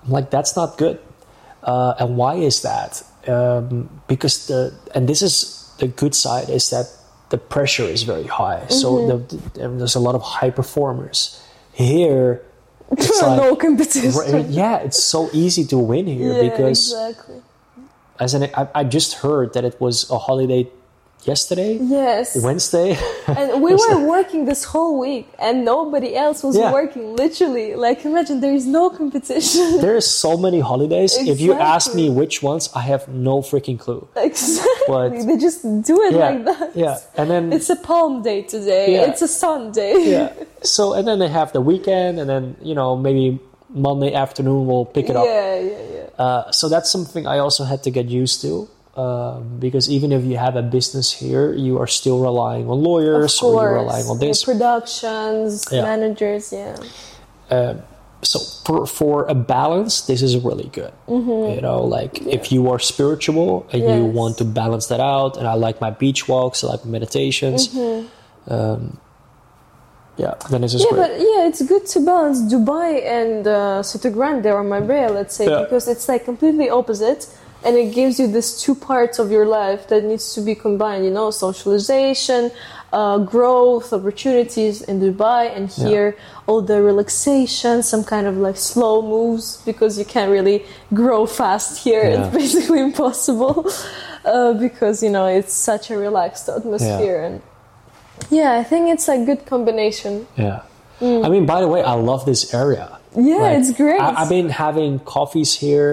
I'm 0.05 0.11
like 0.11 0.31
that's 0.31 0.55
not 0.57 0.79
good. 0.79 0.99
Uh, 1.63 1.95
and 1.99 2.17
why 2.17 2.35
is 2.37 2.63
that? 2.63 3.03
Um, 3.29 3.91
because 4.09 4.47
the 4.47 4.73
and 4.95 5.09
this 5.09 5.21
is 5.23 5.69
the 5.79 5.89
good 5.89 6.15
side 6.15 6.49
is 6.49 6.71
that 6.71 6.87
the 7.31 7.39
pressure 7.39 7.85
is 7.85 8.03
very 8.05 8.27
high. 8.27 8.67
So 8.69 9.07
the, 9.07 9.17
the- 9.37 9.69
there's 9.69 9.95
a 9.97 10.01
lot 10.01 10.15
of 10.15 10.23
high 10.23 10.51
performers 10.51 11.43
here. 11.73 12.43
It's 12.93 13.23
like, 13.23 13.37
no 13.41 13.57
competition. 13.57 14.51
Yeah, 14.51 14.79
it's 14.79 15.03
so 15.03 15.31
easy 15.33 15.65
to 15.67 15.79
win 15.79 16.07
here 16.07 16.35
Yeah, 16.35 16.51
because 16.51 16.93
exactly. 16.93 17.43
as 18.19 18.35
an 18.35 18.51
I, 18.55 18.69
I 18.75 18.85
just 18.85 19.15
heard 19.23 19.53
that 19.55 19.65
it 19.65 19.81
was 19.81 20.11
a 20.11 20.19
holiday 20.19 20.69
yesterday, 21.27 21.79
Yes. 21.81 22.37
Wednesday. 22.43 22.97
and 23.27 23.63
we 23.63 23.75
were 23.75 23.99
working 24.07 24.45
this 24.47 24.65
whole 24.65 24.99
week 24.99 25.29
and 25.39 25.65
nobody 25.65 26.17
else 26.17 26.43
was 26.43 26.57
Yeah. 26.57 26.73
working 26.73 27.15
literally 27.17 27.75
like 27.75 28.05
imagine 28.05 28.41
there 28.41 28.55
is 28.55 28.67
no 28.67 28.91
competition 28.91 29.81
there 29.81 29.97
is 29.97 30.07
so 30.07 30.37
many 30.37 30.61
holidays. 30.61 31.17
If 31.17 31.41
you 31.41 31.53
ask 31.55 31.95
me 31.95 32.11
which 32.11 32.43
ones, 32.43 32.71
I 32.75 32.81
have 32.93 33.09
no 33.09 33.41
freaking 33.43 33.79
clue. 33.79 34.07
exactly 34.17 34.87
But- 34.89 35.27
they 35.27 35.37
just 35.37 35.63
do 35.63 35.97
it 36.07 36.13
Yeah, 36.15 36.19
like 36.31 36.45
that 36.45 36.71
yeah, 36.77 36.99
and 37.17 37.31
then 37.31 37.53
it's 37.53 37.71
a 37.71 37.77
palm 37.77 38.23
day 38.23 38.43
today 38.43 38.95
Yeah. 38.95 39.09
it's 39.11 39.23
a 39.23 39.29
sunday 39.29 39.95
yeah. 40.15 40.33
So 40.63 40.93
and 40.93 41.07
then 41.09 41.19
they 41.19 41.29
have 41.29 41.53
the 41.53 41.61
weekend, 41.61 42.19
and 42.21 42.29
then 42.29 42.57
you 42.63 42.75
know 42.75 42.97
maybe 42.97 43.39
Monday 43.73 44.13
afternoon 44.15 44.67
we'll 44.67 44.85
pick 44.97 45.09
it 45.09 45.17
up. 45.17 45.25
yeah 45.25 45.55
yeah 45.57 45.83
yeah 45.97 46.07
Uh, 46.27 46.51
so 46.53 46.69
that's 46.69 46.91
something 46.91 47.25
I 47.27 47.39
also 47.39 47.65
had 47.65 47.81
to 47.85 47.91
get 47.91 48.07
used 48.23 48.43
to. 48.45 48.69
Um, 48.97 49.59
because 49.61 49.89
even 49.89 50.11
if 50.11 50.25
you 50.25 50.37
have 50.37 50.57
a 50.57 50.63
business 50.63 51.13
here, 51.13 51.55
you 51.55 51.79
are 51.79 51.87
still 51.87 52.19
relying 52.19 52.69
on 52.69 52.83
lawyers 52.83 53.41
or 53.41 53.53
you're 53.55 53.71
course 53.71 53.83
relying 53.87 54.07
on 54.13 54.19
this. 54.19 54.43
productions 54.45 55.65
Yeah. 55.71 55.83
managers 55.83 56.53
yeah 56.53 56.75
so 58.23 58.39
for 58.67 58.85
for 58.87 59.25
a 59.29 59.35
balance 59.35 60.03
this 60.11 60.21
is 60.21 60.37
really 60.49 60.69
good 60.81 60.93
you 61.09 61.61
know 61.67 61.81
like 61.99 62.21
if 62.27 62.53
you 62.53 62.69
are 62.73 62.79
spiritual 62.79 63.67
and 63.73 63.81
you 63.83 63.89
Mm-hmm. 63.89 64.13
Want 64.21 64.35
to 64.39 64.45
balance 64.45 64.87
that 64.93 65.01
out 65.01 65.33
and 65.39 65.47
i 65.49 65.55
like 65.67 65.81
my 65.81 65.91
beach 66.03 66.21
walks 66.29 66.63
i 66.63 66.67
like 66.75 66.85
meditations 66.85 67.61
um, 68.55 68.99
yeah 70.23 70.35
then 70.51 70.61
is 70.65 70.75
Mm-hmm. 70.75 70.85
yeah, 70.85 70.91
great 70.91 71.01
but 71.01 71.13
yeah, 71.29 71.49
it's 71.49 71.63
good 71.73 71.85
to 71.95 71.99
balance 72.13 72.39
Dubai 72.53 72.91
and 73.21 73.47
uh, 73.47 73.81
Sotogrande 73.91 74.47
or 74.57 74.63
Marbella, 74.65 75.15
let's 75.21 75.35
say, 75.39 75.47
Yeah. 75.49 75.63
because 75.63 75.85
it's 75.93 76.07
like 76.13 76.23
completely 76.31 76.69
opposite, 76.81 77.23
and 77.65 77.77
it 77.77 77.95
gives 77.95 78.19
you 78.21 78.27
these 78.27 78.61
two 78.63 78.75
parts 78.75 79.19
of 79.19 79.31
your 79.31 79.47
life 79.47 79.89
that 79.89 80.03
needs 80.05 80.35
to 80.35 80.41
be 80.41 80.55
combined. 80.55 81.05
You 81.05 81.11
know, 81.11 81.31
socialization, 81.31 82.51
uh, 82.93 83.19
growth, 83.19 83.93
opportunities 83.93 84.83
in 84.83 85.01
Dubai, 85.01 85.43
and 85.57 85.71
Yeah. 85.77 85.89
here 85.89 86.17
all 86.47 86.63
the 86.63 86.83
relaxation, 86.83 87.83
some 87.83 88.03
kind 88.05 88.27
of 88.27 88.37
like 88.37 88.57
slow 88.57 89.03
moves 89.03 89.59
because 89.65 89.99
you 89.99 90.05
can't 90.05 90.31
really 90.31 90.65
grow 90.93 91.27
fast 91.27 91.71
here. 91.85 92.03
Yeah. 92.05 92.17
It's 92.27 92.35
basically 92.37 92.81
impossible 92.91 93.57
uh, 94.25 94.53
because 94.55 95.03
you 95.03 95.11
know 95.11 95.27
it's 95.27 95.53
such 95.53 95.91
a 95.91 95.97
relaxed 95.97 96.49
atmosphere 96.49 97.23
and. 97.25 97.43
Yeah, 98.31 98.53
I 98.53 98.65
think 98.65 98.91
it's 98.91 99.09
a 99.09 99.25
good 99.25 99.47
combination. 99.47 100.27
yeah 100.37 100.61
i 101.27 101.29
mean 101.35 101.47
by 101.47 101.59
the 101.65 101.69
way 101.75 101.81
i 101.83 101.95
love 102.11 102.23
this 102.27 102.43
area 102.53 102.87
Mm. 103.17 103.27
Yeah, 103.27 103.37
Like, 103.43 103.59
it's 103.59 103.73
great. 103.83 103.99
I, 104.01 104.09
i've 104.21 104.29
been 104.29 104.51
having 104.51 104.91
coffees 105.17 105.51
here 105.65 105.91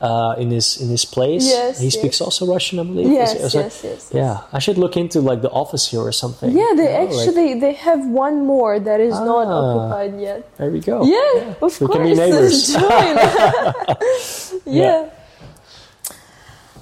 uh, 0.00 0.34
in 0.38 0.50
his 0.50 0.80
in 0.80 0.88
this 0.88 1.04
place 1.04 1.44
Yes, 1.46 1.78
he 1.80 1.86
yes. 1.86 1.94
speaks 1.98 2.20
also 2.20 2.46
russian 2.46 2.78
i 2.78 2.84
believe 2.84 3.10
yes, 3.10 3.34
is 3.34 3.54
it- 3.54 3.58
yes, 3.58 3.80
yes, 3.82 3.84
yes. 3.84 4.10
yeah 4.14 4.34
i 4.56 4.58
should 4.60 4.78
look 4.78 4.96
into 4.96 5.20
like 5.20 5.40
the 5.42 5.50
office 5.50 5.84
here 5.90 6.00
or 6.00 6.12
something 6.12 6.50
Yeah, 6.56 6.72
they 6.76 6.84
you 6.86 6.88
know, 6.88 7.04
like- 7.16 7.28
actually 7.28 7.50
they 7.64 7.72
have 7.88 8.06
one 8.06 8.46
more 8.46 8.78
that 8.78 9.00
is 9.00 9.14
not 9.32 9.46
Ah. 9.48 9.58
occupied 9.58 10.20
yet. 10.20 10.40
there 10.58 10.70
we 10.70 10.80
go 10.80 10.96
Yeah, 11.04 11.54
of 11.66 11.80
We 11.80 11.86
course. 11.86 11.92
can 11.94 12.02
be 12.06 12.14
neighbors. 12.14 12.56
Join. 12.78 13.14
yeah. 14.66 14.82
Yeah. 14.82 15.10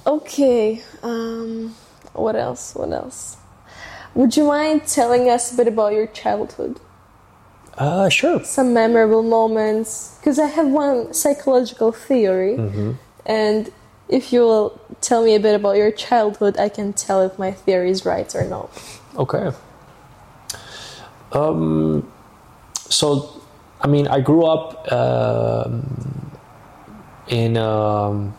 Okay. 0.05 0.81
Um, 1.03 1.75
what 2.13 2.35
else? 2.35 2.73
What 2.75 2.91
else? 2.91 3.37
Would 4.15 4.37
you 4.37 4.45
mind 4.45 4.87
telling 4.87 5.29
us 5.29 5.51
a 5.53 5.55
bit 5.57 5.67
about 5.67 5.93
your 5.93 6.07
childhood? 6.07 6.79
uh 7.77 8.09
sure 8.09 8.43
Some 8.43 8.73
memorable 8.73 9.21
moments? 9.21 10.15
Because 10.17 10.39
I 10.39 10.47
have 10.47 10.67
one 10.67 11.13
psychological 11.13 11.91
theory, 11.91 12.55
Mm-hmm. 12.57 12.91
And 13.27 13.71
if 14.09 14.31
you 14.31 14.41
will 14.41 14.79
tell 15.01 15.23
me 15.23 15.35
a 15.35 15.39
bit 15.39 15.53
about 15.53 15.75
your 15.75 15.91
childhood, 15.91 16.57
I 16.57 16.69
can 16.69 16.93
tell 16.93 17.21
if 17.21 17.37
my 17.37 17.51
theory 17.51 17.91
is 17.91 18.05
right 18.05 18.33
or 18.33 18.45
not. 18.45 18.69
Okay. 19.17 19.51
Um, 21.33 22.09
so, 22.75 23.41
I 23.81 23.87
mean, 23.87 24.07
I 24.07 24.21
grew 24.21 24.45
up 24.45 24.91
um, 24.91 26.31
in, 27.27 27.57
um, 27.57 28.33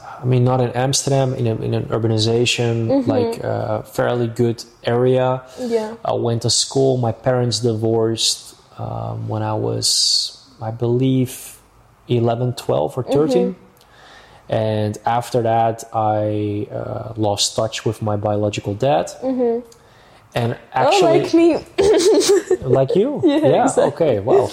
I 0.00 0.24
mean, 0.24 0.44
not 0.44 0.62
in 0.62 0.70
Amsterdam, 0.70 1.34
in, 1.34 1.46
a, 1.46 1.54
in 1.56 1.74
an 1.74 1.84
urbanization, 1.86 3.06
like 3.06 3.38
a 3.42 3.82
fairly 3.82 4.26
good 4.26 4.64
area. 4.84 5.42
Yeah. 5.60 5.96
I 6.02 6.14
went 6.14 6.42
to 6.42 6.50
school. 6.50 6.96
My 6.96 7.12
parents 7.12 7.60
divorced 7.60 8.56
um, 8.78 9.28
when 9.28 9.42
I 9.42 9.52
was, 9.52 10.48
I 10.62 10.70
believe, 10.70 11.58
11, 12.08 12.54
12, 12.54 12.98
or 12.98 13.02
13. 13.02 13.54
And 14.52 14.98
after 15.06 15.40
that, 15.42 15.82
I 15.94 16.68
uh, 16.70 17.14
lost 17.16 17.56
touch 17.56 17.86
with 17.86 18.02
my 18.02 18.16
biological 18.16 18.74
dad. 18.74 19.10
And 20.34 20.58
actually, 20.72 21.20
oh, 21.20 21.22
like 21.22 21.34
me. 21.34 21.48
like 22.78 22.94
you 22.94 23.20
Yeah, 23.24 23.64
exactly. 23.64 23.82
okay 23.92 24.18
wow 24.20 24.48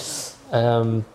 um, 0.52 1.06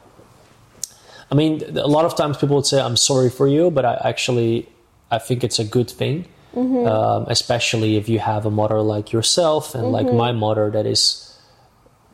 i 1.30 1.34
mean 1.34 1.62
a 1.76 1.86
lot 1.86 2.04
of 2.06 2.16
times 2.16 2.38
people 2.38 2.56
would 2.56 2.64
say 2.66 2.80
i'm 2.80 2.96
sorry 2.96 3.28
for 3.28 3.46
you 3.46 3.70
but 3.70 3.84
i 3.84 3.94
actually 4.04 4.66
i 5.10 5.18
think 5.18 5.44
it's 5.44 5.58
a 5.58 5.64
good 5.64 5.90
thing 5.90 6.26
Mm-hmm. 6.54 6.86
um, 6.86 7.26
especially 7.28 7.96
if 7.96 8.08
you 8.08 8.20
have 8.20 8.46
a 8.46 8.50
mother 8.50 8.80
like 8.80 9.10
yourself 9.12 9.74
and 9.74 9.90
like 9.90 10.06
Mm-hmm. 10.06 10.16
my 10.16 10.32
mother 10.32 10.70
that 10.70 10.86
is 10.86 11.36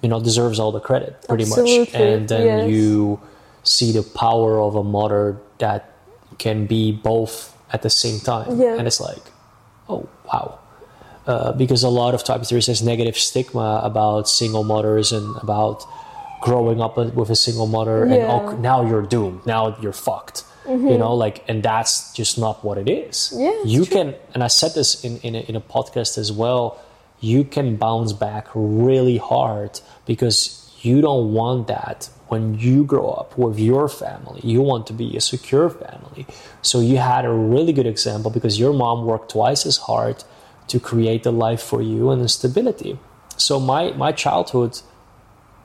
you 0.02 0.08
know 0.08 0.18
deserves 0.18 0.58
all 0.58 0.72
the 0.72 0.80
credit 0.80 1.12
pretty 1.28 1.44
much 1.44 1.68
and 1.94 2.26
then 2.28 2.46
yes. 2.46 2.70
you 2.70 3.20
see 3.64 3.92
the 3.92 4.02
power 4.02 4.58
of 4.58 4.74
a 4.76 4.82
mother 4.82 5.36
that 5.58 5.89
can 6.44 6.66
be 6.74 6.82
both 7.10 7.34
at 7.74 7.80
the 7.86 7.90
same 8.02 8.18
time 8.32 8.48
Yeah. 8.64 8.78
and 8.78 8.84
it's 8.90 9.00
like 9.10 9.24
oh 9.92 10.02
wow 10.28 10.46
uh, 11.30 11.52
because 11.62 11.82
a 11.92 11.92
lot 12.02 12.12
of 12.16 12.22
times 12.30 12.44
there's 12.50 12.66
this 12.72 12.82
negative 12.92 13.16
stigma 13.28 13.68
about 13.90 14.28
single 14.40 14.64
mothers 14.74 15.08
and 15.12 15.26
about 15.44 15.78
growing 16.46 16.80
up 16.86 16.94
with 16.96 17.28
a 17.30 17.36
single 17.46 17.66
mother 17.76 17.98
and 18.12 18.22
oh, 18.34 18.56
now 18.70 18.78
you're 18.88 19.06
doomed 19.16 19.40
now 19.46 19.62
you're 19.82 19.98
fucked 20.08 20.38
you 20.92 20.98
know 21.02 21.14
like 21.24 21.36
and 21.50 21.62
that's 21.70 21.94
just 22.20 22.38
not 22.44 22.56
what 22.66 22.76
it 22.82 22.88
is 22.88 23.16
Mm-hmm. 23.34 23.42
Yeah, 23.44 23.72
you 23.74 23.82
true. 23.84 23.94
can 23.96 24.06
and 24.34 24.40
i 24.48 24.50
said 24.60 24.72
this 24.78 24.90
in, 25.06 25.12
in, 25.26 25.32
a, 25.40 25.40
in 25.50 25.54
a 25.62 25.64
podcast 25.76 26.12
as 26.24 26.30
well 26.42 26.64
you 27.30 27.40
can 27.54 27.76
bounce 27.76 28.12
back 28.26 28.44
really 28.54 29.18
hard 29.32 29.72
because 30.10 30.38
you 30.86 30.96
don't 31.06 31.26
want 31.40 31.60
that 31.76 32.08
when 32.30 32.58
you 32.58 32.84
grow 32.84 33.10
up 33.10 33.36
with 33.36 33.58
your 33.58 33.88
family 33.88 34.40
you 34.42 34.60
want 34.62 34.86
to 34.86 34.92
be 34.92 35.16
a 35.16 35.20
secure 35.20 35.68
family. 35.68 36.26
So 36.62 36.80
you 36.80 36.98
had 36.98 37.24
a 37.24 37.32
really 37.32 37.72
good 37.72 37.86
example 37.86 38.30
because 38.30 38.58
your 38.58 38.72
mom 38.72 39.04
worked 39.04 39.30
twice 39.32 39.66
as 39.66 39.76
hard 39.76 40.24
to 40.68 40.78
create 40.78 41.22
the 41.24 41.32
life 41.32 41.62
for 41.62 41.82
you 41.82 42.10
and 42.10 42.30
stability. 42.30 42.98
So 43.36 43.58
my 43.58 43.92
my 43.92 44.12
childhood 44.12 44.80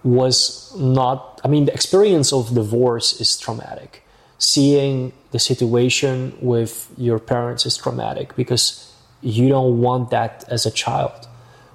was 0.04 0.72
not 0.78 1.42
i 1.44 1.48
mean 1.48 1.66
the 1.66 1.74
experience 1.74 2.32
of 2.32 2.54
divorce 2.54 3.20
is 3.22 3.38
traumatic. 3.38 4.04
Seeing 4.38 5.14
the 5.32 5.40
situation 5.40 6.38
with 6.42 6.92
your 6.98 7.20
parents 7.20 7.66
is 7.66 7.78
traumatic 7.78 8.36
because 8.36 8.92
you 9.22 9.48
don't 9.50 9.82
want 9.82 10.12
that 10.12 10.44
as 10.50 10.66
a 10.66 10.72
child. 10.72 11.28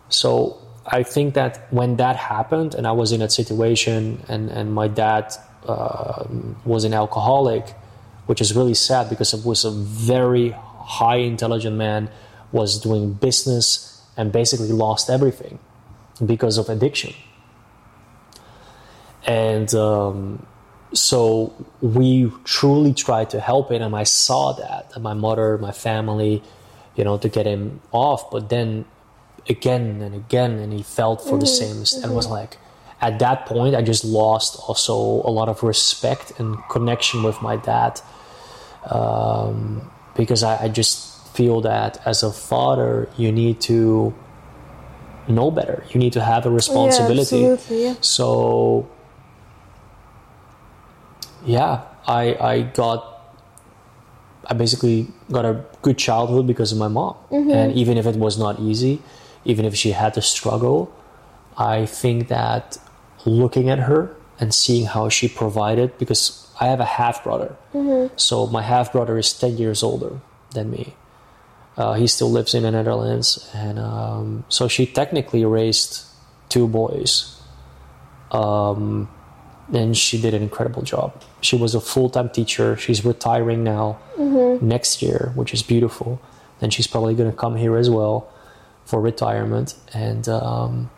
So 0.09 0.59
i 0.91 1.03
think 1.03 1.34
that 1.34 1.66
when 1.70 1.97
that 1.97 2.16
happened 2.16 2.74
and 2.74 2.86
i 2.86 2.93
was 2.93 3.12
in 3.12 3.20
that 3.20 3.32
situation 3.32 4.22
and, 4.28 4.51
and 4.51 4.74
my 4.74 4.88
dad 4.88 5.32
uh, 5.66 6.24
was 6.64 6.84
an 6.84 6.95
alcoholic 6.95 7.64
which 8.26 8.41
is 8.41 8.55
really 8.55 8.74
sad 8.74 9.09
because 9.09 9.34
it 9.34 9.45
was 9.45 9.64
a 9.64 9.70
very 9.70 10.51
high 10.51 11.16
intelligent 11.16 11.76
man 11.76 12.09
was 12.53 12.80
doing 12.80 13.12
business 13.12 14.03
and 14.16 14.32
basically 14.32 14.72
lost 14.72 15.09
everything 15.09 15.59
because 16.24 16.59
of 16.59 16.68
addiction. 16.68 17.14
And 19.26 19.72
um, 19.74 20.47
so 20.93 21.53
we 21.80 22.30
truly 22.45 22.93
tried 22.93 23.30
to 23.30 23.41
help 23.41 23.70
him 23.70 23.80
and 23.82 23.95
i 23.95 24.03
saw 24.03 24.53
that 24.53 25.01
my 25.01 25.14
mother 25.14 25.57
my 25.59 25.70
family 25.70 26.43
you 26.97 27.05
know 27.05 27.16
to 27.16 27.28
get 27.28 27.47
him 27.47 27.80
off 27.93 28.28
but 28.30 28.49
then 28.49 28.84
again 29.49 30.01
and 30.03 30.14
again 30.14 30.53
and 30.59 30.72
he 30.72 30.82
felt 30.82 31.20
for 31.20 31.38
the 31.38 31.47
mm-hmm, 31.47 31.84
same 31.84 32.03
and 32.05 32.14
was 32.14 32.26
mm-hmm. 32.26 32.34
like 32.34 32.59
at 33.01 33.18
that 33.18 33.47
point 33.47 33.74
i 33.74 33.82
just 33.82 34.05
lost 34.05 34.61
also 34.68 34.95
a 34.95 35.32
lot 35.32 35.49
of 35.49 35.62
respect 35.62 36.38
and 36.38 36.57
connection 36.68 37.22
with 37.22 37.41
my 37.41 37.57
dad 37.57 38.01
um, 38.88 39.91
because 40.16 40.43
I, 40.43 40.64
I 40.64 40.68
just 40.68 41.28
feel 41.34 41.61
that 41.62 42.01
as 42.07 42.22
a 42.22 42.32
father 42.32 43.09
you 43.16 43.32
need 43.32 43.61
to 43.62 44.14
know 45.28 45.51
better. 45.51 45.84
You 45.91 46.01
need 46.01 46.12
to 46.14 46.22
have 46.22 46.47
a 46.47 46.51
responsibility. 46.51 47.38
Yeah. 47.41 47.57
Yeah. 47.68 47.95
So 48.01 48.88
yeah, 51.45 51.82
I 52.07 52.34
I 52.34 52.62
got 52.62 53.07
I 54.47 54.55
basically 54.55 55.09
got 55.30 55.45
a 55.45 55.64
good 55.82 55.99
childhood 55.99 56.47
because 56.47 56.72
of 56.72 56.78
my 56.78 56.88
mom. 56.88 57.14
Mm-hmm. 57.30 57.51
And 57.51 57.72
even 57.74 57.97
if 57.97 58.07
it 58.07 58.16
was 58.16 58.38
not 58.38 58.59
easy, 58.61 59.01
even 59.45 59.64
if 59.64 59.74
she 59.74 59.93
had 59.93 60.14
to 60.14 60.22
struggle, 60.22 60.93
I 61.57 61.86
think 61.86 62.28
that 62.28 62.78
looking 63.24 63.68
at 63.68 63.80
her 63.80 64.14
and 64.38 64.55
seeing 64.55 64.86
how 64.86 65.09
she 65.09 65.28
provided 65.28 65.97
because 65.99 66.49
I 66.61 66.66
have 66.66 66.80
a 66.80 66.84
half 66.84 67.24
brother. 67.24 67.57
So 68.16 68.47
my 68.47 68.62
half 68.62 68.93
brother 68.93 69.18
is 69.18 69.32
10 69.32 69.59
years 69.59 69.82
older 69.82 70.20
than 70.53 70.70
me. 70.70 70.95
Uh, 71.76 71.95
he 71.95 72.07
still 72.07 72.30
lives 72.30 72.55
in 72.55 72.64
the 72.64 72.70
Netherlands, 72.70 73.49
and 73.55 73.78
um, 73.78 74.45
so 74.49 74.68
she 74.68 74.84
technically 74.84 75.45
raised 75.45 76.05
two 76.49 76.66
boys. 76.68 77.41
Um, 78.32 79.09
and 79.72 79.97
she 79.97 80.20
did 80.20 80.34
an 80.34 80.43
incredible 80.43 80.82
job. 80.82 81.22
She 81.41 81.57
was 81.57 81.74
a 81.74 81.80
full 81.80 82.11
time 82.11 82.28
teacher. 82.28 82.76
She's 82.76 83.05
retiring 83.05 83.62
now 83.64 83.99
next 84.61 85.01
year, 85.01 85.32
which 85.34 85.55
is 85.55 85.62
beautiful. 85.62 86.20
And 86.61 86.74
she's 86.74 86.86
probably 86.86 87.14
going 87.14 87.30
to 87.30 87.36
come 87.36 87.57
here 87.57 87.76
as 87.76 87.88
well 87.88 88.28
for 88.91 89.01
retirement, 89.01 89.74
and 89.95 90.28
um, 90.28 90.91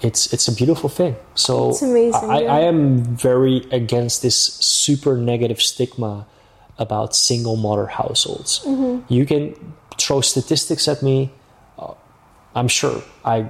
it's 0.00 0.32
it's 0.32 0.46
a 0.48 0.54
beautiful 0.54 0.88
thing. 0.88 1.16
So 1.34 1.70
It's 1.70 1.82
amazing, 1.82 2.30
I, 2.30 2.40
yeah. 2.42 2.52
I 2.56 2.60
am 2.60 3.02
very 3.28 3.66
against 3.72 4.22
this 4.22 4.36
super 4.36 5.16
negative 5.16 5.60
stigma 5.60 6.26
about 6.78 7.16
single 7.16 7.56
mother 7.56 7.86
households. 7.86 8.60
Mm-hmm. 8.64 9.12
You 9.12 9.24
can 9.26 9.42
throw 9.98 10.20
statistics 10.20 10.86
at 10.86 11.02
me. 11.02 11.30
Uh, 11.78 11.94
I'm 12.54 12.68
sure 12.68 13.02
I 13.24 13.48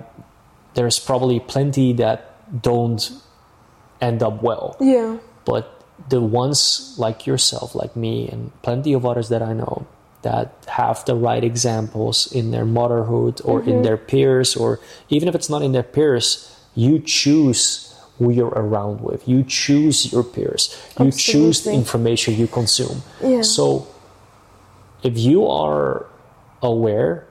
there's 0.75 0.99
probably 1.01 1.41
plenty 1.41 1.93
that 1.95 2.19
don't 2.62 3.11
end 4.01 4.23
up 4.23 4.43
well 4.43 4.77
Yeah. 4.81 5.19
but 5.45 5.64
the 6.09 6.21
ones 6.21 6.95
like 6.99 7.27
yourself 7.27 7.75
like 7.75 7.97
me 7.97 8.29
and 8.31 8.53
plenty 8.62 8.93
of 8.95 9.05
others 9.05 9.29
that 9.29 9.43
i 9.43 9.53
know 9.53 9.87
that 10.23 10.53
have 10.69 11.05
the 11.05 11.14
right 11.14 11.45
examples 11.45 12.31
in 12.33 12.51
their 12.51 12.64
motherhood 12.64 13.41
or 13.45 13.61
in 13.61 13.66
mm-hmm. 13.66 13.83
their 13.83 13.97
peers 13.97 14.57
or 14.57 14.81
even 15.09 15.29
if 15.29 15.35
it's 15.35 15.49
not 15.49 15.62
in 15.62 15.73
their 15.73 15.83
peers 15.83 16.55
you 16.75 16.99
choose 17.01 17.85
who 18.19 18.31
you're 18.33 18.49
around 18.49 19.01
with. 19.01 19.29
You 19.29 19.45
choose 19.45 20.12
your 20.12 20.25
peers. 20.25 20.77
You 20.99 21.12
choose 21.12 21.62
the 21.62 21.73
information 21.73 22.35
you 22.35 22.49
consume. 22.49 23.03
Yeah. 23.23 23.43
so 23.43 23.87
if 25.03 25.16
you 25.16 25.47
are 25.47 26.07
aware 26.62 27.27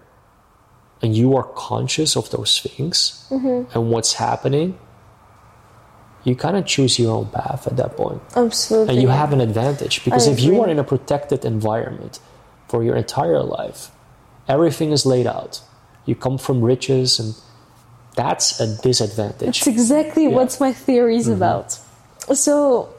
and 1.01 1.15
you 1.15 1.35
are 1.35 1.43
conscious 1.43 2.15
of 2.15 2.29
those 2.31 2.59
things 2.59 3.27
mm-hmm. 3.29 3.69
and 3.73 3.91
what's 3.91 4.13
happening 4.13 4.79
you 6.23 6.35
kind 6.35 6.57
of 6.57 6.65
choose 6.65 6.99
your 6.99 7.15
own 7.15 7.27
path 7.27 7.67
at 7.67 7.77
that 7.77 7.95
point. 7.95 8.21
Absolutely. 8.35 8.93
and 8.93 9.01
you 9.01 9.07
have 9.07 9.31
an 9.31 9.39
advantage 9.39 10.03
because 10.03 10.27
I 10.27 10.31
if 10.31 10.41
you 10.41 10.61
are 10.61 10.67
in 10.67 10.77
a 10.77 10.83
protected 10.83 11.45
environment 11.45 12.19
for 12.69 12.83
your 12.83 12.95
entire 12.95 13.41
life 13.41 13.91
everything 14.47 14.91
is 14.91 15.05
laid 15.05 15.27
out 15.27 15.61
you 16.05 16.15
come 16.15 16.37
from 16.37 16.61
riches 16.61 17.19
and 17.19 17.35
that's 18.15 18.59
a 18.59 18.67
disadvantage 18.81 19.57
It's 19.59 19.67
exactly 19.67 20.23
Yeah. 20.23 20.29
Mm-hmm. 20.29 20.35
what 20.37 20.59
my 20.59 20.73
theory 20.73 21.17
is 21.17 21.27
about. 21.27 21.77
So 22.33 22.89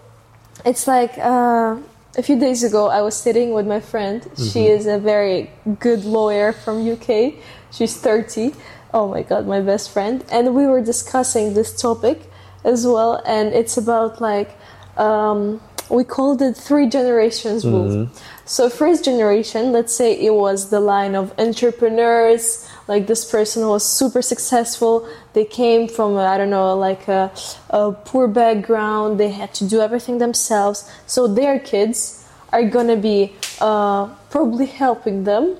it's 0.64 0.86
like 0.86 1.18
uh, 1.18 1.76
a 2.16 2.22
few 2.22 2.38
days 2.38 2.62
ago, 2.62 2.88
I 2.88 3.00
was 3.02 3.16
sitting 3.16 3.52
with 3.52 3.66
my 3.66 3.80
friend. 3.80 4.22
She 4.36 4.42
Mm-hmm. 4.62 4.78
is 4.78 4.86
a 4.86 4.98
very 4.98 5.50
good 5.80 6.04
lawyer 6.04 6.52
from 6.52 6.74
UK. 6.94 7.34
She's 7.72 7.96
30. 7.96 8.54
Oh 8.94 9.08
my 9.08 9.22
god, 9.22 9.46
my 9.46 9.60
best 9.60 9.90
friend. 9.90 10.24
And 10.30 10.54
we 10.54 10.66
were 10.66 10.80
discussing 10.80 11.54
this 11.54 11.70
topic 11.74 12.18
as 12.64 12.86
well. 12.86 13.20
And 13.26 13.52
it's 13.60 13.76
about 13.76 14.20
like, 14.20 14.50
um, 14.96 15.60
we 15.90 16.04
called 16.04 16.42
it 16.42 16.56
three 16.56 16.88
generations 16.88 17.64
rule. 17.64 18.08
So 18.44 18.70
first 18.70 19.04
generation, 19.04 19.72
let's 19.72 19.94
say 19.94 20.18
it 20.18 20.34
was 20.34 20.70
the 20.70 20.80
line 20.80 21.14
of 21.14 21.32
entrepreneurs, 21.38 22.68
like 22.88 23.06
this 23.06 23.30
person 23.30 23.66
was 23.66 23.84
super 23.84 24.22
successful. 24.22 25.08
They 25.34 25.44
came 25.44 25.88
from 25.88 26.16
I 26.16 26.38
don't 26.38 26.50
know, 26.50 26.76
like 26.76 27.08
a, 27.08 27.30
a 27.70 27.92
poor 27.92 28.28
background. 28.28 29.20
They 29.20 29.30
had 29.30 29.54
to 29.54 29.68
do 29.68 29.80
everything 29.80 30.18
themselves. 30.18 30.90
So 31.06 31.26
their 31.26 31.58
kids 31.58 32.26
are 32.52 32.64
gonna 32.64 32.96
be 32.96 33.34
uh, 33.60 34.06
probably 34.30 34.66
helping 34.66 35.24
them 35.24 35.56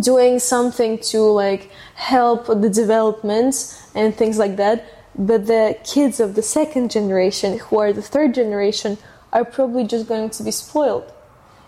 doing 0.00 0.38
something 0.38 0.98
to 0.98 1.20
like 1.20 1.70
help 1.94 2.46
the 2.46 2.70
development 2.70 3.76
and 3.94 4.14
things 4.14 4.38
like 4.38 4.56
that 4.56 4.84
but 5.18 5.46
the 5.46 5.76
kids 5.84 6.20
of 6.20 6.36
the 6.36 6.42
second 6.42 6.90
generation 6.90 7.58
who 7.58 7.78
are 7.78 7.92
the 7.92 8.02
third 8.02 8.32
generation 8.32 8.96
are 9.32 9.44
probably 9.44 9.84
just 9.84 10.06
going 10.08 10.30
to 10.30 10.42
be 10.42 10.50
spoiled 10.50 11.12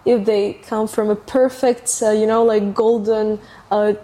if 0.04 0.24
they 0.24 0.54
come 0.54 0.88
from 0.88 1.10
a 1.10 1.16
perfect 1.16 2.02
uh, 2.02 2.10
you 2.10 2.26
know 2.26 2.44
like 2.44 2.74
golden 2.74 3.38
uh, 3.70 3.94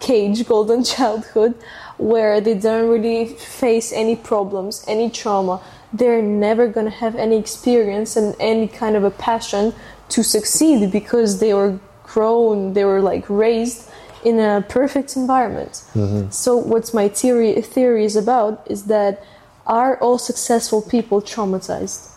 cage 0.00 0.46
golden 0.52 0.84
childhood 0.84 1.54
where 1.96 2.40
they 2.40 2.54
don't 2.54 2.88
really 2.88 3.26
face 3.26 3.92
any 3.92 4.14
problems 4.16 4.84
any 4.86 5.10
trauma. 5.10 5.60
They're 5.92 6.22
never 6.22 6.68
going 6.68 6.84
to 6.84 6.92
have 6.92 7.16
any 7.16 7.38
experience 7.38 8.14
and 8.14 8.36
any 8.38 8.68
kind 8.68 8.94
of 8.94 9.04
a 9.04 9.10
passion 9.10 9.72
to 10.10 10.22
succeed 10.22 10.92
because 10.92 11.40
they 11.40 11.54
were 11.54 11.80
grown 12.04 12.74
they 12.74 12.84
were 12.84 13.00
like 13.00 13.24
raised 13.28 13.88
in 14.24 14.38
a 14.38 14.64
perfect 14.68 15.16
environment. 15.16 15.84
So 16.30 16.56
what's 16.56 16.92
my 16.92 17.08
theory 17.08 17.60
theory 17.62 18.04
is 18.04 18.16
about 18.16 18.66
is 18.70 18.84
that 18.84 19.24
are 19.66 19.98
all 19.98 20.18
successful 20.18 20.82
people 20.82 21.20
traumatized 21.20 22.07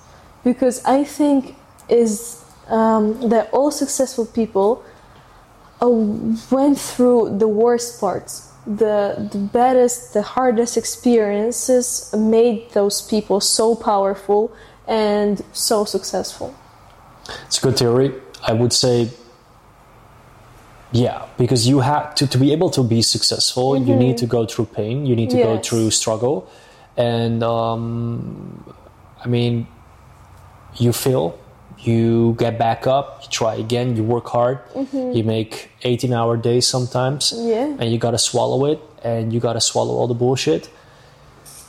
because 0.44 0.84
i 0.86 1.04
think 1.04 1.56
is 1.90 2.44
um, 2.70 3.30
that 3.30 3.50
all 3.52 3.72
successful 3.72 4.26
people 4.26 4.84
uh, 5.82 5.90
went 6.52 6.78
through 6.78 7.38
the 7.38 7.48
worst 7.48 8.00
parts 8.00 8.52
the 8.66 9.30
the 9.32 9.38
baddest 9.38 10.14
the 10.14 10.22
hardest 10.22 10.78
experiences 10.78 12.14
made 12.18 12.70
those 12.72 13.02
people 13.02 13.40
so 13.42 13.76
powerful 13.76 14.52
and 14.88 15.44
so 15.54 15.86
successful 15.86 16.54
It's 17.48 17.58
a 17.60 17.62
good 17.62 17.78
theory. 17.78 18.14
I 18.44 18.54
would 18.54 18.74
say, 18.74 19.10
yeah, 20.92 21.26
because 21.38 21.68
you 21.68 21.80
have 21.80 22.16
to, 22.16 22.28
to 22.28 22.38
be 22.38 22.52
able 22.52 22.70
to 22.72 22.84
be 22.84 23.02
successful, 23.02 23.78
you 23.78 23.96
need 23.96 24.18
to 24.18 24.26
go 24.26 24.46
through 24.46 24.66
pain, 24.66 25.06
you 25.06 25.16
need 25.16 25.30
to 25.30 25.38
go 25.38 25.54
Mm-hmm. 25.54 25.62
Through 25.62 25.92
struggle. 25.92 26.50
And 26.98 27.44
um, 27.44 28.76
I 29.24 29.28
mean, 29.28 29.68
you 30.76 30.94
fail, 30.94 31.38
you 31.80 32.36
get 32.38 32.58
back 32.60 32.86
up, 32.88 33.22
you 33.24 33.30
try 33.30 33.56
again, 33.56 33.96
you 33.96 34.04
work 34.04 34.28
hard, 34.28 34.60
you 34.94 35.24
make 35.24 35.70
18 35.84 36.14
hour 36.14 36.38
days 36.38 36.68
sometimes, 36.68 37.32
Mm-hmm. 37.34 37.48
Yeah. 37.50 37.76
and 37.80 37.92
you 37.92 37.98
gotta 37.98 38.18
swallow 38.20 38.66
it, 38.66 38.80
and 39.04 39.34
you 39.34 39.40
gotta 39.40 39.62
swallow 39.62 39.94
all 39.96 40.08
the 40.08 40.14
bullshit. 40.14 40.70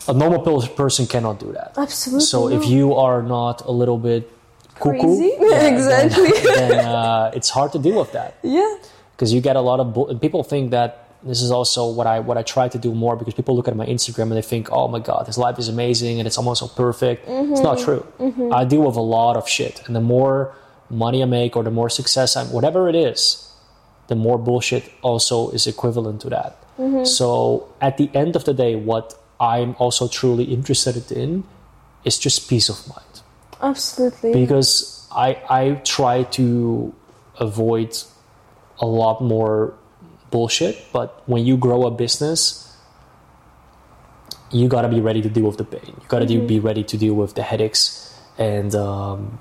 A 0.09 0.13
normal 0.13 0.41
person 0.75 1.07
cannot 1.07 1.39
do 1.39 1.53
that. 1.53 1.75
Absolutely 1.77 2.25
So 2.27 2.49
if 2.49 2.67
you 2.67 2.95
are 2.95 3.23
not 3.23 3.63
a 3.65 3.71
little 3.71 3.99
bit 3.99 4.29
cuckoo, 4.75 4.99
Crazy? 5.01 5.33
then- 5.41 5.75
Exactly. 5.75 6.31
then, 6.43 6.73
uh, 6.85 7.31
it's 7.35 7.51
hard 7.51 7.71
to 7.73 7.79
deal 7.79 7.99
with 8.01 8.11
that 8.13 8.35
yeah 8.43 8.77
because 9.13 9.33
you 9.33 9.41
get 9.41 9.55
a 9.55 9.61
lot 9.61 9.79
of 9.79 9.95
bull- 9.95 10.13
people 10.19 10.43
think 10.43 10.71
that 10.73 11.02
this 11.25 11.43
is 11.43 11.51
also 11.51 11.91
what 11.91 12.07
I 12.07 12.21
what 12.21 12.37
I 12.37 12.43
try 12.43 12.69
to 12.69 12.79
do 12.79 12.95
more 12.95 13.17
because 13.17 13.35
people 13.35 13.55
look 13.57 13.69
at 13.69 13.77
my 13.77 13.87
Instagram 13.87 14.23
and 14.23 14.33
they 14.33 14.43
think, 14.43 14.69
oh 14.73 14.89
my 14.89 14.99
god, 14.99 15.27
his 15.27 15.39
life 15.39 15.59
is 15.59 15.69
amazing 15.69 16.19
and 16.19 16.27
it's 16.27 16.39
almost 16.39 16.61
so 16.61 16.69
perfect. 16.69 17.25
It's 17.29 17.61
not 17.61 17.79
mm-hmm. 17.79 17.85
true. 17.85 18.07
Mm-hmm. 18.19 18.53
I 18.53 18.65
deal 18.65 18.83
with 18.83 18.97
a 18.97 19.07
lot 19.19 19.37
of 19.37 19.49
shit, 19.49 19.87
and 19.87 19.95
the 19.95 20.01
more 20.01 20.55
money 20.91 21.23
I 21.23 21.27
make 21.27 21.57
or 21.57 21.63
the 21.63 21.71
more 21.71 21.89
success 21.89 22.37
I'm, 22.37 22.51
whatever 22.53 22.89
it 22.89 22.95
is, 22.95 23.51
the 24.09 24.15
more 24.15 24.39
bullshit 24.39 24.93
also 25.03 25.51
is 25.51 25.67
equivalent 25.67 26.21
to 26.23 26.31
that. 26.31 26.59
Mm-hmm. 26.79 27.05
So 27.05 27.69
at 27.81 27.97
the 27.97 28.11
end 28.15 28.37
of 28.37 28.45
the 28.45 28.55
day, 28.55 28.75
what 28.77 29.15
I'm 29.41 29.75
also 29.79 30.09
truly 30.09 30.45
interested 30.45 31.11
in 31.13 31.45
is 32.05 32.19
just 32.19 32.49
peace 32.49 32.69
of 32.69 32.87
mind 32.89 33.13
absolutely 33.63 34.33
because 34.33 35.07
I 35.11 35.39
I 35.49 35.81
try 35.85 36.25
to 36.39 36.95
avoid 37.39 37.97
a 38.79 38.87
lot 38.87 39.23
more 39.23 39.75
bullshit. 40.33 40.75
But 40.93 41.23
when 41.27 41.45
you 41.47 41.57
grow 41.57 41.87
a 41.87 41.91
business, 41.93 42.59
you 44.51 44.69
gotta 44.69 44.89
be 44.89 45.01
ready 45.01 45.23
to 45.23 45.29
deal 45.29 45.47
with 45.47 45.57
the 45.59 45.65
pain. 45.65 45.95
You 46.01 46.07
gotta 46.09 46.27
do, 46.27 46.41
be 46.47 46.59
ready 46.59 46.83
to 46.85 46.97
deal 46.97 47.15
with 47.15 47.35
the 47.35 47.43
headaches, 47.43 48.13
and 48.39 48.75
um, 48.75 49.39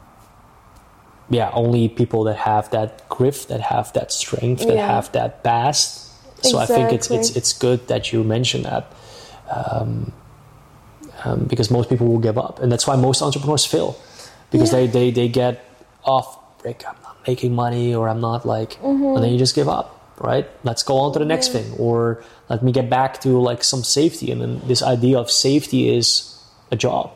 yeah, 1.29 1.49
only 1.53 1.87
people 1.89 2.23
that 2.25 2.37
have 2.37 2.69
that 2.71 3.07
grit, 3.09 3.45
that 3.49 3.61
have 3.61 3.91
that 3.93 4.11
strength, 4.11 4.67
that 4.67 4.75
Yeah. 4.77 4.87
have 4.95 5.11
that 5.13 5.43
past. 5.43 6.07
So 6.43 6.57
I 6.59 6.65
think 6.65 6.91
it's 6.91 7.07
it's 7.11 7.29
it's 7.35 7.53
good 7.53 7.87
that 7.87 8.11
you 8.13 8.23
mention 8.23 8.63
that. 8.63 8.83
Um, 9.51 10.11
um, 11.23 11.43
because 11.45 11.69
most 11.69 11.87
people 11.89 12.07
will 12.07 12.23
give 12.23 12.37
up, 12.37 12.59
and 12.61 12.71
that's 12.71 12.87
why 12.87 12.95
most 12.95 13.21
entrepreneurs 13.21 13.65
fail, 13.65 13.95
because 14.49 14.71
Yeah. 14.73 14.79
they, 14.79 14.87
they 14.87 15.11
they 15.11 15.27
get 15.27 15.59
off 16.03 16.39
break. 16.63 16.81
I'm 16.87 16.95
not 17.03 17.17
making 17.27 17.53
money, 17.53 17.93
or 17.93 18.07
I'm 18.09 18.21
not 18.21 18.45
like, 18.45 18.79
and 18.81 19.17
then 19.21 19.29
you 19.31 19.37
just 19.37 19.53
give 19.53 19.69
up. 19.69 20.00
Right? 20.21 20.45
Let's 20.63 20.83
go 20.83 20.97
on 20.97 21.13
to 21.13 21.19
the 21.19 21.25
next 21.25 21.47
Yeah. 21.47 21.61
thing, 21.61 21.73
or 21.77 22.23
let 22.49 22.61
me 22.63 22.71
get 22.71 22.89
back 22.89 23.19
to 23.21 23.29
like 23.49 23.63
some 23.63 23.83
safety. 23.83 24.31
And 24.31 24.39
then 24.41 24.61
this 24.67 24.81
idea 24.83 25.17
of 25.19 25.29
safety 25.29 25.81
is 25.97 26.35
a 26.71 26.75
job. 26.75 27.09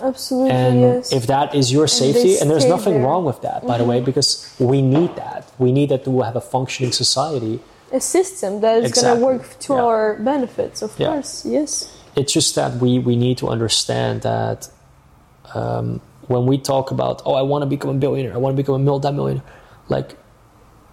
Absolutely, 0.00 0.50
And 0.50 0.80
yes. 0.80 1.12
if 1.12 1.26
that 1.28 1.54
is 1.54 1.70
your 1.70 1.86
safety, 1.86 2.36
and, 2.38 2.50
there's 2.50 2.64
nothing 2.66 2.94
there. 2.94 3.02
Mm-hmm. 3.02 3.08
wrong 3.10 3.24
with 3.24 3.40
that, 3.42 3.64
by 3.66 3.78
the 3.78 3.84
way, 3.84 4.00
because 4.00 4.30
we 4.58 4.82
need 4.82 5.14
that. 5.14 5.42
We 5.58 5.70
need 5.70 5.90
that 5.90 6.02
to 6.06 6.20
have 6.22 6.34
a 6.36 6.40
functioning 6.40 6.92
society. 6.92 7.60
a 7.94 8.00
system 8.00 8.60
that 8.62 8.78
is 8.82 8.88
Exactly. 8.88 9.20
going 9.20 9.20
to 9.20 9.26
work 9.44 9.58
to 9.66 9.72
Yeah. 9.74 9.84
our 9.88 10.14
benefits, 10.32 10.78
of 10.86 10.90
Yeah. 10.98 11.08
course. 11.08 11.44
Yes. 11.44 11.70
It's 12.16 12.32
just 12.32 12.54
that 12.54 12.70
we, 12.82 12.98
we 12.98 13.14
need 13.16 13.36
to 13.42 13.46
understand 13.48 14.22
that 14.22 14.58
um, 15.54 16.00
when 16.26 16.46
we 16.46 16.56
talk 16.58 16.90
about, 16.90 17.20
oh, 17.26 17.34
I 17.34 17.42
want 17.42 17.60
to 17.62 17.66
become 17.76 17.90
a 17.90 17.98
billionaire, 18.04 18.32
I 18.34 18.38
want 18.38 18.52
to 18.56 18.60
become 18.62 18.76
a 18.76 18.84
multimillionaire, 18.90 19.44
like, 19.88 20.16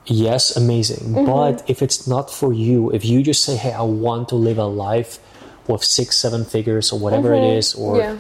yes, 0.10 0.56
amazing. 0.58 1.14
Mm-hmm. 1.14 1.26
But 1.26 1.70
if 1.70 1.82
it's 1.82 2.08
not 2.08 2.30
for 2.30 2.52
you, 2.52 2.90
if 2.92 3.06
you 3.06 3.24
just 3.24 3.46
say, 3.46 3.56
hey, 3.56 3.72
I 3.74 3.84
want 3.84 4.30
to 4.30 4.36
live 4.36 4.58
a 4.58 4.66
life 4.66 5.20
with 5.68 5.84
six, 5.84 6.18
seven 6.18 6.44
figures 6.46 6.92
or 6.92 7.00
whatever 7.00 7.34
it 7.34 7.44
is, 7.44 7.74
or 7.76 7.96
Mm-hmm. 7.98 8.18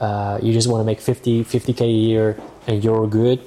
Yeah. 0.00 0.06
uh, 0.06 0.38
you 0.42 0.52
just 0.52 0.68
want 0.70 0.80
to 0.80 0.86
make 0.86 1.00
50, 1.00 1.44
50K 1.44 1.80
a 1.82 1.86
year 1.86 2.38
and 2.66 2.82
you're 2.82 3.06
good, 3.06 3.40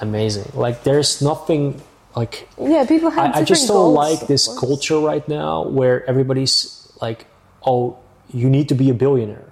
amazing. 0.00 0.50
Like, 0.54 0.82
there's 0.84 1.22
nothing 1.22 1.80
like 2.16 2.48
Yeah, 2.58 2.84
people 2.86 3.10
have 3.10 3.34
I, 3.36 3.40
I 3.40 3.44
just 3.44 3.68
don't 3.68 3.94
goals, 3.94 3.96
like 3.96 4.26
this 4.26 4.48
culture 4.58 4.98
right 4.98 5.26
now 5.28 5.62
where 5.68 6.02
everybody's 6.10 6.90
like, 7.00 7.26
"Oh, 7.64 7.98
you 8.32 8.50
need 8.50 8.68
to 8.70 8.74
be 8.74 8.90
a 8.90 8.94
billionaire." 8.94 9.46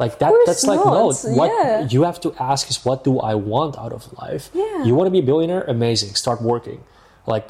Like 0.00 0.18
that. 0.20 0.32
That's 0.46 0.64
like 0.64 0.82
no. 0.82 1.12
What 1.12 1.50
yeah. 1.52 1.86
you 1.90 2.04
have 2.04 2.18
to 2.22 2.34
ask 2.40 2.70
is, 2.70 2.82
"What 2.86 3.04
do 3.04 3.20
I 3.20 3.34
want 3.34 3.76
out 3.76 3.92
of 3.92 4.10
life?" 4.14 4.48
Yeah. 4.54 4.82
You 4.82 4.94
want 4.94 5.08
to 5.08 5.10
be 5.10 5.18
a 5.18 5.28
billionaire? 5.30 5.62
Amazing. 5.68 6.14
Start 6.14 6.40
working. 6.40 6.82
Like, 7.26 7.46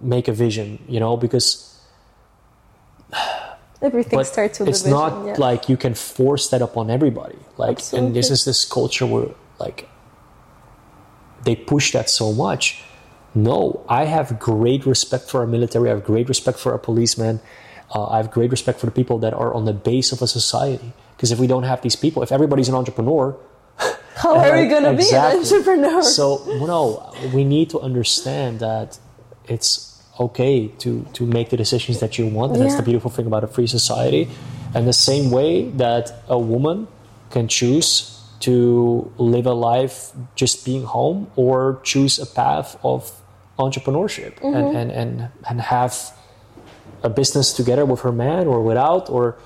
make 0.00 0.26
a 0.26 0.32
vision. 0.32 0.82
You 0.88 0.98
know, 0.98 1.16
because 1.16 1.46
Everything 3.80 4.24
starts 4.24 4.58
with 4.58 4.70
it's 4.70 4.82
vision. 4.82 4.98
not 4.98 5.12
yeah. 5.24 5.34
like 5.38 5.68
you 5.68 5.76
can 5.76 5.94
force 5.94 6.50
that 6.50 6.62
upon 6.62 6.90
everybody. 6.90 7.38
Like, 7.58 7.78
and 7.92 8.16
this 8.16 8.28
is 8.28 8.44
this 8.44 8.64
culture 8.64 9.06
where 9.06 9.30
like 9.60 9.88
they 11.44 11.54
push 11.54 11.92
that 11.92 12.10
so 12.10 12.32
much. 12.32 12.82
No, 13.36 13.86
I 13.88 14.06
have 14.06 14.40
great 14.40 14.84
respect 14.84 15.30
for 15.30 15.42
our 15.42 15.46
military. 15.46 15.90
I 15.90 15.94
have 15.94 16.04
great 16.04 16.28
respect 16.28 16.58
for 16.58 16.72
our 16.72 16.78
policemen. 16.78 17.40
Uh, 17.94 18.06
I 18.06 18.16
have 18.16 18.32
great 18.32 18.50
respect 18.50 18.80
for 18.80 18.86
the 18.86 18.96
people 19.00 19.18
that 19.18 19.32
are 19.32 19.54
on 19.54 19.64
the 19.64 19.72
base 19.72 20.10
of 20.10 20.20
a 20.22 20.26
society. 20.26 20.92
Because 21.16 21.30
if 21.32 21.38
we 21.38 21.46
don't 21.46 21.64
have 21.64 21.80
these 21.82 21.96
people, 21.96 22.22
if 22.22 22.32
everybody's 22.32 22.68
an 22.68 22.74
entrepreneur, 22.74 23.36
How 24.16 24.36
are 24.36 24.56
we 24.56 24.68
going 24.68 24.84
to 24.84 24.94
be 24.94 25.08
an 25.14 25.38
entrepreneur? 25.38 26.02
so 26.02 26.42
no, 26.66 27.12
we 27.32 27.42
need 27.44 27.70
to 27.70 27.80
understand 27.80 28.60
that 28.60 28.98
it's 29.46 30.00
okay 30.20 30.68
to 30.78 31.04
to 31.12 31.26
make 31.26 31.50
the 31.50 31.56
decisions 31.56 31.98
that 32.00 32.16
you 32.18 32.26
want, 32.26 32.52
and 32.52 32.62
that's 32.62 32.76
the 32.76 32.82
beautiful 32.82 33.10
thing 33.10 33.26
about 33.26 33.42
a 33.44 33.48
free 33.48 33.66
society. 33.66 34.28
And 34.74 34.86
the 34.86 34.92
same 35.10 35.30
way 35.30 35.68
that 35.70 36.12
a 36.28 36.38
woman 36.38 36.86
can 37.30 37.48
choose 37.48 38.20
to 38.40 39.10
live 39.18 39.46
a 39.46 39.54
life 39.54 40.12
just 40.36 40.64
being 40.64 40.84
home, 40.84 41.30
or 41.36 41.80
choose 41.82 42.18
a 42.18 42.26
path 42.26 42.76
of 42.82 43.10
entrepreneurship 43.58 44.34
Mm-hmm. 44.40 44.56
and, 44.56 44.76
and 44.76 44.90
and 44.92 45.28
and 45.48 45.60
have 45.60 45.94
a 47.02 47.08
business 47.10 47.52
together 47.52 47.84
with 47.84 48.00
her 48.00 48.12
man 48.12 48.46
or 48.46 48.62
without 48.62 49.10
or 49.10 49.36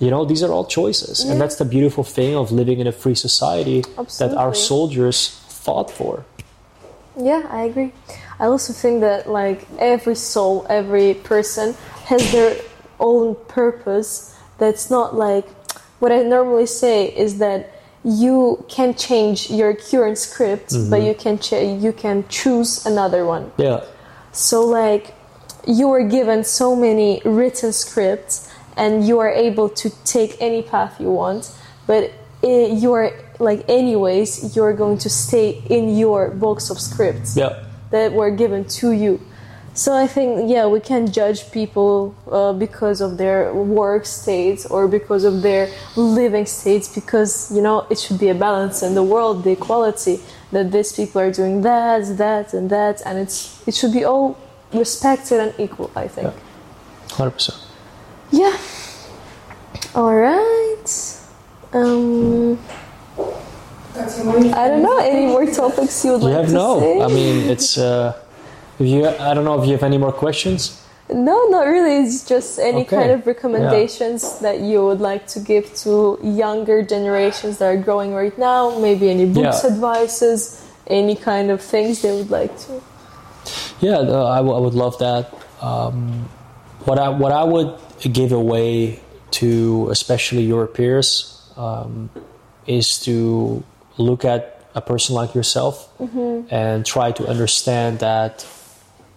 you 0.00 0.10
know 0.10 0.24
these 0.24 0.42
are 0.42 0.50
all 0.52 0.64
choices 0.64 1.16
Yeah. 1.24 1.32
and 1.32 1.40
that's 1.40 1.56
the 1.56 1.64
beautiful 1.64 2.04
thing 2.04 2.34
of 2.34 2.50
living 2.50 2.80
in 2.80 2.86
a 2.86 2.92
free 2.92 3.14
society 3.14 3.84
that 4.18 4.32
our 4.36 4.54
soldiers 4.54 5.18
fought 5.48 5.90
for 5.90 6.24
Yeah, 7.16 7.42
I 7.50 7.62
agree. 7.64 7.92
I 8.38 8.46
also 8.46 8.72
think 8.72 9.00
that 9.02 9.28
like 9.28 9.66
every 9.78 10.14
soul, 10.14 10.64
every 10.68 11.14
person 11.14 11.74
has 12.06 12.22
their 12.32 12.56
own 12.98 13.36
purpose. 13.48 14.34
That's 14.58 14.88
not 14.90 15.14
like 15.14 15.46
what 15.98 16.12
I 16.12 16.22
normally 16.22 16.66
say 16.66 17.08
is 17.24 17.38
that 17.38 17.60
you 18.04 18.64
can 18.68 18.94
change 18.94 19.50
your 19.50 19.74
current 19.74 20.16
script, 20.16 20.70
but 20.70 21.00
mm-hmm. 21.00 21.06
you 21.08 21.14
can 21.14 21.38
ch- 21.38 21.82
you 21.84 21.92
can 21.92 22.24
choose 22.28 22.86
another 22.86 23.26
one. 23.26 23.50
yeah 23.58 23.84
So 24.32 24.64
like 24.64 25.12
you 25.66 25.88
were 25.88 26.04
given 26.08 26.44
so 26.44 26.74
many 26.74 27.20
written 27.24 27.72
scripts 27.72 28.48
and 28.76 29.06
you 29.06 29.18
are 29.18 29.30
able 29.30 29.68
to 29.68 29.90
take 30.04 30.36
any 30.40 30.62
path 30.62 31.00
you 31.00 31.10
want, 31.10 31.52
but 31.86 32.12
i 32.42 32.70
you 32.82 32.92
are 32.92 33.12
like 33.38 33.64
anyways 33.68 34.56
you're 34.56 34.72
going 34.72 34.98
to 34.98 35.10
stay 35.10 35.62
in 35.68 35.96
your 35.96 36.30
box 36.30 36.70
of 36.70 36.78
scripts 36.78 37.36
yeah 37.36 37.64
that 37.90 38.12
were 38.12 38.30
given 38.30 38.64
to 38.64 38.92
you. 38.92 39.20
So 39.74 39.96
I 39.96 40.06
think 40.06 40.50
yeah 40.50 40.66
we 40.66 40.80
can 40.80 41.10
judge 41.12 41.50
people 41.52 42.14
uh, 42.30 42.52
because 42.52 43.00
of 43.00 43.18
their 43.18 43.52
work 43.54 44.04
states 44.06 44.66
or 44.66 44.88
because 44.88 45.24
of 45.24 45.42
their 45.42 45.64
living 45.96 46.46
states 46.46 46.86
because 47.00 47.32
you 47.54 47.62
know 47.62 47.86
it 47.90 47.98
should 47.98 48.18
be 48.18 48.28
a 48.28 48.34
balance 48.34 48.82
in 48.82 48.94
the 48.94 49.02
world, 49.02 49.44
the 49.44 49.52
equality 49.52 50.20
that 50.52 50.72
these 50.72 50.92
people 50.92 51.20
are 51.20 51.32
doing 51.32 51.62
that, 51.62 52.16
that, 52.16 52.52
and 52.54 52.68
that, 52.70 53.02
and 53.06 53.18
it's 53.18 53.38
it 53.68 53.74
should 53.74 53.92
be 53.92 54.04
all 54.04 54.36
respected 54.72 55.38
and 55.40 55.52
equal. 55.58 55.90
I 55.94 56.08
think. 56.08 56.32
yeah. 56.32 57.16
100% 57.16 57.69
Yeah. 58.30 58.56
All 59.94 60.14
right. 60.14 60.86
Um, 61.72 62.58
I 63.96 64.68
don't 64.68 64.82
know. 64.82 64.98
Any 64.98 65.26
more 65.26 65.46
topics 65.46 66.04
you 66.04 66.12
would 66.12 66.22
you 66.22 66.28
like 66.28 66.36
have 66.38 66.46
to 66.46 66.52
no 66.52 66.80
say? 66.80 67.00
i 67.02 67.08
mean 67.08 67.50
it's 67.50 67.76
uh 67.78 68.14
if 68.78 68.86
you 68.86 69.06
i 69.06 69.34
don't 69.34 69.44
know 69.44 69.60
if 69.60 69.66
you 69.66 69.72
have 69.72 69.82
any 69.82 69.98
more 69.98 70.12
questions 70.12 70.78
No, 71.10 71.50
not 71.50 71.66
really. 71.66 72.06
It's 72.06 72.22
just 72.22 72.62
any 72.62 72.82
Okay. 72.86 72.94
kind 72.96 73.10
of 73.10 73.26
recommendations 73.26 74.38
that 74.46 74.62
you 74.62 74.78
would 74.86 75.02
like 75.02 75.26
to 75.34 75.40
give 75.42 75.66
to 75.82 76.18
younger 76.22 76.86
generations 76.86 77.58
that 77.58 77.66
are 77.66 77.82
growing 77.82 78.14
right 78.14 78.36
now. 78.38 78.78
Maybe 78.78 79.10
any 79.10 79.26
books, 79.26 79.66
Yeah. 79.66 79.74
advices, 79.74 80.62
any 80.86 81.16
kind 81.18 81.50
of 81.50 81.58
things 81.58 82.02
they 82.06 82.14
would 82.14 82.30
like 82.30 82.54
to. 82.66 82.72
Yeah, 83.82 84.06
no, 84.06 84.22
I, 84.22 84.38
w- 84.38 84.54
I 84.54 84.60
would 84.62 84.78
love 84.78 84.94
that. 85.02 85.34
Um, 85.58 86.30
what 86.86 86.98
I 87.02 87.08
what 87.10 87.32
I 87.34 87.42
would 87.42 87.74
give 88.08 88.32
away 88.32 89.00
to 89.32 89.88
especially 89.90 90.42
your 90.42 90.66
peers 90.66 91.50
um, 91.56 92.10
is 92.66 93.00
to 93.00 93.62
look 93.98 94.24
at 94.24 94.64
a 94.74 94.80
person 94.80 95.14
like 95.14 95.34
yourself 95.34 95.90
and 96.50 96.86
try 96.86 97.12
to 97.12 97.26
understand 97.26 97.98
that 97.98 98.46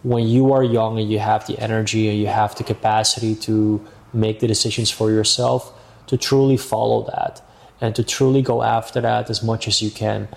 when 0.01 0.27
you 0.27 0.51
are 0.51 0.63
young 0.63 0.99
and 0.99 1.11
you 1.11 1.19
have 1.19 1.47
the 1.47 1.57
energy 1.59 2.09
and 2.09 2.19
you 2.19 2.27
have 2.27 2.55
the 2.55 2.63
capacity 2.63 3.35
to 3.35 3.85
make 4.11 4.39
the 4.39 4.47
decisions 4.47 4.91
for 4.91 5.09
yourself, 5.11 5.71
to 6.07 6.17
truly 6.17 6.57
follow 6.57 7.03
that 7.05 7.41
and 7.79 7.95
to 7.95 8.03
truly 8.03 8.41
go 8.41 8.61
after 8.63 8.99
that 9.01 9.29
as 9.29 9.41
much 9.41 9.67
as 9.67 9.81
you 9.81 9.89
can. 9.89 10.27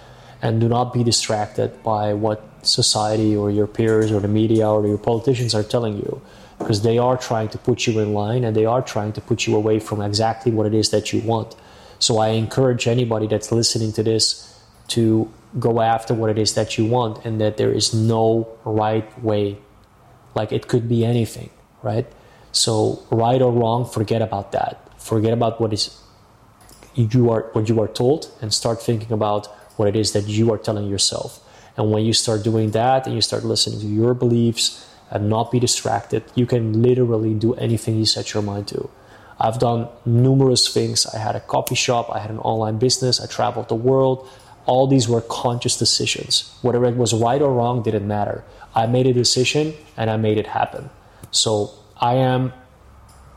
And 0.43 0.61
do 0.61 0.69
not 0.69 0.93
be 0.93 1.03
distracted 1.03 1.83
by 1.83 2.15
what 2.15 2.45
society 2.63 3.35
or 3.35 3.51
your 3.51 3.67
peers 3.67 4.13
or 4.13 4.21
the 4.21 4.29
media 4.29 4.69
or 4.69 4.87
your 4.87 4.99
politicians 4.99 5.55
are 5.55 5.63
telling 5.63 5.97
you 5.97 6.21
because 6.67 6.83
they 6.83 6.99
are 6.99 7.17
trying 7.17 7.49
to 7.49 7.57
put 7.59 7.87
you 7.87 8.01
in 8.01 8.13
line 8.13 8.43
and 8.43 8.57
they 8.57 8.65
are 8.67 8.83
trying 8.83 9.13
to 9.13 9.21
put 9.21 9.47
you 9.47 9.55
away 9.55 9.79
from 9.79 10.03
exactly 10.03 10.51
what 10.51 10.67
it 10.67 10.75
is 10.75 10.91
that 10.91 11.13
you 11.13 11.21
want. 11.21 11.55
So 12.01 12.19
I 12.19 12.31
encourage 12.31 12.89
anybody 12.89 13.29
that's 13.29 13.53
listening 13.53 13.93
to 13.93 14.03
this 14.03 14.61
to 14.89 15.33
go 15.61 15.81
after 15.81 16.13
what 16.13 16.29
it 16.29 16.39
is 16.39 16.55
that 16.55 16.77
you 16.77 16.85
want 16.85 17.25
and 17.25 17.41
that 17.41 17.57
there 17.57 17.71
is 17.71 17.95
no 17.95 18.49
right 18.65 19.07
way. 19.23 19.59
Like 20.35 20.51
it 20.51 20.67
could 20.67 20.89
be 20.89 21.05
anything, 21.05 21.51
right? 21.85 22.07
So 22.51 23.07
right 23.13 23.41
or 23.41 23.53
wrong, 23.53 23.89
forget 23.89 24.21
about 24.21 24.51
that. 24.51 24.91
Forget 25.01 25.33
about 25.33 25.61
what 25.61 25.73
is 25.73 25.97
you 26.97 27.31
are 27.31 27.43
what 27.53 27.69
you 27.69 27.81
are 27.81 27.93
told 28.03 28.29
and 28.41 28.53
start 28.53 28.83
thinking 28.83 29.13
about 29.13 29.47
what 29.77 29.87
it 29.87 29.95
is 29.95 30.15
that 30.15 30.27
you 30.27 30.53
are 30.53 30.59
telling 30.59 30.89
yourself. 30.89 31.39
And 31.77 31.93
when 31.93 32.05
you 32.05 32.13
start 32.13 32.43
doing 32.43 32.73
that 32.73 33.07
and 33.07 33.15
you 33.15 33.21
start 33.21 33.45
listening 33.45 33.79
to 33.83 33.87
your 33.87 34.15
beliefs 34.15 34.83
and 35.11 35.29
not 35.29 35.51
be 35.51 35.61
distracted, 35.61 36.25
you 36.35 36.47
can 36.47 36.83
literally 36.83 37.35
do 37.35 37.55
anything 37.55 37.97
you 37.97 38.07
set 38.07 38.35
your 38.35 38.43
mind 38.43 38.69
to. 38.69 38.91
I've 39.39 39.59
done 39.59 39.89
numerous 40.05 40.73
things. 40.73 41.07
I 41.07 41.19
had 41.19 41.37
a 41.37 41.41
coffee 41.41 41.75
shop, 41.75 42.11
I 42.13 42.19
had 42.19 42.31
an 42.31 42.39
online 42.39 42.79
business, 42.79 43.21
I 43.21 43.27
traveled 43.27 43.69
the 43.69 43.75
world. 43.75 44.29
All 44.65 44.87
these 44.87 45.09
were 45.09 45.21
conscious 45.21 45.77
decisions. 45.77 46.57
Whether 46.63 46.85
it 46.87 46.97
was 46.97 47.15
right 47.15 47.41
or 47.41 47.53
wrong 47.53 47.83
didn't 47.83 48.09
matter. 48.09 48.43
I 48.75 48.87
made 48.87 49.07
a 49.07 49.13
decision 49.13 49.75
and 49.97 50.11
I 50.11 50.17
made 50.17 50.39
it 50.39 50.47
happen. 50.49 50.91
So 51.31 51.71
I 52.01 52.15
am 52.15 52.53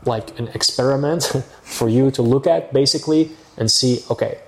like 0.04 0.38
an 0.38 0.48
experiment 0.48 1.24
for 1.62 1.88
you 1.88 2.10
to 2.12 2.22
look 2.22 2.46
at 2.46 2.72
basically 2.72 3.30
and 3.56 3.70
see 3.70 4.02
okay, 4.10 4.40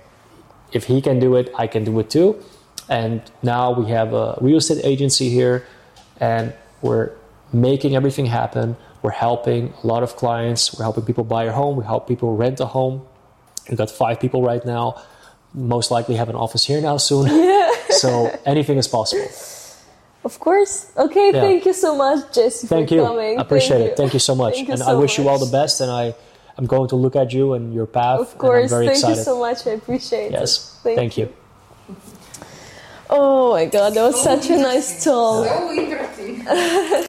if 0.71 0.85
he 0.85 1.01
can 1.01 1.19
do 1.19 1.35
it, 1.35 1.51
I 1.55 1.67
can 1.67 1.83
do 1.83 1.97
it 1.99 2.09
too. 2.09 2.43
And 2.89 3.21
now 3.41 3.71
we 3.71 3.89
have 3.91 4.13
a 4.13 4.37
real 4.41 4.57
estate 4.57 4.83
agency 4.83 5.29
here 5.29 5.65
and 6.19 6.53
we're 6.83 7.11
making 7.51 7.95
everything 7.95 8.27
happen. 8.27 8.77
We're 9.01 9.11
helping 9.11 9.73
a 9.83 9.87
lot 9.87 10.03
of 10.03 10.15
clients. 10.15 10.77
We're 10.77 10.83
helping 10.83 11.05
people 11.05 11.23
buy 11.23 11.45
a 11.45 11.51
home. 11.51 11.77
We 11.77 11.85
help 11.85 12.07
people 12.07 12.35
rent 12.35 12.59
a 12.59 12.65
home. 12.65 13.01
We've 13.67 13.77
got 13.77 13.89
five 13.89 14.19
people 14.19 14.43
right 14.43 14.63
now. 14.63 15.01
Most 15.53 15.89
likely 15.89 16.15
have 16.15 16.29
an 16.29 16.35
office 16.35 16.65
here 16.65 16.81
now 16.81 16.97
soon. 16.97 17.27
Yeah. 17.27 17.71
so 17.89 18.37
anything 18.45 18.77
is 18.77 18.87
possible. 18.87 19.27
Of 20.23 20.39
course. 20.39 20.91
Okay, 20.95 21.31
yeah. 21.33 21.41
thank 21.41 21.65
you 21.65 21.73
so 21.73 21.97
much, 21.97 22.33
Jesse, 22.33 22.67
thank 22.67 22.91
you. 22.91 23.03
Coming. 23.03 23.39
I 23.39 23.41
appreciate 23.41 23.77
thank 23.77 23.87
it. 23.87 23.89
You. 23.89 23.95
Thank 23.97 24.13
you 24.13 24.19
so 24.19 24.35
much. 24.35 24.57
You 24.57 24.67
and 24.69 24.79
so 24.79 24.85
I 24.85 24.93
wish 24.93 25.17
much. 25.17 25.25
you 25.25 25.29
all 25.29 25.37
the 25.37 25.51
best 25.51 25.81
and 25.81 25.91
I 25.91 26.15
I'm 26.57 26.65
going 26.65 26.87
to 26.89 26.95
look 26.95 27.15
at 27.15 27.33
you 27.33 27.53
and 27.53 27.73
your 27.73 27.87
path. 27.87 28.19
Of 28.19 28.37
course. 28.37 28.71
Thank 28.71 28.91
excited. 28.91 29.17
you 29.17 29.23
so 29.23 29.39
much. 29.39 29.65
I 29.65 29.71
appreciate 29.71 30.31
yes. 30.31 30.33
it. 30.33 30.39
Yes. 30.39 30.79
Thank, 30.83 30.97
thank, 30.97 31.17
you. 31.17 31.25
you. 31.25 31.33
Oh 33.15 33.51
my 33.51 33.65
god, 33.65 33.93
that 33.93 34.01
was 34.01 34.23
such 34.23 34.49
a 34.49 34.57
nice 34.57 35.03
toll. 35.03 35.43
So 35.45 35.71
interesting. 35.71 36.41